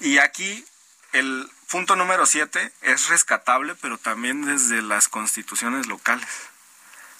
Y 0.00 0.18
aquí 0.18 0.64
el 1.12 1.48
punto 1.70 1.96
número 1.96 2.26
siete 2.26 2.72
es 2.82 3.08
rescatable, 3.08 3.74
pero 3.76 3.96
también 3.96 4.44
desde 4.44 4.82
las 4.82 5.08
constituciones 5.08 5.86
locales. 5.86 6.28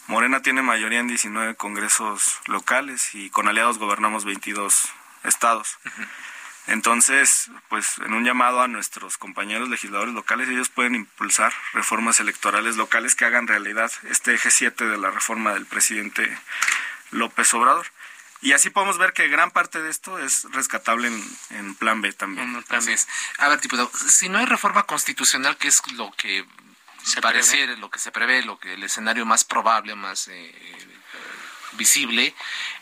Morena 0.06 0.42
tiene 0.42 0.60
mayoría 0.60 1.00
en 1.00 1.08
19 1.08 1.54
congresos 1.54 2.40
locales 2.46 3.14
y 3.14 3.30
con 3.30 3.48
aliados 3.48 3.78
gobernamos 3.78 4.26
22 4.26 4.88
estados. 5.22 5.78
Entonces, 6.66 7.50
pues 7.68 7.98
en 7.98 8.14
un 8.14 8.24
llamado 8.24 8.62
a 8.62 8.68
nuestros 8.68 9.18
compañeros 9.18 9.68
legisladores 9.68 10.14
locales, 10.14 10.48
ellos 10.48 10.70
pueden 10.70 10.94
impulsar 10.94 11.52
reformas 11.74 12.20
electorales 12.20 12.76
locales 12.76 13.14
que 13.14 13.26
hagan 13.26 13.46
realidad 13.46 13.92
este 14.08 14.34
eje 14.34 14.50
7 14.50 14.86
de 14.86 14.96
la 14.96 15.10
reforma 15.10 15.52
del 15.52 15.66
presidente 15.66 16.38
López 17.10 17.52
Obrador. 17.52 17.86
Y 18.40 18.52
así 18.52 18.70
podemos 18.70 18.98
ver 18.98 19.12
que 19.12 19.28
gran 19.28 19.50
parte 19.50 19.82
de 19.82 19.90
esto 19.90 20.18
es 20.18 20.44
rescatable 20.52 21.10
en, 21.50 21.74
plan 21.76 22.02
B 22.02 22.12
también. 22.12 22.62
A 23.38 23.48
ver, 23.48 23.60
diputado, 23.60 23.90
si 23.94 24.28
no 24.28 24.38
hay 24.38 24.46
reforma 24.46 24.82
constitucional, 24.84 25.56
¿qué 25.56 25.68
es 25.68 25.80
lo 25.92 26.12
que 26.12 26.44
se 27.04 27.20
pareciera, 27.20 27.74
lo 27.76 27.90
que 27.90 27.98
se 27.98 28.10
prevé, 28.10 28.42
lo 28.42 28.58
que 28.58 28.74
el 28.74 28.82
escenario 28.82 29.26
más 29.26 29.44
probable, 29.44 29.94
más 29.94 30.28
eh, 30.28 30.54
visible, 31.76 32.34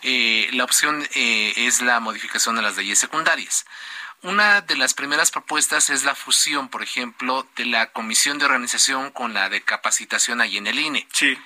eh, 0.03 0.49
la 0.53 0.65
opción 0.65 1.07
eh, 1.15 1.53
es 1.57 1.81
la 1.81 2.01
modificación 2.01 2.57
de 2.57 2.63
las 2.63 2.77
leyes 2.77 2.99
secundarias. 2.99 3.67
Una 4.23 4.61
de 4.61 4.77
las 4.77 4.95
primeras 4.95 5.31
propuestas 5.31 5.91
es 5.91 6.05
la 6.05 6.15
fusión, 6.15 6.69
por 6.69 6.83
ejemplo, 6.83 7.47
de 7.57 7.67
la 7.67 7.93
comisión 7.93 8.39
de 8.39 8.45
organización 8.45 9.11
con 9.11 9.35
la 9.35 9.49
de 9.49 9.63
capacitación 9.63 10.41
ahí 10.41 10.57
en 10.57 10.69
el 10.69 10.79
INE. 10.79 11.09
Sí. 11.13 11.37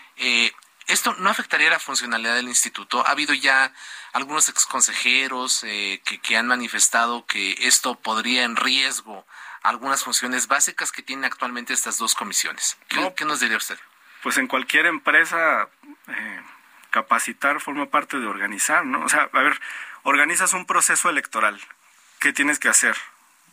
¿Esto 0.87 1.15
no 1.19 1.31
afectaría 1.31 1.71
la 1.71 1.81
funcionalidad 1.81 2.35
del 2.37 2.49
instituto? 2.49 3.05
Ha 3.07 3.11
habido 3.11 3.33
ya 3.33 3.73
algunos 4.13 4.51
exconsejeros 4.51 5.61
que, 5.63 6.21
que 6.23 6.37
han 6.37 6.47
manifestado 6.47 7.25
que 7.25 7.57
esto 7.61 7.95
podría 7.95 8.45
en 8.45 8.57
riesgo 8.57 9.27
algunas 9.67 10.05
funciones 10.05 10.47
básicas 10.47 10.93
que 10.93 11.03
tienen 11.03 11.25
actualmente 11.25 11.73
estas 11.73 11.99
dos 11.99 12.15
comisiones. 12.15 12.79
¿Qué, 12.89 13.25
nos 13.25 13.41
diría 13.41 13.57
usted? 13.57 13.79
Pues 14.23 14.39
en 14.39 14.47
cualquier 14.47 14.87
empresa 14.87 15.69
eh, 16.09 16.43
capacitar 16.97 17.61
forma 17.61 17.91
parte 17.91 18.19
de 18.19 18.27
organizar, 18.27 18.87
¿no? 18.87 19.05
O 19.05 19.09
sea, 19.11 19.29
a 19.31 19.43
ver, 19.43 19.61
organizas 20.03 20.55
un 20.55 20.65
proceso 20.65 21.11
electoral. 21.11 21.61
¿Qué 22.21 22.33
tienes 22.33 22.59
que 22.59 22.71
hacer? 22.71 22.97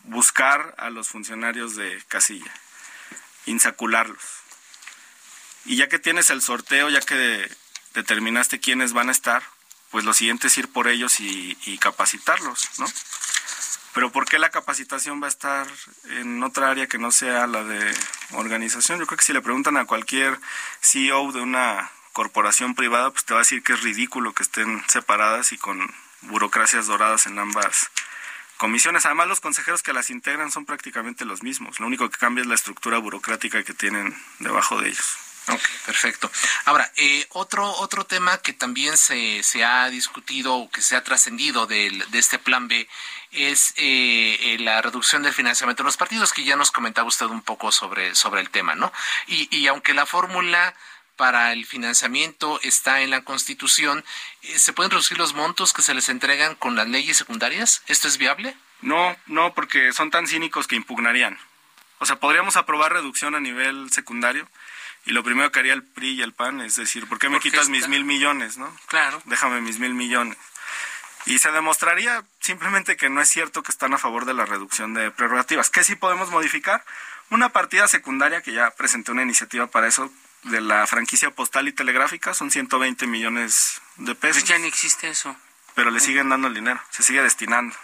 Buscar 0.04 0.74
a 0.78 0.88
los 0.88 1.08
funcionarios 1.08 1.76
de 1.76 2.02
casilla, 2.08 2.50
insacularlos. 3.44 4.24
Y 5.66 5.76
ya 5.76 5.90
que 5.90 5.98
tienes 5.98 6.30
el 6.30 6.40
sorteo, 6.40 6.88
ya 6.88 7.02
que 7.02 7.46
determinaste 7.92 8.60
quiénes 8.60 8.94
van 8.94 9.10
a 9.10 9.12
estar, 9.12 9.42
pues 9.90 10.06
lo 10.06 10.14
siguiente 10.14 10.46
es 10.46 10.56
ir 10.56 10.72
por 10.72 10.88
ellos 10.88 11.20
y, 11.20 11.78
capacitarlos, 11.82 12.70
¿no? 12.78 12.86
Pero 13.92 14.10
¿por 14.10 14.24
qué 14.24 14.38
la 14.38 14.48
capacitación 14.48 15.20
va 15.22 15.26
a 15.26 15.36
estar 15.36 15.66
en 16.04 16.42
otra 16.42 16.70
área 16.70 16.86
que 16.86 16.96
no 16.96 17.12
sea 17.12 17.46
la 17.46 17.62
de 17.62 17.94
organización? 18.32 19.00
Yo 19.00 19.06
creo 19.06 19.18
que 19.18 19.24
si 19.24 19.34
le 19.34 19.42
preguntan 19.42 19.76
a 19.76 19.84
cualquier 19.84 20.40
CEO 20.80 21.30
de 21.32 21.42
una 21.42 21.90
corporación 22.14 22.74
privada, 22.74 23.10
pues 23.10 23.24
te 23.26 23.34
va 23.34 23.40
a 23.40 23.42
decir 23.42 23.62
que 23.62 23.74
es 23.74 23.82
ridículo 23.82 24.32
que 24.32 24.44
estén 24.44 24.82
separadas 24.88 25.52
y 25.52 25.58
con 25.58 25.92
burocracias 26.22 26.86
doradas 26.86 27.26
en 27.26 27.38
ambas 27.38 27.90
comisiones. 28.56 29.04
Además, 29.04 29.26
los 29.26 29.40
consejeros 29.40 29.82
que 29.82 29.92
las 29.92 30.08
integran 30.08 30.50
son 30.50 30.64
prácticamente 30.64 31.24
los 31.24 31.42
mismos. 31.42 31.80
Lo 31.80 31.86
único 31.86 32.08
que 32.08 32.16
cambia 32.16 32.42
es 32.42 32.46
la 32.46 32.54
estructura 32.54 32.98
burocrática 32.98 33.62
que 33.64 33.74
tienen 33.74 34.16
debajo 34.38 34.80
de 34.80 34.90
ellos. 34.90 35.18
Ok, 35.48 35.60
perfecto. 35.84 36.30
Ahora, 36.64 36.90
eh, 36.96 37.26
otro, 37.30 37.68
otro 37.68 38.06
tema 38.06 38.38
que 38.38 38.54
también 38.54 38.96
se, 38.96 39.42
se 39.42 39.62
ha 39.62 39.90
discutido 39.90 40.54
o 40.54 40.70
que 40.70 40.80
se 40.80 40.96
ha 40.96 41.04
trascendido 41.04 41.66
de, 41.66 42.02
este 42.14 42.38
plan 42.38 42.66
B 42.66 42.88
es 43.32 43.74
eh, 43.76 44.38
eh, 44.40 44.56
la 44.60 44.80
reducción 44.80 45.22
del 45.22 45.34
financiamiento 45.34 45.82
de 45.82 45.88
los 45.88 45.98
partidos, 45.98 46.32
que 46.32 46.44
ya 46.44 46.56
nos 46.56 46.70
comentaba 46.70 47.08
usted 47.08 47.26
un 47.26 47.42
poco 47.42 47.72
sobre, 47.72 48.14
sobre 48.14 48.40
el 48.40 48.48
tema, 48.48 48.74
¿no? 48.74 48.90
Y, 49.26 49.54
y 49.54 49.66
aunque 49.66 49.92
la 49.92 50.06
fórmula 50.06 50.74
para 51.16 51.52
el 51.52 51.66
financiamiento 51.66 52.60
está 52.62 53.00
en 53.00 53.10
la 53.10 53.22
Constitución, 53.22 54.04
¿se 54.42 54.72
pueden 54.72 54.90
reducir 54.90 55.18
los 55.18 55.34
montos 55.34 55.72
que 55.72 55.82
se 55.82 55.94
les 55.94 56.08
entregan 56.08 56.54
con 56.54 56.76
las 56.76 56.88
leyes 56.88 57.16
secundarias? 57.16 57.82
¿Esto 57.86 58.08
es 58.08 58.18
viable? 58.18 58.56
No, 58.80 59.16
no, 59.26 59.54
porque 59.54 59.92
son 59.92 60.10
tan 60.10 60.26
cínicos 60.26 60.66
que 60.66 60.76
impugnarían. 60.76 61.38
O 61.98 62.06
sea, 62.06 62.16
podríamos 62.16 62.56
aprobar 62.56 62.92
reducción 62.92 63.34
a 63.34 63.40
nivel 63.40 63.90
secundario, 63.90 64.48
y 65.06 65.12
lo 65.12 65.22
primero 65.22 65.52
que 65.52 65.60
haría 65.60 65.74
el 65.74 65.82
PRI 65.82 66.12
y 66.12 66.22
el 66.22 66.32
PAN 66.32 66.60
es 66.60 66.76
decir, 66.76 67.06
¿por 67.06 67.18
qué 67.18 67.28
me 67.28 67.40
quitas 67.40 67.68
mis 67.68 67.88
mil 67.88 68.04
millones, 68.04 68.56
no? 68.56 68.74
Claro. 68.86 69.22
Déjame 69.26 69.60
mis 69.60 69.78
mil 69.78 69.94
millones. 69.94 70.38
Y 71.26 71.38
se 71.38 71.52
demostraría 71.52 72.24
simplemente 72.40 72.96
que 72.96 73.08
no 73.08 73.20
es 73.20 73.28
cierto 73.28 73.62
que 73.62 73.70
están 73.70 73.94
a 73.94 73.98
favor 73.98 74.24
de 74.24 74.34
la 74.34 74.46
reducción 74.46 74.94
de 74.94 75.10
prerrogativas. 75.10 75.70
¿Qué 75.70 75.84
sí 75.84 75.94
podemos 75.94 76.30
modificar? 76.30 76.84
Una 77.30 77.50
partida 77.50 77.88
secundaria, 77.88 78.42
que 78.42 78.52
ya 78.52 78.70
presenté 78.72 79.12
una 79.12 79.22
iniciativa 79.22 79.66
para 79.66 79.88
eso, 79.88 80.10
de 80.44 80.60
la 80.60 80.86
franquicia 80.86 81.30
postal 81.30 81.68
y 81.68 81.72
telegráfica, 81.72 82.34
son 82.34 82.50
120 82.50 83.06
millones 83.06 83.80
de 83.96 84.14
pesos. 84.14 84.42
Pues 84.42 84.48
ya 84.48 84.58
ni 84.58 84.68
existe 84.68 85.08
eso. 85.08 85.36
Pero 85.74 85.90
le 85.90 86.00
siguen 86.00 86.28
dando 86.28 86.48
el 86.48 86.54
dinero, 86.54 86.80
se 86.90 87.02
sigue 87.02 87.22
destinando. 87.22 87.74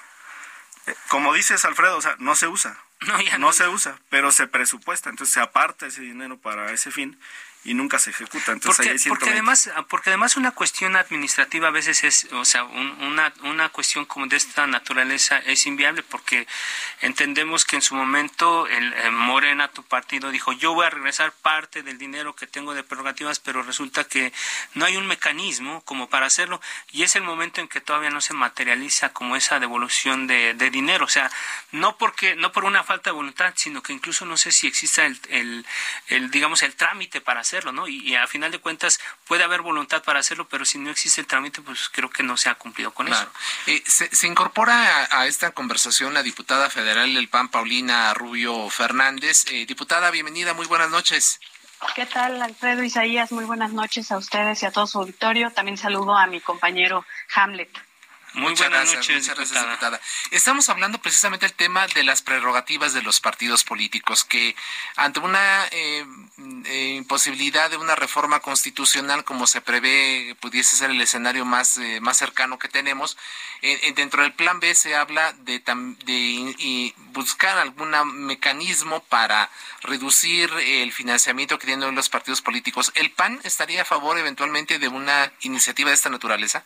Eh, 0.87 0.95
como 1.09 1.35
dices, 1.35 1.65
Alfredo, 1.65 1.97
o 1.97 2.03
sea, 2.03 2.17
no 2.19 2.35
se 2.35 2.47
usa. 2.47 2.79
No, 3.01 3.19
ya 3.19 3.39
no, 3.39 3.51
se 3.55 3.67
usa, 3.67 3.99
pero 4.11 4.31
se 4.31 4.47
presupuesta, 4.47 5.09
entonces 5.09 5.33
se 5.33 5.41
aparta 5.41 5.87
ese 5.87 6.03
dinero 6.03 6.37
para 6.37 6.71
ese 6.71 6.91
fin 6.91 7.19
y 7.65 7.75
nunca 7.75 7.99
se 7.99 8.11
ejecuta. 8.11 8.53
Entonces, 8.53 8.87
porque, 8.87 9.09
porque 9.09 9.31
además, 9.31 9.71
porque 9.89 10.11
además 10.11 10.37
una 10.37 10.53
cuestión 10.53 10.97
administrativa 10.97 11.69
a 11.69 11.71
veces 11.71 12.05
es, 12.05 12.29
o 12.33 12.45
sea, 12.45 12.65
una, 12.65 13.33
una 13.43 13.69
cuestión 13.69 14.07
como 14.07 14.27
de 14.27 14.37
esta 14.37 14.67
naturaleza 14.67 15.39
es 15.39 15.67
inviable 15.67 16.03
porque 16.03 16.47
entendemos 17.01 17.65
que 17.65 17.77
en 17.77 17.83
su 17.83 17.95
momento 17.95 18.67
el, 18.67 18.93
eh, 18.95 19.11
Morena, 19.11 19.69
tu 19.69 19.83
partido, 19.83 20.31
dijo 20.31 20.53
yo 20.53 20.73
voy 20.73 20.87
a 20.87 20.91
regresar 20.91 21.33
parte 21.33 21.83
del 21.83 21.99
dinero 21.99 22.35
que 22.35 22.47
tengo 22.47 22.73
de 22.73 22.83
prerrogativas, 22.83 23.41
pero 23.41 23.63
resulta 23.63 24.05
que 24.05 24.33
no 24.75 24.87
hay 24.87 24.97
un 24.97 25.07
mecanismo 25.07 25.83
como 25.83 26.09
para 26.09 26.27
hacerlo 26.27 26.61
y 26.93 27.03
es 27.03 27.15
el 27.17 27.23
momento 27.23 27.61
en 27.61 27.69
que 27.69 27.81
todavía 27.81 28.11
no 28.11 28.23
se 28.23 28.33
materializa 28.33 29.13
como 29.13 29.37
esa 29.37 29.61
devolución 29.61 30.27
de, 30.27 30.55
de 30.55 30.71
dinero, 30.71 31.05
o 31.05 31.09
sea, 31.09 31.31
no 31.73 31.99
porque 31.99 32.37
no 32.37 32.53
por 32.53 32.65
una 32.65 32.85
falta 32.85 33.11
de 33.11 33.15
voluntad, 33.15 33.53
sino 33.57 33.83
que 33.83 33.93
incluso 33.93 34.25
no 34.25 34.39
sé 34.39 34.51
si 34.51 34.67
exista 34.67 35.05
el, 35.05 35.21
el, 35.29 35.67
el 36.09 36.31
digamos 36.31 36.63
el 36.63 36.75
trámite 36.75 37.21
para 37.21 37.41
hacerlo, 37.51 37.73
¿no? 37.73 37.89
Y, 37.89 38.15
a 38.15 38.27
final 38.29 38.53
de 38.53 38.61
cuentas 38.61 39.01
puede 39.27 39.43
haber 39.43 39.63
voluntad 39.63 40.03
para 40.03 40.21
hacerlo, 40.21 40.47
pero 40.49 40.65
si 40.65 40.79
no 40.79 40.91
existe 40.91 41.21
el 41.21 41.27
trámite, 41.27 41.61
pues 41.63 41.89
creo 41.89 42.09
que 42.09 42.23
no 42.23 42.37
se 42.37 42.49
ha 42.49 42.55
cumplido 42.55 42.93
con 42.93 43.09
eso. 43.09 43.27
Eh, 43.67 43.83
se, 43.87 44.27
incorpora 44.27 45.09
a, 45.11 45.27
esta 45.27 45.51
conversación 45.51 46.15
la 46.15 46.23
diputada 46.23 46.71
federal 46.71 47.13
del 47.13 47.29
PAN, 47.29 47.49
Paulina 47.49 48.15
Rubio 48.15 48.71
Fernández. 48.71 49.47
Eh, 49.51 49.67
diputada, 49.67 50.11
bienvenida, 50.11 50.55
muy 50.55 50.67
buenas 50.67 50.91
noches. 50.91 51.41
¿Qué 51.97 52.07
tal, 52.07 52.41
Alfredo 52.41 52.85
Isaías? 52.85 53.33
Muy 53.33 53.45
buenas 53.45 53.73
noches 53.73 54.13
a 54.13 54.19
ustedes 54.19 54.63
y 54.63 54.67
a 54.67 54.71
todo 54.71 54.87
su 54.87 54.99
auditorio. 54.99 55.51
También 55.51 55.77
saludo 55.77 56.17
a 56.17 56.27
mi 56.27 56.41
compañero 56.41 57.05
Hamlet. 57.35 57.71
Muy 58.35 58.51
muchas 58.51 58.69
buenas 58.69 58.93
gracias, 58.93 59.27
noches, 59.27 59.37
muchas 59.37 59.65
diputada. 59.65 60.01
Estamos 60.31 60.69
hablando 60.69 60.99
precisamente 60.99 61.47
del 61.47 61.55
tema 61.55 61.89
de 61.89 62.05
las 62.05 62.23
prerrogativas 62.23 62.93
de 62.93 63.03
los 63.03 63.21
partidos 63.21 63.65
políticos, 63.65 64.25
que 64.25 64.55
ante 64.95 65.19
una 65.19 65.67
eh, 65.73 66.07
eh, 66.67 66.95
imposibilidad 66.97 67.71
de 67.71 67.77
una 67.77 67.97
reforma 67.97 68.39
constitucional, 68.39 69.25
como 69.25 69.49
se 69.49 69.61
prevé, 69.61 70.37
pudiese 70.39 70.77
ser 70.77 70.91
el 70.91 71.01
escenario 71.01 71.45
más, 71.45 71.77
eh, 71.79 72.01
más 72.01 72.19
cercano 72.19 72.59
que 72.59 72.69
tenemos, 72.69 73.17
dentro 73.95 74.23
del 74.23 74.33
plan 74.33 74.59
B 74.61 74.75
se 74.75 74.95
habla 74.95 75.33
de, 75.33 75.59
de 75.59 76.95
buscar 77.13 77.59
algún 77.59 77.91
mecanismo 78.27 79.01
para 79.05 79.51
reducir 79.83 80.51
el 80.53 80.93
financiamiento 80.93 81.59
que 81.59 81.67
tienen 81.67 81.95
los 81.95 82.09
partidos 82.09 82.41
políticos. 82.41 82.93
¿El 82.95 83.11
PAN 83.11 83.41
estaría 83.43 83.83
a 83.83 83.85
favor 83.85 84.19
eventualmente 84.19 84.79
de 84.79 84.89
una 84.89 85.31
iniciativa 85.41 85.91
de 85.91 85.95
esta 85.97 86.09
naturaleza? 86.09 86.65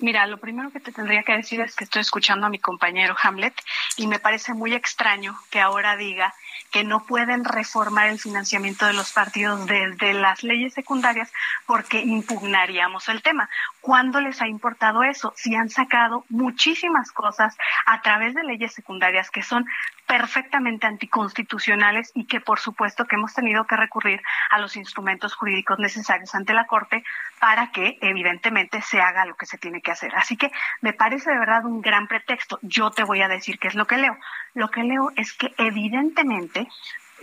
Mira, 0.00 0.26
lo 0.26 0.38
primero 0.38 0.72
que 0.72 0.80
te 0.80 0.90
tendría 0.90 1.22
que 1.22 1.36
decir 1.36 1.60
es 1.60 1.76
que 1.76 1.84
estoy 1.84 2.02
escuchando 2.02 2.46
a 2.46 2.50
mi 2.50 2.58
compañero 2.58 3.14
Hamlet 3.22 3.54
y 3.96 4.08
me 4.08 4.18
parece 4.18 4.52
muy 4.52 4.74
extraño 4.74 5.38
que 5.50 5.60
ahora 5.60 5.96
diga 5.96 6.34
que 6.72 6.82
no 6.82 7.06
pueden 7.06 7.44
reformar 7.44 8.08
el 8.08 8.18
financiamiento 8.18 8.86
de 8.86 8.92
los 8.92 9.12
partidos 9.12 9.64
desde 9.66 10.12
las 10.12 10.42
leyes 10.42 10.74
secundarias 10.74 11.30
porque 11.66 12.00
impugnaríamos 12.00 13.08
el 13.08 13.22
tema. 13.22 13.48
¿Cuándo 13.84 14.18
les 14.18 14.40
ha 14.40 14.48
importado 14.48 15.02
eso? 15.02 15.34
Si 15.36 15.54
han 15.54 15.68
sacado 15.68 16.24
muchísimas 16.30 17.12
cosas 17.12 17.54
a 17.84 18.00
través 18.00 18.32
de 18.32 18.42
leyes 18.42 18.72
secundarias 18.72 19.30
que 19.30 19.42
son 19.42 19.66
perfectamente 20.06 20.86
anticonstitucionales 20.86 22.10
y 22.14 22.24
que 22.24 22.40
por 22.40 22.58
supuesto 22.60 23.04
que 23.04 23.16
hemos 23.16 23.34
tenido 23.34 23.66
que 23.66 23.76
recurrir 23.76 24.22
a 24.48 24.58
los 24.58 24.76
instrumentos 24.76 25.34
jurídicos 25.34 25.78
necesarios 25.78 26.34
ante 26.34 26.54
la 26.54 26.66
Corte 26.66 27.04
para 27.38 27.72
que 27.72 27.98
evidentemente 28.00 28.80
se 28.80 29.02
haga 29.02 29.26
lo 29.26 29.34
que 29.34 29.44
se 29.44 29.58
tiene 29.58 29.82
que 29.82 29.90
hacer. 29.90 30.14
Así 30.14 30.38
que 30.38 30.50
me 30.80 30.94
parece 30.94 31.30
de 31.30 31.38
verdad 31.38 31.66
un 31.66 31.82
gran 31.82 32.06
pretexto. 32.06 32.58
Yo 32.62 32.90
te 32.90 33.04
voy 33.04 33.20
a 33.20 33.28
decir 33.28 33.58
qué 33.58 33.68
es 33.68 33.74
lo 33.74 33.86
que 33.86 33.98
leo. 33.98 34.16
Lo 34.54 34.70
que 34.70 34.82
leo 34.82 35.12
es 35.14 35.34
que 35.34 35.52
evidentemente 35.58 36.68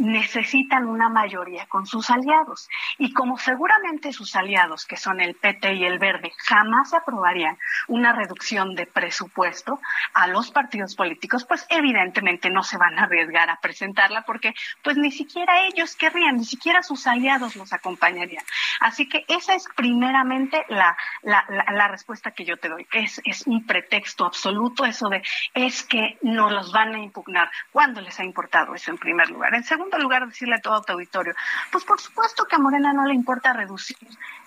necesitan 0.02 0.88
una 0.88 1.10
mayoría 1.10 1.68
con 1.68 1.86
sus 1.86 2.10
aliados. 2.10 2.68
Y 2.98 3.14
como 3.14 3.38
seguramente 3.38 4.12
sus 4.12 4.36
aliados, 4.36 4.86
que 4.86 4.98
son 4.98 5.22
el 5.22 5.36
PT 5.36 5.76
y 5.76 5.86
el 5.86 6.00
Verde, 6.00 6.32
jamás 6.38 6.94
aprobarían 6.94 7.58
una 7.88 8.12
reducción 8.12 8.76
de 8.76 8.88
presupuesto 8.88 9.80
a 10.14 10.28
los 10.28 10.52
partidos 10.52 10.96
políticos, 10.96 11.46
pues 11.46 11.66
evidentemente 11.70 12.50
no 12.50 12.64
se 12.64 12.78
van 12.78 12.98
a 12.98 13.04
arriesgar 13.04 13.50
a 13.50 13.60
presentarla 13.62 14.24
porque 14.24 14.54
pues 14.84 14.98
ni 14.98 15.12
siquiera 15.12 15.66
ellos 15.68 15.96
querrían, 15.96 16.38
ni 16.38 16.46
siquiera 16.46 16.82
sus 16.82 17.06
aliados 17.06 17.56
los 17.56 17.72
acompañarían. 17.72 18.44
Así 18.80 19.08
que 19.08 19.24
esa 19.28 19.54
es 19.54 19.68
primeramente 19.76 20.66
la, 20.70 20.98
la, 21.22 21.46
la, 21.48 21.88
respuesta 21.88 22.32
que 22.32 22.46
yo 22.46 22.58
te 22.58 22.70
doy. 22.70 22.88
Es, 22.94 23.22
es 23.26 23.46
un 23.46 23.66
pretexto 23.66 24.26
absoluto 24.26 24.86
eso 24.86 25.10
de 25.10 25.22
es 25.54 25.84
que 25.84 26.18
no 26.22 26.50
los 26.50 26.72
van 26.72 26.96
a 26.96 27.00
impugnar. 27.00 27.52
¿Cuándo 27.72 28.02
les 28.02 28.20
ha 28.20 28.24
importado 28.24 28.74
eso 28.74 28.92
en 28.92 28.98
primer 28.98 29.30
lugar? 29.30 29.54
En 29.54 29.64
segundo 29.64 29.91
lugar, 30.00 30.28
decirle 30.28 30.56
a 30.56 30.62
todo 30.62 30.82
tu 30.82 30.94
auditorio, 30.94 31.34
pues 31.72 31.84
por 31.84 32.00
supuesto 32.00 32.46
que 32.46 32.56
a 32.56 32.60
Morena 32.60 32.94
no 32.94 33.06
le 33.06 33.14
importa 33.14 33.54
reducir 33.54 33.98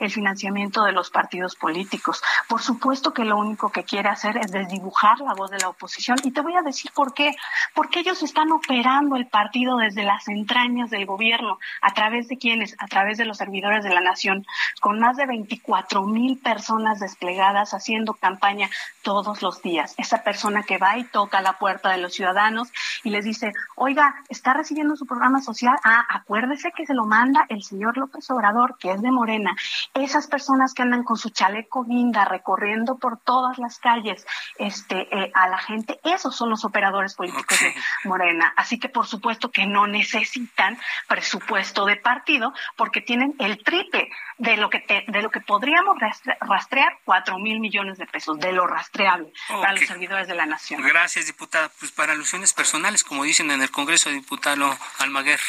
el 0.00 0.10
financiamiento 0.10 0.84
de 0.84 0.92
los 0.92 1.10
partidos 1.10 1.56
políticos. 1.56 2.22
Por 2.48 2.62
supuesto 2.62 3.12
que 3.12 3.24
lo 3.24 3.36
único 3.36 3.70
que 3.70 3.84
quiere 3.84 4.08
hacer 4.08 4.36
es 4.38 4.50
desdibujar 4.50 5.18
la 5.20 5.34
voz 5.34 5.50
de 5.50 5.58
la 5.58 5.68
oposición. 5.68 6.18
Y 6.22 6.32
te 6.32 6.40
voy 6.40 6.54
a 6.56 6.62
decir 6.62 6.90
por 6.94 7.14
qué. 7.14 7.34
Porque 7.74 8.00
ellos 8.00 8.22
están 8.22 8.50
operando 8.52 9.16
el 9.16 9.26
partido 9.26 9.76
desde 9.76 10.04
las 10.04 10.28
entrañas 10.28 10.90
del 10.90 11.06
gobierno. 11.06 11.58
¿A 11.82 11.92
través 11.92 12.28
de 12.28 12.38
quiénes? 12.38 12.76
A 12.78 12.86
través 12.86 13.18
de 13.18 13.24
los 13.24 13.38
servidores 13.38 13.84
de 13.84 13.90
la 13.90 14.00
nación, 14.00 14.46
con 14.80 14.98
más 14.98 15.16
de 15.16 15.26
24 15.26 16.02
mil 16.04 16.38
personas 16.38 17.00
desplegadas 17.00 17.74
haciendo 17.74 18.14
campaña 18.14 18.68
todos 19.02 19.42
los 19.42 19.62
días. 19.62 19.94
Esa 19.98 20.22
persona 20.22 20.62
que 20.62 20.78
va 20.78 20.98
y 20.98 21.04
toca 21.04 21.40
la 21.40 21.54
puerta 21.54 21.90
de 21.90 21.98
los 21.98 22.14
ciudadanos 22.14 22.72
y 23.02 23.10
les 23.10 23.24
dice, 23.24 23.52
oiga, 23.76 24.14
está 24.28 24.54
recibiendo 24.54 24.96
su 24.96 25.06
programa 25.06 25.23
social, 25.42 25.76
ah, 25.84 26.04
acuérdese 26.08 26.72
que 26.72 26.86
se 26.86 26.94
lo 26.94 27.04
manda 27.04 27.46
el 27.48 27.62
señor 27.62 27.96
López 27.96 28.30
Obrador, 28.30 28.76
que 28.78 28.92
es 28.92 29.02
de 29.02 29.10
Morena. 29.10 29.56
Esas 29.94 30.26
personas 30.26 30.74
que 30.74 30.82
andan 30.82 31.02
con 31.04 31.16
su 31.16 31.30
chaleco 31.30 31.84
guinda 31.84 32.24
recorriendo 32.24 32.98
por 32.98 33.18
todas 33.18 33.58
las 33.58 33.78
calles 33.78 34.26
este, 34.58 35.08
eh, 35.16 35.30
a 35.34 35.48
la 35.48 35.58
gente, 35.58 35.98
esos 36.04 36.36
son 36.36 36.50
los 36.50 36.64
operadores 36.64 37.14
políticos 37.14 37.58
de 37.58 37.74
Morena. 38.04 38.52
Así 38.56 38.78
que 38.78 38.88
por 38.88 39.06
supuesto 39.06 39.50
que 39.50 39.66
no 39.66 39.86
necesitan 39.86 40.78
presupuesto 41.08 41.86
de 41.86 41.96
partido 41.96 42.52
porque 42.76 43.00
tienen 43.00 43.34
el 43.38 43.62
triple 43.62 44.10
de 44.38 44.56
lo 44.56 44.68
que 44.68 44.84
de 45.06 45.22
lo 45.22 45.30
que 45.30 45.40
podríamos 45.40 45.96
rastrear 46.40 46.98
cuatro 47.04 47.38
mil 47.38 47.60
millones 47.60 47.98
de 47.98 48.06
pesos 48.06 48.38
de 48.38 48.52
lo 48.52 48.66
rastreable 48.66 49.32
para 49.48 49.72
los 49.72 49.86
servidores 49.86 50.28
de 50.28 50.34
la 50.34 50.46
nación. 50.46 50.82
Gracias, 50.82 51.26
diputada. 51.26 51.70
Pues 51.78 51.92
para 51.92 52.12
alusiones 52.12 52.52
personales, 52.52 53.04
como 53.04 53.24
dicen 53.24 53.50
en 53.50 53.62
el 53.62 53.70
Congreso, 53.70 54.10
diputado 54.10 54.76
Almaguer. 55.14 55.40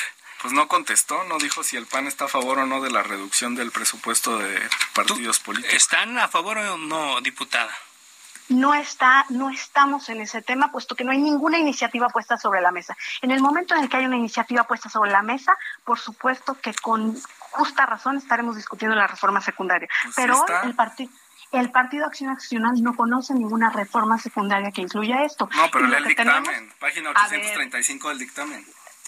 Pues 0.41 0.53
no 0.53 0.67
contestó, 0.67 1.23
no 1.23 1.39
dijo 1.39 1.63
si 1.63 1.75
el 1.75 1.87
PAN 1.87 2.05
está 2.05 2.25
a 2.25 2.27
favor 2.27 2.59
o 2.59 2.67
no 2.67 2.81
de 2.81 2.91
la 2.91 3.01
reducción 3.01 3.55
del 3.55 3.71
presupuesto 3.71 4.37
de 4.37 4.61
partidos 4.93 5.39
políticos. 5.39 5.73
¿Están 5.73 6.19
a 6.19 6.27
favor 6.27 6.59
o 6.59 6.77
no, 6.77 7.19
diputada? 7.21 7.73
no 8.47 8.75
está, 8.75 9.25
no 9.29 9.49
estamos 9.49 10.07
en 10.09 10.21
ese 10.21 10.43
tema, 10.43 10.71
puesto 10.71 10.95
que 10.95 11.03
no 11.03 11.11
hay 11.11 11.17
ninguna 11.17 11.57
iniciativa 11.57 12.09
puesta 12.09 12.37
sobre 12.37 12.61
la 12.61 12.69
mesa. 12.69 12.95
En 13.23 13.31
el 13.31 13.41
momento 13.41 13.73
en 13.73 13.81
el 13.81 13.89
que 13.89 13.97
hay 13.97 14.05
una 14.05 14.17
iniciativa 14.17 14.65
puesta 14.65 14.87
sobre 14.87 15.09
la 15.09 15.23
mesa, 15.23 15.57
por 15.83 15.97
supuesto 15.97 16.55
que 16.61 16.71
con 16.75 17.19
justa 17.49 17.87
razón 17.87 18.17
estaremos 18.17 18.55
discutiendo 18.55 18.95
la 18.95 19.07
reforma 19.07 19.41
secundaria. 19.41 19.89
Pues 20.03 20.15
Pero 20.15 20.45
el 20.63 20.75
partido 20.75 21.11
el 21.51 21.71
Partido 21.71 22.05
Acción 22.05 22.33
Nacional 22.33 22.73
no 22.81 22.95
conoce 22.95 23.33
ninguna 23.33 23.71
reforma 23.71 24.19
secundaria 24.19 24.71
que 24.71 24.81
incluya 24.81 25.23
esto. 25.23 25.49
No, 25.55 25.71
pero 25.71 25.85
el 25.85 26.03
dictamen, 26.03 26.71
página 26.79 27.11
835 27.11 28.09
del 28.09 28.19
dictamen. 28.19 28.65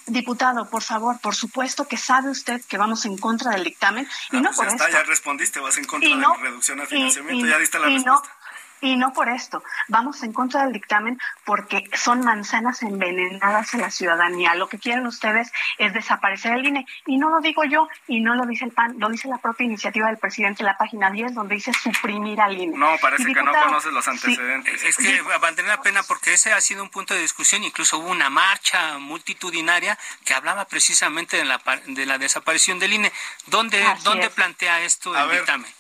Diputado, 0.08 0.70
por 0.70 0.84
favor, 0.84 1.20
por 1.20 1.36
supuesto 1.36 1.88
que 1.88 1.98
sabe 1.98 2.30
usted 2.30 2.62
que 2.66 2.78
vamos 2.78 3.06
en 3.06 3.18
contra 3.18 3.52
del 3.52 3.64
dictamen 3.66 4.08
y 4.32 4.38
ah, 4.38 4.42
no, 4.42 4.52
pues 4.56 4.74
por 4.74 4.92
ya 4.92 5.04
respondiste, 5.04 5.60
vas 5.60 5.78
en 5.78 5.86
contra 5.86 6.10
de 6.10 6.16
la 6.16 6.34
reducción 6.42 6.80
al 6.80 6.88
financiamiento, 6.88 7.46
ya 7.46 7.58
diste 7.58 7.78
la 7.78 7.88
respuesta. 7.88 8.37
Y 8.82 8.96
no 8.96 9.14
por 9.14 9.30
esto, 9.30 9.64
vamos 9.88 10.22
en 10.24 10.34
contra 10.34 10.64
del 10.64 10.74
dictamen 10.74 11.20
porque 11.46 11.84
son 11.94 12.22
manzanas 12.22 12.84
envenenadas 12.84 13.74
a 13.74 13.78
la 13.78 13.92
ciudadanía. 13.92 14.56
Lo 14.56 14.70
que 14.70 14.78
quieren 14.78 15.08
ustedes 15.08 15.52
es 15.78 15.94
desaparecer 15.94 16.54
el 16.54 16.66
INE. 16.66 16.86
Y 17.06 17.18
no 17.18 17.30
lo 17.30 17.42
digo 17.42 17.64
yo, 17.64 17.88
y 18.08 18.22
no 18.22 18.36
lo 18.36 18.46
dice 18.46 18.66
el 18.66 18.72
PAN, 18.72 18.96
lo 19.00 19.10
dice 19.10 19.28
la 19.28 19.38
propia 19.38 19.66
iniciativa 19.66 20.08
del 20.08 20.18
presidente 20.18 20.64
en 20.64 20.68
la 20.68 20.78
página 20.78 21.10
10, 21.10 21.34
donde 21.34 21.56
dice 21.56 21.72
suprimir 21.74 22.40
al 22.40 22.58
INE. 22.58 22.78
No, 22.78 22.96
parece 23.02 23.34
que 23.34 23.42
no 23.42 23.52
conoces 23.52 23.92
los 23.92 24.08
antecedentes. 24.08 24.84
es 24.84 24.98
que 24.98 25.22
abandoné 25.34 25.68
la 25.68 25.82
pena 25.82 26.04
porque 26.04 26.34
ese 26.34 26.54
ha 26.54 26.62
sido 26.62 26.84
un 26.84 26.90
punto 26.90 27.14
de 27.14 27.22
discusión. 27.22 27.64
Incluso 27.64 27.98
hubo 27.98 28.10
una 28.10 28.30
marcha 28.30 28.98
multitudinaria 29.00 29.98
que 30.24 30.34
hablaba 30.34 30.66
precisamente 30.66 31.38
de 31.38 31.46
la, 31.46 31.62
de 31.88 32.06
la 32.06 32.18
desaparición 32.18 32.80
del 32.80 32.94
INE. 32.94 33.12
¿Dónde, 33.48 33.84
¿dónde 34.04 34.30
plantea 34.30 34.82
esto 34.82 35.16
el 35.16 35.32
dictamen? 35.32 35.72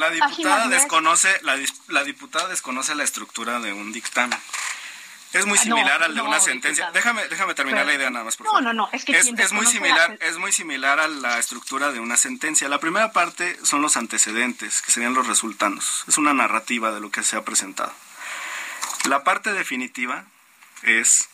La 0.00 0.08
diputada 0.08 0.66
desconoce 0.68 1.28
la, 1.42 1.58
la 1.88 2.04
diputada 2.04 2.48
desconoce 2.48 2.94
la 2.94 3.04
estructura 3.04 3.60
de 3.60 3.74
un 3.74 3.92
dictamen. 3.92 4.38
Es 5.34 5.44
muy 5.44 5.58
ah, 5.58 5.62
similar 5.62 6.02
al 6.02 6.14
de 6.14 6.22
una 6.22 6.40
sentencia. 6.40 6.90
Déjame, 6.90 7.28
déjame 7.28 7.52
terminar 7.54 7.84
la 7.84 7.92
idea 7.94 8.08
nada 8.08 8.24
más, 8.24 8.36
por 8.36 8.46
favor. 8.46 8.62
No, 8.62 8.72
no, 8.72 8.86
no, 8.86 8.88
es 8.92 9.04
que 9.04 9.16
es, 9.16 9.52
muy 9.52 9.66
similar, 9.66 10.16
es 10.22 10.38
muy 10.38 10.52
similar 10.52 10.98
a 11.00 11.06
la 11.06 11.38
estructura 11.38 11.92
de 11.92 12.00
una 12.00 12.16
sentencia. 12.16 12.66
La 12.70 12.80
primera 12.80 13.12
parte 13.12 13.58
son 13.62 13.82
los 13.82 13.98
antecedentes, 13.98 14.80
que 14.80 14.90
serían 14.90 15.12
los 15.12 15.26
resultados. 15.26 16.04
Es 16.08 16.16
una 16.16 16.32
narrativa 16.32 16.92
de 16.92 17.00
lo 17.00 17.10
que 17.10 17.22
se 17.22 17.36
ha 17.36 17.44
presentado. 17.44 17.92
La 19.06 19.22
parte 19.22 19.52
definitiva 19.52 20.24
es 20.82 21.28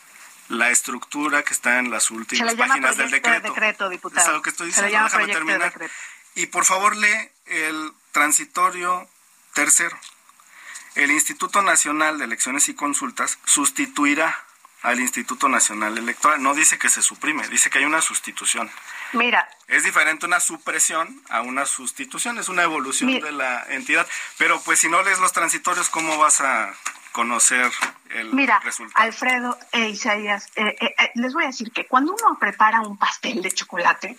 la 0.49 0.71
estructura 0.71 1.43
que 1.43 1.53
está 1.53 1.79
en 1.79 1.89
las 1.89 2.11
últimas 2.11 2.53
páginas 2.55 2.97
del 2.97 3.11
decreto. 3.11 3.47
decreto 3.47 3.87
diputado. 3.87 4.27
Es 4.27 4.33
lo 4.33 4.41
que 4.41 4.49
estoy 4.49 4.67
diciendo, 4.67 5.03
déjame 5.05 5.27
terminar. 5.27 5.73
y 6.35 6.47
por 6.47 6.65
favor 6.65 6.97
lee 6.97 7.31
el 7.45 7.93
transitorio 8.17 9.07
tercero. 9.53 9.95
El 10.95 11.11
Instituto 11.11 11.61
Nacional 11.61 12.17
de 12.17 12.25
Elecciones 12.25 12.67
y 12.67 12.73
Consultas 12.73 13.37
sustituirá 13.45 14.43
al 14.81 14.99
Instituto 14.99 15.49
Nacional 15.49 15.99
Electoral. 15.99 16.41
No 16.41 16.55
dice 16.55 16.79
que 16.79 16.89
se 16.89 17.03
suprime, 17.03 17.47
dice 17.49 17.69
que 17.69 17.77
hay 17.77 17.85
una 17.85 18.01
sustitución. 18.01 18.71
Mira. 19.13 19.47
Es 19.67 19.83
diferente 19.83 20.25
una 20.25 20.39
supresión 20.39 21.21
a 21.29 21.41
una 21.41 21.67
sustitución, 21.67 22.39
es 22.39 22.49
una 22.49 22.63
evolución 22.63 23.19
de 23.19 23.31
la 23.31 23.63
entidad. 23.69 24.07
Pero 24.39 24.59
pues 24.61 24.79
si 24.79 24.89
no 24.89 25.03
lees 25.03 25.19
los 25.19 25.31
transitorios, 25.31 25.89
¿cómo 25.89 26.17
vas 26.17 26.41
a 26.41 26.73
conocer 27.11 27.71
el 28.09 28.33
Mira, 28.33 28.59
resultado? 28.61 28.99
Alfredo 28.99 29.59
e 29.73 29.89
Isaías, 29.89 30.47
eh, 30.55 30.75
eh, 30.81 30.95
eh, 30.97 31.11
les 31.13 31.35
voy 31.35 31.43
a 31.43 31.47
decir 31.47 31.71
que 31.71 31.85
cuando 31.85 32.15
uno 32.15 32.39
prepara 32.39 32.81
un 32.81 32.97
pastel 32.97 33.43
de 33.43 33.51
chocolate, 33.51 34.17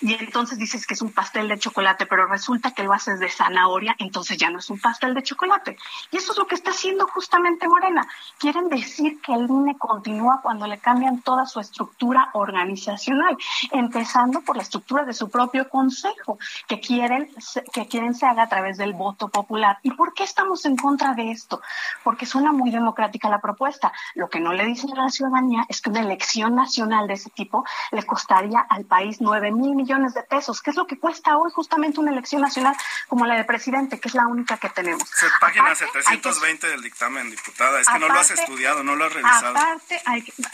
y 0.00 0.14
entonces 0.14 0.58
dices 0.58 0.86
que 0.86 0.94
es 0.94 1.02
un 1.02 1.12
pastel 1.12 1.48
de 1.48 1.58
chocolate, 1.58 2.06
pero 2.06 2.26
resulta 2.26 2.72
que 2.72 2.82
lo 2.82 2.92
haces 2.92 3.18
de 3.20 3.28
zanahoria, 3.28 3.94
entonces 3.98 4.36
ya 4.36 4.50
no 4.50 4.58
es 4.58 4.68
un 4.70 4.80
pastel 4.80 5.14
de 5.14 5.22
chocolate. 5.22 5.76
Y 6.10 6.18
eso 6.18 6.32
es 6.32 6.38
lo 6.38 6.46
que 6.46 6.54
está 6.54 6.70
haciendo 6.70 7.06
justamente 7.06 7.68
Morena. 7.68 8.06
Quieren 8.38 8.68
decir 8.68 9.20
que 9.20 9.32
el 9.32 9.48
INE 9.48 9.76
continúa 9.78 10.40
cuando 10.42 10.66
le 10.66 10.78
cambian 10.78 11.20
toda 11.22 11.46
su 11.46 11.60
estructura 11.60 12.30
organizacional, 12.34 13.36
empezando 13.70 14.40
por 14.42 14.56
la 14.56 14.62
estructura 14.62 15.04
de 15.04 15.14
su 15.14 15.30
propio 15.30 15.68
consejo, 15.68 16.38
que 16.66 16.80
quieren, 16.80 17.30
que 17.72 17.86
quieren 17.86 18.14
se 18.14 18.26
haga 18.26 18.42
a 18.42 18.48
través 18.48 18.76
del 18.76 18.92
voto 18.92 19.28
popular. 19.28 19.78
¿Y 19.82 19.92
por 19.92 20.14
qué 20.14 20.24
estamos 20.24 20.64
en 20.66 20.76
contra 20.76 21.14
de 21.14 21.30
esto? 21.30 21.62
Porque 22.04 22.26
suena 22.26 22.52
muy 22.52 22.70
democrática 22.70 23.28
la 23.28 23.40
propuesta. 23.40 23.92
Lo 24.14 24.28
que 24.28 24.40
no 24.40 24.52
le 24.52 24.66
dicen 24.66 24.92
a 24.96 25.04
la 25.04 25.10
ciudadanía 25.10 25.64
es 25.68 25.80
que 25.80 25.90
una 25.90 26.00
elección 26.00 26.54
nacional 26.54 27.06
de 27.06 27.14
ese 27.14 27.30
tipo 27.30 27.64
le 27.92 28.02
costaría 28.04 28.60
al 28.60 28.84
país 28.84 29.20
nueve 29.20 29.50
mil 29.52 29.74
de 29.86 30.22
pesos, 30.22 30.60
que 30.60 30.70
es 30.70 30.76
lo 30.76 30.86
que 30.86 30.98
cuesta 30.98 31.36
hoy 31.36 31.50
justamente 31.52 32.00
una 32.00 32.10
elección 32.10 32.42
nacional 32.42 32.76
como 33.08 33.24
la 33.24 33.36
de 33.36 33.44
presidente, 33.44 34.00
que 34.00 34.08
es 34.08 34.14
la 34.14 34.26
única 34.26 34.58
que 34.58 34.68
tenemos. 34.68 35.08
Página 35.40 35.74
720 35.74 36.68
del 36.68 36.82
dictamen, 36.82 37.30
diputada. 37.30 37.80
Es 37.80 37.88
que 37.88 37.98
no 37.98 38.08
lo 38.08 38.18
has 38.18 38.30
estudiado, 38.30 38.82
no 38.82 38.96
lo 38.96 39.06
has 39.06 39.12
revisado. 39.12 39.56
Aparte, 39.56 40.02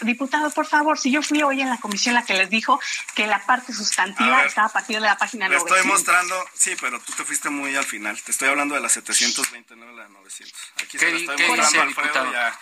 diputado, 0.03 0.51
por 0.51 0.67
favor, 0.67 0.99
si 0.99 1.11
yo 1.11 1.23
fui 1.23 1.43
hoy 1.43 1.63
en 1.63 1.71
la 1.71 1.79
comisión 1.79 2.15
la 2.15 2.25
que 2.25 2.35
les 2.35 2.51
dijo 2.51 2.79
que 3.15 3.27
la 3.27 3.45
parte 3.45 3.73
sustantiva 3.73 4.43
estaba 4.45 4.69
a 4.69 4.73
partir 4.73 4.97
de 4.97 5.07
la 5.07 5.17
página 5.17 5.49
900. 5.49 5.71
Le 5.71 5.77
estoy 5.77 5.91
mostrando, 5.91 6.45
sí, 6.55 6.77
pero 6.81 7.01
tú 7.01 7.13
te 7.13 7.25
fuiste 7.25 7.49
muy 7.49 7.75
al 7.75 7.85
final. 7.85 8.21
Te 8.23 8.33
estoy 8.33 8.49
hablando 8.49 8.75
de 8.75 8.81
la 8.81 8.89
720, 8.89 9.77
no 9.77 9.87
de 9.87 9.93
la 9.95 10.09
900. 10.09 10.73
Aquí 10.83 10.99
se 10.99 11.11
la 11.11 11.17
estoy 11.17 11.47
mostrando, 11.49 11.83
Alfredo, 11.83 12.33
ya. 12.33 12.59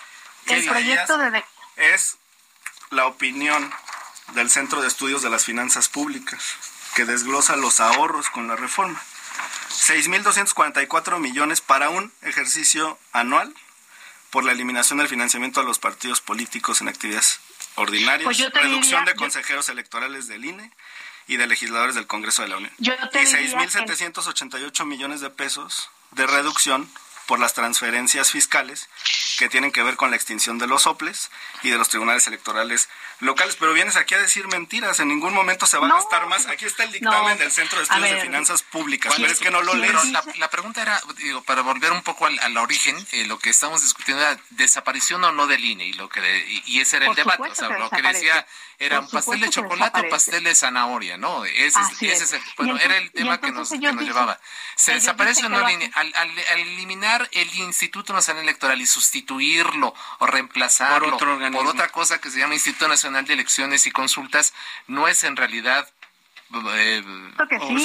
El 0.46 0.66
proyecto 0.66 1.18
de... 1.18 1.44
Es 1.76 2.16
la 2.90 3.06
opinión 3.06 3.72
del 4.34 4.50
Centro 4.50 4.80
de 4.82 4.88
Estudios 4.88 5.22
de 5.22 5.30
las 5.30 5.44
Finanzas 5.44 5.88
Públicas, 5.88 6.42
que 6.94 7.04
desglosa 7.04 7.56
los 7.56 7.80
ahorros 7.80 8.30
con 8.30 8.48
la 8.48 8.56
reforma. 8.56 9.00
6.244 9.70 11.18
millones 11.18 11.60
para 11.60 11.90
un 11.90 12.12
ejercicio 12.22 12.98
anual 13.12 13.54
por 14.30 14.44
la 14.44 14.52
eliminación 14.52 14.98
del 14.98 15.08
financiamiento 15.08 15.60
a 15.60 15.64
los 15.64 15.78
partidos 15.78 16.20
políticos 16.20 16.80
en 16.80 16.88
actividades 16.88 17.40
ordinarias, 17.74 18.24
pues 18.24 18.52
reducción 18.52 19.04
de 19.04 19.14
consejeros 19.14 19.68
electorales 19.68 20.28
del 20.28 20.44
INE 20.44 20.70
y 21.26 21.36
de 21.36 21.46
legisladores 21.46 21.94
del 21.94 22.06
Congreso 22.06 22.42
de 22.42 22.48
la 22.48 22.56
Unión. 22.56 22.72
Yo 22.78 22.92
y 22.94 23.16
6.788 23.16 24.84
millones 24.84 25.20
de 25.20 25.30
pesos 25.30 25.90
de 26.12 26.26
reducción 26.26 26.90
por 27.30 27.38
las 27.38 27.54
transferencias 27.54 28.32
fiscales 28.32 28.88
que 29.38 29.48
tienen 29.48 29.70
que 29.70 29.84
ver 29.84 29.94
con 29.94 30.10
la 30.10 30.16
extinción 30.16 30.58
de 30.58 30.66
los 30.66 30.82
soples 30.82 31.30
y 31.62 31.70
de 31.70 31.78
los 31.78 31.88
tribunales 31.88 32.26
electorales 32.26 32.88
locales. 33.20 33.54
Pero 33.56 33.72
vienes 33.72 33.94
aquí 33.94 34.14
a 34.14 34.18
decir 34.18 34.48
mentiras, 34.48 34.98
en 34.98 35.06
ningún 35.06 35.32
momento 35.32 35.64
se 35.64 35.78
va 35.78 35.86
a 35.86 35.92
gastar 35.92 36.26
más. 36.26 36.46
Aquí 36.46 36.64
está 36.64 36.82
el 36.82 36.90
dictamen 36.90 37.38
del 37.38 37.52
Centro 37.52 37.78
de 37.78 37.84
Estudios 37.84 38.10
de 38.10 38.20
Finanzas 38.22 38.64
Públicas, 38.64 39.14
pero 39.16 39.30
es 39.30 39.38
que 39.38 39.52
no 39.52 39.62
lo 39.62 39.74
lees. 39.74 39.94
la, 40.10 40.50
pregunta 40.50 40.82
era, 40.82 41.00
digo, 41.18 41.40
para 41.42 41.62
volver 41.62 41.92
un 41.92 42.02
poco 42.02 42.26
al, 42.26 42.56
origen, 42.56 42.96
eh, 43.12 43.26
lo 43.26 43.38
que 43.38 43.50
estamos 43.50 43.80
discutiendo 43.82 44.24
era 44.24 44.36
desaparición 44.50 45.22
o 45.22 45.30
no 45.30 45.46
del 45.46 45.64
INE, 45.64 45.84
y, 45.84 45.92
lo 45.92 46.08
que 46.08 46.20
y, 46.66 46.80
ese 46.80 46.96
era 46.96 47.06
el 47.06 47.14
debate. 47.14 47.48
O 47.48 47.54
sea, 47.54 47.68
lo 47.78 47.90
que 47.90 48.02
decía 48.02 48.44
era 48.80 49.00
un 49.00 49.08
pastel 49.08 49.40
de 49.40 49.50
chocolate 49.50 50.00
o 50.00 50.08
pastel 50.08 50.42
de 50.42 50.54
zanahoria, 50.54 51.16
¿no? 51.16 51.44
Ese, 51.44 51.78
ese 52.00 52.40
bueno, 52.56 52.76
era 52.78 52.96
el 52.96 53.12
tema 53.12 53.40
que 53.40 53.52
nos, 53.52 53.70
que 53.70 53.78
nos 53.78 54.04
llevaba. 54.04 54.40
¿Se 54.74 54.94
desaparece 54.94 55.46
o 55.46 55.48
no 55.48 55.60
el 55.60 55.74
INE? 55.74 55.90
Al, 55.94 56.12
al, 56.14 56.30
al 56.30 56.58
eliminar 56.58 57.19
el 57.32 57.54
Instituto 57.54 58.12
Nacional 58.12 58.44
Electoral 58.44 58.80
y 58.80 58.86
sustituirlo 58.86 59.94
o 60.18 60.26
reemplazarlo 60.26 61.16
por, 61.18 61.66
otra 61.66 61.88
cosa 61.88 62.20
que 62.20 62.30
se 62.30 62.38
llama 62.38 62.54
Instituto 62.54 62.88
Nacional 62.88 63.24
de 63.24 63.34
Elecciones 63.34 63.86
y 63.86 63.90
Consultas, 63.90 64.52
no 64.86 65.08
es 65.08 65.24
en 65.24 65.36
realidad 65.36 65.88
eh, 66.52 67.04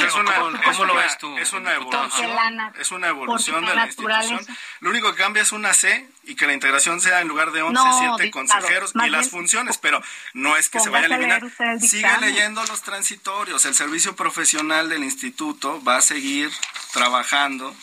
es 0.08 0.16
una, 0.16 0.34
¿Cómo 0.40 0.86
lo 0.86 0.96
ves 0.96 1.20
tú? 1.20 1.38
Es 1.38 1.54
una 1.54 1.76
evolución, 1.76 2.32
es 2.80 2.92
una 2.92 3.08
evolución 3.10 3.64
de 3.64 3.76
la 3.76 3.86
institución. 3.86 4.40
Lo 4.80 4.90
único 4.90 5.12
que 5.14 5.22
cambia 5.22 5.44
es 5.44 5.52
una 5.52 5.72
C 5.74 6.10
y 6.24 6.36
que 6.36 6.48
la 6.48 6.54
integración 6.54 7.00
sea 7.00 7.22
en 7.22 7.28
lugar 7.28 7.52
de 7.52 7.62
11, 7.62 7.80
7 8.18 8.32
consejeros 8.32 8.94
y 9.06 9.10
las 9.10 9.30
funciones, 9.30 9.78
pero 9.78 10.02
no 10.34 10.58
es 10.58 10.70
que 10.70 10.80
se 10.80 10.90
vaya 10.90 11.06
a 11.06 11.16
eliminar. 11.16 11.44
Sigue 11.80 12.18
leyendo 12.22 12.64
los 12.66 12.82
transitorios. 12.82 13.66
El 13.66 13.76
servicio 13.76 14.16
profesional 14.16 14.90
del 14.90 15.04
instituto 15.04 15.84
va 15.84 15.98
a 15.98 16.02
seguir 16.02 16.52
trabajando 16.92 17.76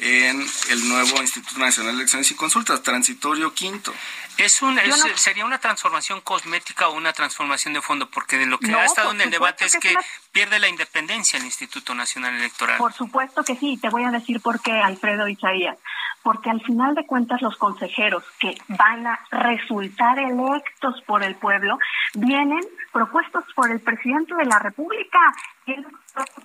en 0.00 0.46
el 0.70 0.88
nuevo 0.88 1.20
Instituto 1.20 1.58
Nacional 1.58 1.92
de 1.92 2.00
Elecciones 2.00 2.30
y 2.30 2.34
Consultas, 2.34 2.82
transitorio 2.82 3.52
quinto. 3.52 3.92
Es 4.38 4.62
un, 4.62 4.78
¿Sería 5.16 5.44
una 5.44 5.58
transformación 5.58 6.22
cosmética 6.22 6.88
o 6.88 6.94
una 6.94 7.12
transformación 7.12 7.74
de 7.74 7.82
fondo? 7.82 8.08
Porque 8.08 8.38
de 8.38 8.46
lo 8.46 8.58
que 8.58 8.72
ha 8.72 8.86
estado 8.86 9.10
en 9.10 9.20
el 9.20 9.30
debate 9.30 9.66
es 9.66 9.76
que, 9.76 9.94
pierde 10.32 10.58
la 10.58 10.68
independencia 10.68 11.38
el 11.38 11.44
Instituto 11.44 11.94
Nacional 11.94 12.34
Electoral. 12.34 12.78
Por 12.78 12.92
supuesto 12.92 13.44
que 13.44 13.56
sí, 13.56 13.76
te 13.76 13.90
voy 13.90 14.04
a 14.04 14.10
decir 14.10 14.40
por 14.40 14.60
qué, 14.62 14.72
Alfredo 14.72 15.28
Isaías. 15.28 15.76
Porque 16.22 16.50
al 16.50 16.62
final 16.62 16.94
de 16.94 17.06
cuentas 17.06 17.42
los 17.42 17.56
consejeros 17.56 18.24
que 18.38 18.56
van 18.68 19.06
a 19.06 19.20
resultar 19.30 20.18
electos 20.18 21.02
por 21.06 21.22
el 21.22 21.34
pueblo 21.34 21.78
vienen 22.14 22.60
propuestos 22.92 23.44
por 23.54 23.70
el 23.70 23.80
presidente 23.80 24.34
de 24.34 24.44
la 24.44 24.58
República, 24.58 25.18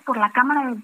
por 0.04 0.16
la 0.18 0.30
Cámara 0.32 0.70
de 0.70 0.82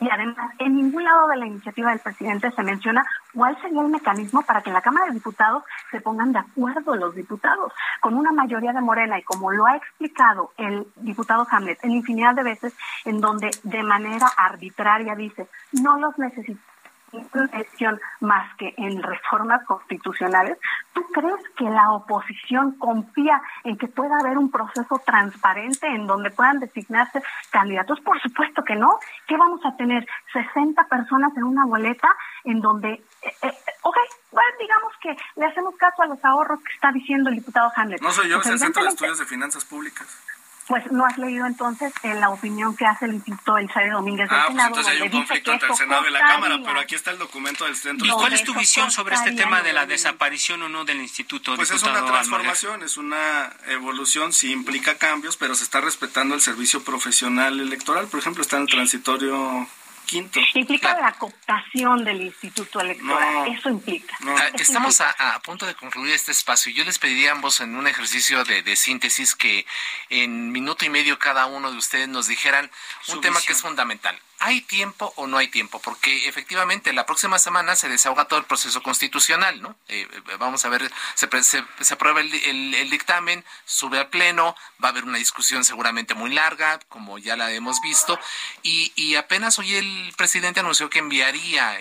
y 0.00 0.08
además, 0.10 0.52
en 0.58 0.76
ningún 0.76 1.04
lado 1.04 1.28
de 1.28 1.36
la 1.36 1.46
iniciativa 1.46 1.90
del 1.90 2.00
presidente 2.00 2.50
se 2.50 2.62
menciona 2.62 3.04
cuál 3.34 3.60
sería 3.60 3.82
el 3.82 3.88
mecanismo 3.88 4.42
para 4.42 4.62
que 4.62 4.70
en 4.70 4.74
la 4.74 4.80
Cámara 4.80 5.06
de 5.06 5.12
Diputados 5.12 5.62
se 5.90 6.00
pongan 6.00 6.32
de 6.32 6.38
acuerdo 6.38 6.96
los 6.96 7.14
diputados. 7.14 7.72
Con 8.00 8.14
una 8.14 8.32
mayoría 8.32 8.72
de 8.72 8.80
Morena 8.80 9.18
y 9.18 9.22
como 9.22 9.52
lo 9.52 9.66
ha 9.66 9.76
explicado 9.76 10.52
el 10.56 10.86
diputado 10.96 11.46
Hamlet 11.50 11.78
en 11.84 11.90
infinidad 11.90 12.34
de 12.34 12.42
veces, 12.42 12.74
en 13.04 13.20
donde 13.20 13.50
de 13.62 13.82
manera 13.82 14.26
arbitraria 14.36 15.14
dice, 15.14 15.48
no 15.72 15.98
los 15.98 16.18
necesitamos 16.18 16.69
más 18.20 18.56
que 18.56 18.74
en 18.76 19.02
reformas 19.02 19.64
constitucionales, 19.66 20.58
¿tú 20.92 21.02
crees 21.12 21.40
que 21.56 21.64
la 21.64 21.92
oposición 21.92 22.72
confía 22.78 23.40
en 23.64 23.76
que 23.76 23.88
pueda 23.88 24.18
haber 24.20 24.38
un 24.38 24.50
proceso 24.50 25.00
transparente 25.04 25.86
en 25.86 26.06
donde 26.06 26.30
puedan 26.30 26.60
designarse 26.60 27.22
candidatos? 27.50 28.00
Por 28.00 28.20
supuesto 28.20 28.62
que 28.64 28.76
no. 28.76 28.98
¿Qué 29.26 29.36
vamos 29.36 29.60
a 29.64 29.76
tener? 29.76 30.06
60 30.32 30.84
personas 30.84 31.36
en 31.36 31.44
una 31.44 31.66
boleta 31.66 32.08
en 32.44 32.60
donde, 32.60 32.92
eh, 32.92 33.32
eh, 33.42 33.54
ok, 33.82 33.96
bueno, 34.32 34.50
digamos 34.60 34.92
que 35.02 35.16
le 35.36 35.46
hacemos 35.46 35.74
caso 35.76 36.02
a 36.02 36.06
los 36.06 36.24
ahorros 36.24 36.60
que 36.60 36.72
está 36.72 36.92
diciendo 36.92 37.30
el 37.30 37.36
diputado 37.36 37.70
Hamlet. 37.74 38.00
No 38.00 38.10
soy 38.12 38.28
yo, 38.28 38.40
es 38.40 38.46
el 38.46 38.58
Centro 38.58 38.82
de 38.82 38.90
Estudios 38.90 39.18
de 39.18 39.24
Finanzas 39.26 39.64
Públicas 39.64 40.29
pues 40.70 40.88
no 40.92 41.04
has 41.04 41.18
leído 41.18 41.46
entonces 41.46 41.92
en 42.04 42.12
eh, 42.12 42.20
la 42.20 42.30
opinión 42.30 42.76
que 42.76 42.86
hace 42.86 43.06
el 43.06 43.14
Instituto 43.14 43.58
Elsario 43.58 43.94
Domínguez 43.94 44.30
del 44.30 44.38
ah, 44.38 44.44
pues 44.52 44.64
entonces 44.64 44.92
hay 44.92 45.02
un 45.02 45.10
conflicto 45.10 45.52
entre 45.52 45.68
el 45.68 45.74
Senado 45.74 46.08
y 46.08 46.12
la 46.12 46.20
Cámara, 46.20 46.60
pero 46.64 46.78
aquí 46.78 46.94
está 46.94 47.10
el 47.10 47.18
documento 47.18 47.64
del 47.64 47.74
Centro. 47.74 48.06
¿Y 48.06 48.10
cuál 48.10 48.32
es 48.32 48.44
tu 48.44 48.54
visión 48.54 48.92
sobre 48.92 49.16
este 49.16 49.32
tema 49.32 49.62
de 49.62 49.72
la 49.72 49.86
desaparición 49.86 50.62
o 50.62 50.68
no 50.68 50.84
del 50.84 51.00
Instituto? 51.00 51.56
Pues 51.56 51.72
es 51.72 51.82
una 51.82 52.06
transformación, 52.06 52.84
es 52.84 52.96
una 52.98 53.52
evolución, 53.66 54.32
sí 54.32 54.52
implica 54.52 54.96
cambios, 54.96 55.36
pero 55.36 55.56
se 55.56 55.64
está 55.64 55.80
respetando 55.80 56.36
el 56.36 56.40
servicio 56.40 56.84
profesional 56.84 57.58
electoral. 57.58 58.06
Por 58.06 58.20
ejemplo, 58.20 58.42
está 58.42 58.56
en 58.56 58.62
el 58.62 58.68
transitorio 58.68 59.66
Implica 60.12 60.98
la 61.00 61.12
cooptación 61.12 62.04
del 62.04 62.22
Instituto 62.22 62.80
Electoral. 62.80 63.48
Eso 63.48 63.68
implica. 63.68 64.16
Estamos 64.54 65.00
A, 65.00 65.40
punto 65.42 65.66
de 65.66 65.74
concluir 65.74 66.14
este 66.14 66.32
espacio. 66.32 66.72
Yo 66.72 66.84
les 66.84 66.98
pediría 66.98 67.30
a 67.30 67.32
ambos 67.32 67.60
en 67.60 67.76
un 67.76 67.86
ejercicio 67.86 68.44
de, 68.44 68.76
síntesis 68.76 69.34
que 69.34 69.66
en 70.08 70.52
minuto 70.52 70.84
y 70.84 70.88
medio 70.88 71.18
cada 71.18 71.46
uno 71.46 71.70
de 71.70 71.78
ustedes 71.78 72.08
nos 72.08 72.26
dijeran 72.26 72.70
un 73.08 73.20
tema 73.20 73.40
que 73.40 73.52
es 73.52 73.60
fundamental. 73.60 74.18
¿Hay 74.42 74.62
tiempo 74.62 75.12
o 75.16 75.26
no 75.26 75.36
hay 75.36 75.48
tiempo? 75.48 75.80
Porque 75.80 76.26
efectivamente 76.26 76.94
la 76.94 77.04
próxima 77.04 77.38
semana 77.38 77.76
se 77.76 77.90
desahoga 77.90 78.24
todo 78.24 78.38
el 78.38 78.46
proceso 78.46 78.82
constitucional, 78.82 79.60
¿no? 79.60 79.76
Eh, 79.88 80.08
eh, 80.10 80.20
vamos 80.38 80.64
a 80.64 80.70
ver, 80.70 80.90
se, 81.14 81.28
se, 81.42 81.94
aprueba 81.94 82.22
el, 82.22 82.90
dictamen, 82.90 83.44
sube 83.66 83.98
al 83.98 84.08
Pleno, 84.08 84.56
va 84.82 84.88
a 84.88 84.92
haber 84.92 85.04
una 85.04 85.18
discusión 85.18 85.62
seguramente 85.62 86.14
muy 86.14 86.32
larga, 86.32 86.80
como 86.88 87.18
ya 87.18 87.36
la 87.36 87.52
hemos 87.52 87.82
visto, 87.82 88.18
y, 88.62 89.14
apenas 89.16 89.58
hoy 89.58 89.74
el 89.74 90.14
presidente 90.16 90.60
anunció 90.60 90.88
que 90.88 91.00
enviaría 91.00 91.78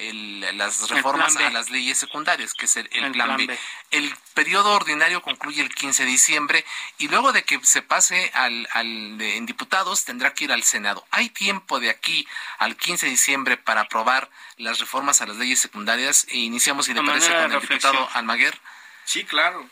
las 0.53 0.89
reformas 0.89 1.37
a 1.37 1.49
las 1.51 1.69
leyes 1.69 1.97
secundarias, 1.97 2.53
que 2.53 2.65
es 2.65 2.75
el, 2.75 2.89
plan, 3.13 3.37
B. 3.37 3.57
El 3.91 4.13
periodo 4.33 4.71
ordinario 4.71 5.21
concluye 5.21 5.61
el 5.61 5.73
15 5.73 6.03
de 6.03 6.09
diciembre 6.09 6.65
y 6.97 7.07
luego 7.07 7.31
de 7.31 7.43
que 7.43 7.59
se 7.63 7.81
pase 7.81 8.31
al, 8.33 8.67
al 8.73 9.21
en 9.21 9.45
diputados 9.45 10.05
tendrá 10.05 10.33
que 10.33 10.45
ir 10.45 10.51
al 10.51 10.63
Senado. 10.63 11.05
¿Hay 11.11 11.29
tiempo 11.29 11.79
de 11.79 11.89
aquí 11.89 12.27
al 12.57 12.75
15 12.75 13.05
de 13.05 13.11
diciembre 13.11 13.57
para 13.57 13.81
aprobar 13.81 14.29
las 14.57 14.79
reformas 14.79 15.21
a 15.21 15.27
las 15.27 15.37
leyes 15.37 15.59
secundarias 15.59 16.25
e 16.29 16.37
iniciamos, 16.37 16.87
si 16.87 16.93
le 16.93 17.03
parece, 17.03 17.31
con 17.31 17.51
el 17.51 17.61
diputado 17.61 18.09
Almaguer. 18.13 18.59
Sí, 19.05 19.23
claro. 19.23 19.69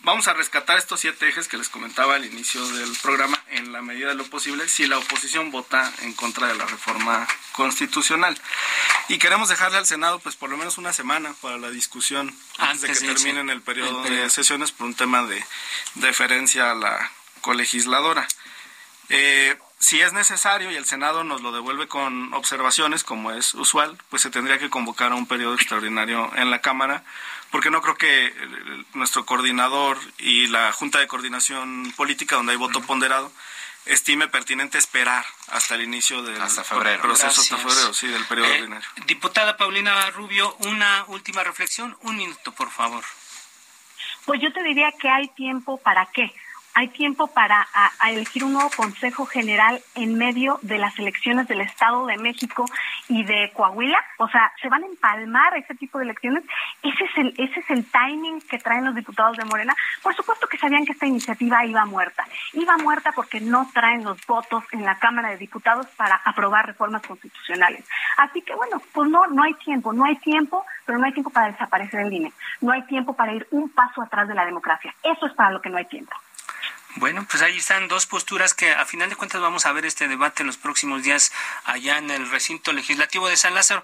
Vamos 0.00 0.28
a 0.28 0.34
rescatar 0.34 0.78
estos 0.78 1.00
siete 1.00 1.28
ejes 1.28 1.48
que 1.48 1.56
les 1.56 1.68
comentaba 1.68 2.14
al 2.14 2.24
inicio 2.24 2.64
del 2.68 2.94
programa 3.02 3.42
en 3.48 3.72
la 3.72 3.82
medida 3.82 4.08
de 4.08 4.14
lo 4.14 4.24
posible 4.24 4.68
si 4.68 4.86
la 4.86 4.98
oposición 4.98 5.50
vota 5.50 5.92
en 6.02 6.12
contra 6.12 6.46
de 6.46 6.54
la 6.54 6.66
reforma 6.66 7.26
constitucional. 7.52 8.40
Y 9.08 9.18
queremos 9.18 9.48
dejarle 9.48 9.78
al 9.78 9.86
Senado 9.86 10.20
pues 10.20 10.36
por 10.36 10.50
lo 10.50 10.58
menos 10.58 10.78
una 10.78 10.92
semana 10.92 11.34
para 11.40 11.56
la 11.56 11.70
discusión 11.70 12.32
antes, 12.58 13.00
de 13.00 13.08
que 13.08 13.14
termine 13.14 13.52
el 13.52 13.62
periodo 13.62 14.02
de 14.02 14.30
sesiones 14.30 14.70
por 14.70 14.86
un 14.86 14.94
tema 14.94 15.24
de 15.26 15.44
deferencia 15.94 16.70
a 16.70 16.74
la 16.74 17.10
colegisladora. 17.40 18.28
Eh, 19.08 19.58
si 19.78 20.00
es 20.00 20.12
necesario 20.12 20.70
y 20.70 20.76
el 20.76 20.86
Senado 20.86 21.22
nos 21.22 21.42
lo 21.42 21.52
devuelve 21.52 21.86
con 21.86 22.32
observaciones, 22.34 23.04
como 23.04 23.30
es 23.32 23.54
usual, 23.54 23.98
pues 24.08 24.22
se 24.22 24.30
tendría 24.30 24.58
que 24.58 24.70
convocar 24.70 25.12
a 25.12 25.16
un 25.16 25.26
periodo 25.26 25.54
extraordinario 25.54 26.30
en 26.36 26.50
la 26.50 26.60
Cámara, 26.60 27.04
porque 27.50 27.70
no 27.70 27.82
creo 27.82 27.96
que 27.96 28.32
nuestro 28.94 29.26
coordinador 29.26 29.98
y 30.18 30.46
la 30.48 30.72
Junta 30.72 30.98
de 30.98 31.06
Coordinación 31.06 31.92
Política, 31.96 32.36
donde 32.36 32.52
hay 32.52 32.58
voto 32.58 32.80
ponderado, 32.80 33.30
estime 33.84 34.28
pertinente 34.28 34.78
esperar 34.78 35.24
hasta 35.48 35.74
el 35.74 35.82
inicio 35.82 36.22
del 36.22 36.36
proceso 36.36 37.40
hasta 37.40 37.56
febrero, 37.56 37.94
sí, 37.94 38.08
del 38.08 38.24
periodo 38.24 38.48
eh, 38.48 38.58
ordinario. 38.58 38.88
Diputada 39.06 39.56
Paulina 39.56 40.10
Rubio, 40.10 40.56
una 40.60 41.04
última 41.08 41.44
reflexión, 41.44 41.96
un 42.02 42.16
minuto, 42.16 42.52
por 42.52 42.70
favor. 42.70 43.04
Pues 44.24 44.40
yo 44.40 44.52
te 44.52 44.62
diría 44.62 44.90
que 44.92 45.08
hay 45.08 45.28
tiempo 45.28 45.76
para 45.78 46.06
qué 46.06 46.34
hay 46.76 46.88
tiempo 46.88 47.26
para 47.28 47.66
elegir 48.06 48.44
un 48.44 48.52
nuevo 48.52 48.68
Consejo 48.76 49.24
General 49.24 49.80
en 49.94 50.18
medio 50.18 50.58
de 50.60 50.76
las 50.76 50.98
elecciones 50.98 51.48
del 51.48 51.62
Estado 51.62 52.04
de 52.04 52.18
México 52.18 52.66
y 53.08 53.24
de 53.24 53.50
Coahuila. 53.54 53.98
O 54.18 54.28
sea, 54.28 54.52
se 54.60 54.68
van 54.68 54.82
a 54.82 54.86
empalmar 54.86 55.56
ese 55.56 55.74
tipo 55.74 55.96
de 55.96 56.04
elecciones. 56.04 56.44
Ese 56.82 57.04
es 57.04 57.10
el, 57.16 57.28
ese 57.38 57.60
es 57.60 57.70
el 57.70 57.90
timing 57.90 58.42
que 58.42 58.58
traen 58.58 58.84
los 58.84 58.94
diputados 58.94 59.38
de 59.38 59.46
Morena. 59.46 59.74
Por 60.02 60.14
supuesto 60.14 60.46
que 60.48 60.58
sabían 60.58 60.84
que 60.84 60.92
esta 60.92 61.06
iniciativa 61.06 61.64
iba 61.64 61.86
muerta. 61.86 62.26
Iba 62.52 62.76
muerta 62.76 63.10
porque 63.12 63.40
no 63.40 63.70
traen 63.72 64.04
los 64.04 64.18
votos 64.26 64.62
en 64.72 64.84
la 64.84 64.98
Cámara 64.98 65.30
de 65.30 65.38
Diputados 65.38 65.86
para 65.96 66.16
aprobar 66.16 66.66
reformas 66.66 67.00
constitucionales. 67.06 67.86
Así 68.18 68.42
que 68.42 68.54
bueno, 68.54 68.82
pues 68.92 69.08
no, 69.08 69.26
no 69.28 69.44
hay 69.44 69.54
tiempo, 69.54 69.94
no 69.94 70.04
hay 70.04 70.16
tiempo, 70.16 70.62
pero 70.84 70.98
no 70.98 71.06
hay 71.06 71.12
tiempo 71.12 71.30
para 71.30 71.52
desaparecer 71.52 72.00
el 72.00 72.12
INE. 72.12 72.32
No 72.60 72.72
hay 72.72 72.82
tiempo 72.82 73.14
para 73.14 73.32
ir 73.32 73.48
un 73.50 73.70
paso 73.70 74.02
atrás 74.02 74.28
de 74.28 74.34
la 74.34 74.44
democracia. 74.44 74.94
Eso 75.02 75.24
es 75.24 75.32
para 75.32 75.52
lo 75.52 75.62
que 75.62 75.70
no 75.70 75.78
hay 75.78 75.86
tiempo. 75.86 76.14
Bueno, 76.96 77.26
pues 77.30 77.42
ahí 77.42 77.58
están 77.58 77.88
dos 77.88 78.06
posturas 78.06 78.54
que 78.54 78.72
a 78.72 78.86
final 78.86 79.10
de 79.10 79.16
cuentas 79.16 79.42
vamos 79.42 79.66
a 79.66 79.72
ver 79.72 79.84
este 79.84 80.08
debate 80.08 80.42
en 80.42 80.46
los 80.46 80.56
próximos 80.56 81.02
días 81.02 81.30
allá 81.64 81.98
en 81.98 82.10
el 82.10 82.30
recinto 82.30 82.72
legislativo 82.72 83.28
de 83.28 83.36
San 83.36 83.54
Lázaro 83.54 83.82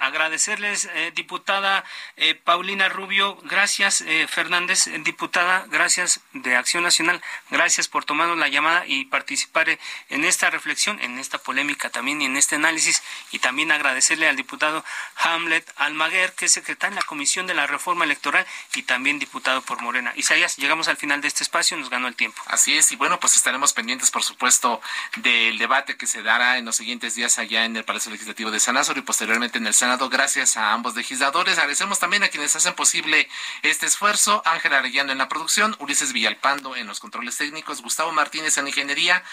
agradecerles, 0.00 0.88
eh, 0.94 1.12
diputada 1.14 1.84
eh, 2.16 2.34
Paulina 2.34 2.88
Rubio, 2.88 3.36
gracias, 3.42 4.00
eh, 4.00 4.26
Fernández, 4.28 4.86
diputada, 5.04 5.66
gracias 5.68 6.20
de 6.32 6.56
Acción 6.56 6.82
Nacional, 6.82 7.22
gracias 7.50 7.86
por 7.86 8.04
tomarnos 8.04 8.38
la 8.38 8.48
llamada 8.48 8.84
y 8.86 9.04
participar 9.04 9.78
en 10.08 10.24
esta 10.24 10.50
reflexión, 10.50 11.00
en 11.00 11.18
esta 11.18 11.38
polémica 11.38 11.90
también 11.90 12.22
y 12.22 12.24
en 12.24 12.36
este 12.36 12.56
análisis, 12.56 13.02
y 13.30 13.38
también 13.38 13.70
agradecerle 13.72 14.28
al 14.28 14.36
diputado 14.36 14.84
Hamlet 15.16 15.70
Almaguer, 15.76 16.32
que 16.32 16.46
es 16.46 16.52
secretario 16.52 16.92
en 16.92 16.96
la 16.96 17.02
Comisión 17.02 17.46
de 17.46 17.54
la 17.54 17.66
Reforma 17.66 18.04
Electoral 18.04 18.46
y 18.74 18.82
también 18.82 19.18
diputado 19.18 19.62
por 19.62 19.82
Morena. 19.82 20.12
Isaías, 20.16 20.56
llegamos 20.56 20.88
al 20.88 20.96
final 20.96 21.20
de 21.20 21.28
este 21.28 21.42
espacio, 21.42 21.76
nos 21.76 21.90
ganó 21.90 22.08
el 22.08 22.16
tiempo. 22.16 22.42
Así 22.46 22.76
es, 22.76 22.90
y 22.92 22.96
bueno, 22.96 23.20
pues 23.20 23.36
estaremos 23.36 23.72
pendientes, 23.72 24.10
por 24.10 24.22
supuesto, 24.22 24.80
del 25.16 25.58
debate 25.58 25.96
que 25.96 26.06
se 26.06 26.22
dará 26.22 26.58
en 26.58 26.64
los 26.64 26.76
siguientes 26.76 27.14
días 27.14 27.38
allá 27.38 27.64
en 27.64 27.76
el 27.76 27.84
Palacio 27.84 28.10
Legislativo 28.10 28.50
de 28.50 28.60
San 28.60 28.74
Lázaro 28.74 28.98
y 28.98 29.02
posteriormente 29.02 29.58
en 29.58 29.66
el 29.66 29.74
Senado 29.90 30.08
Gracias 30.08 30.56
a 30.56 30.72
ambos 30.72 30.94
legisladores. 30.94 31.58
Agradecemos 31.58 31.98
también 31.98 32.22
a 32.22 32.28
quienes 32.28 32.54
hacen 32.54 32.74
posible 32.74 33.28
este 33.62 33.86
esfuerzo. 33.86 34.40
Ángel 34.44 34.72
Arellano 34.72 35.10
en 35.10 35.18
la 35.18 35.28
producción, 35.28 35.74
Ulises 35.80 36.12
Villalpando 36.12 36.76
en 36.76 36.86
los 36.86 37.00
controles 37.00 37.36
técnicos, 37.36 37.82
Gustavo 37.82 38.12
Martínez 38.12 38.56
en 38.58 38.68
ingeniería. 38.68 39.24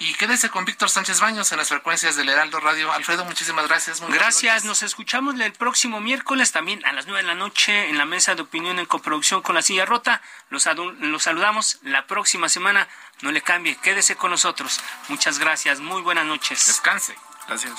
Y 0.00 0.12
quédese 0.14 0.50
con 0.50 0.64
Víctor 0.64 0.90
Sánchez 0.90 1.20
Baños 1.20 1.52
en 1.52 1.58
las 1.58 1.68
frecuencias 1.68 2.16
del 2.16 2.28
Heraldo 2.28 2.58
Radio. 2.58 2.90
Alfredo, 2.92 3.24
muchísimas 3.24 3.68
gracias. 3.68 4.00
gracias, 4.00 4.64
nos 4.64 4.82
escuchamos 4.82 5.38
el 5.38 5.52
próximo 5.52 6.00
miércoles 6.00 6.50
también 6.50 6.84
a 6.84 6.92
las 6.92 7.06
nueve 7.06 7.22
de 7.22 7.28
la 7.28 7.36
noche 7.36 7.88
en 7.88 7.96
la 7.96 8.04
mesa 8.04 8.34
de 8.34 8.42
opinión 8.42 8.80
en 8.80 8.86
coproducción 8.86 9.42
con 9.42 9.54
la 9.54 9.62
silla 9.62 9.86
rota. 9.86 10.22
Los, 10.48 10.68
los 10.98 11.22
saludamos 11.22 11.78
la 11.82 12.08
próxima 12.08 12.48
semana. 12.48 12.88
No 13.20 13.30
le 13.30 13.42
cambie, 13.42 13.76
quédese 13.76 14.16
con 14.16 14.32
nosotros. 14.32 14.80
Muchas 15.06 15.38
gracias, 15.38 15.78
muy 15.78 16.02
buenas 16.02 16.26
noches. 16.26 16.66
Descanse. 16.66 17.14
Gracias. 17.46 17.78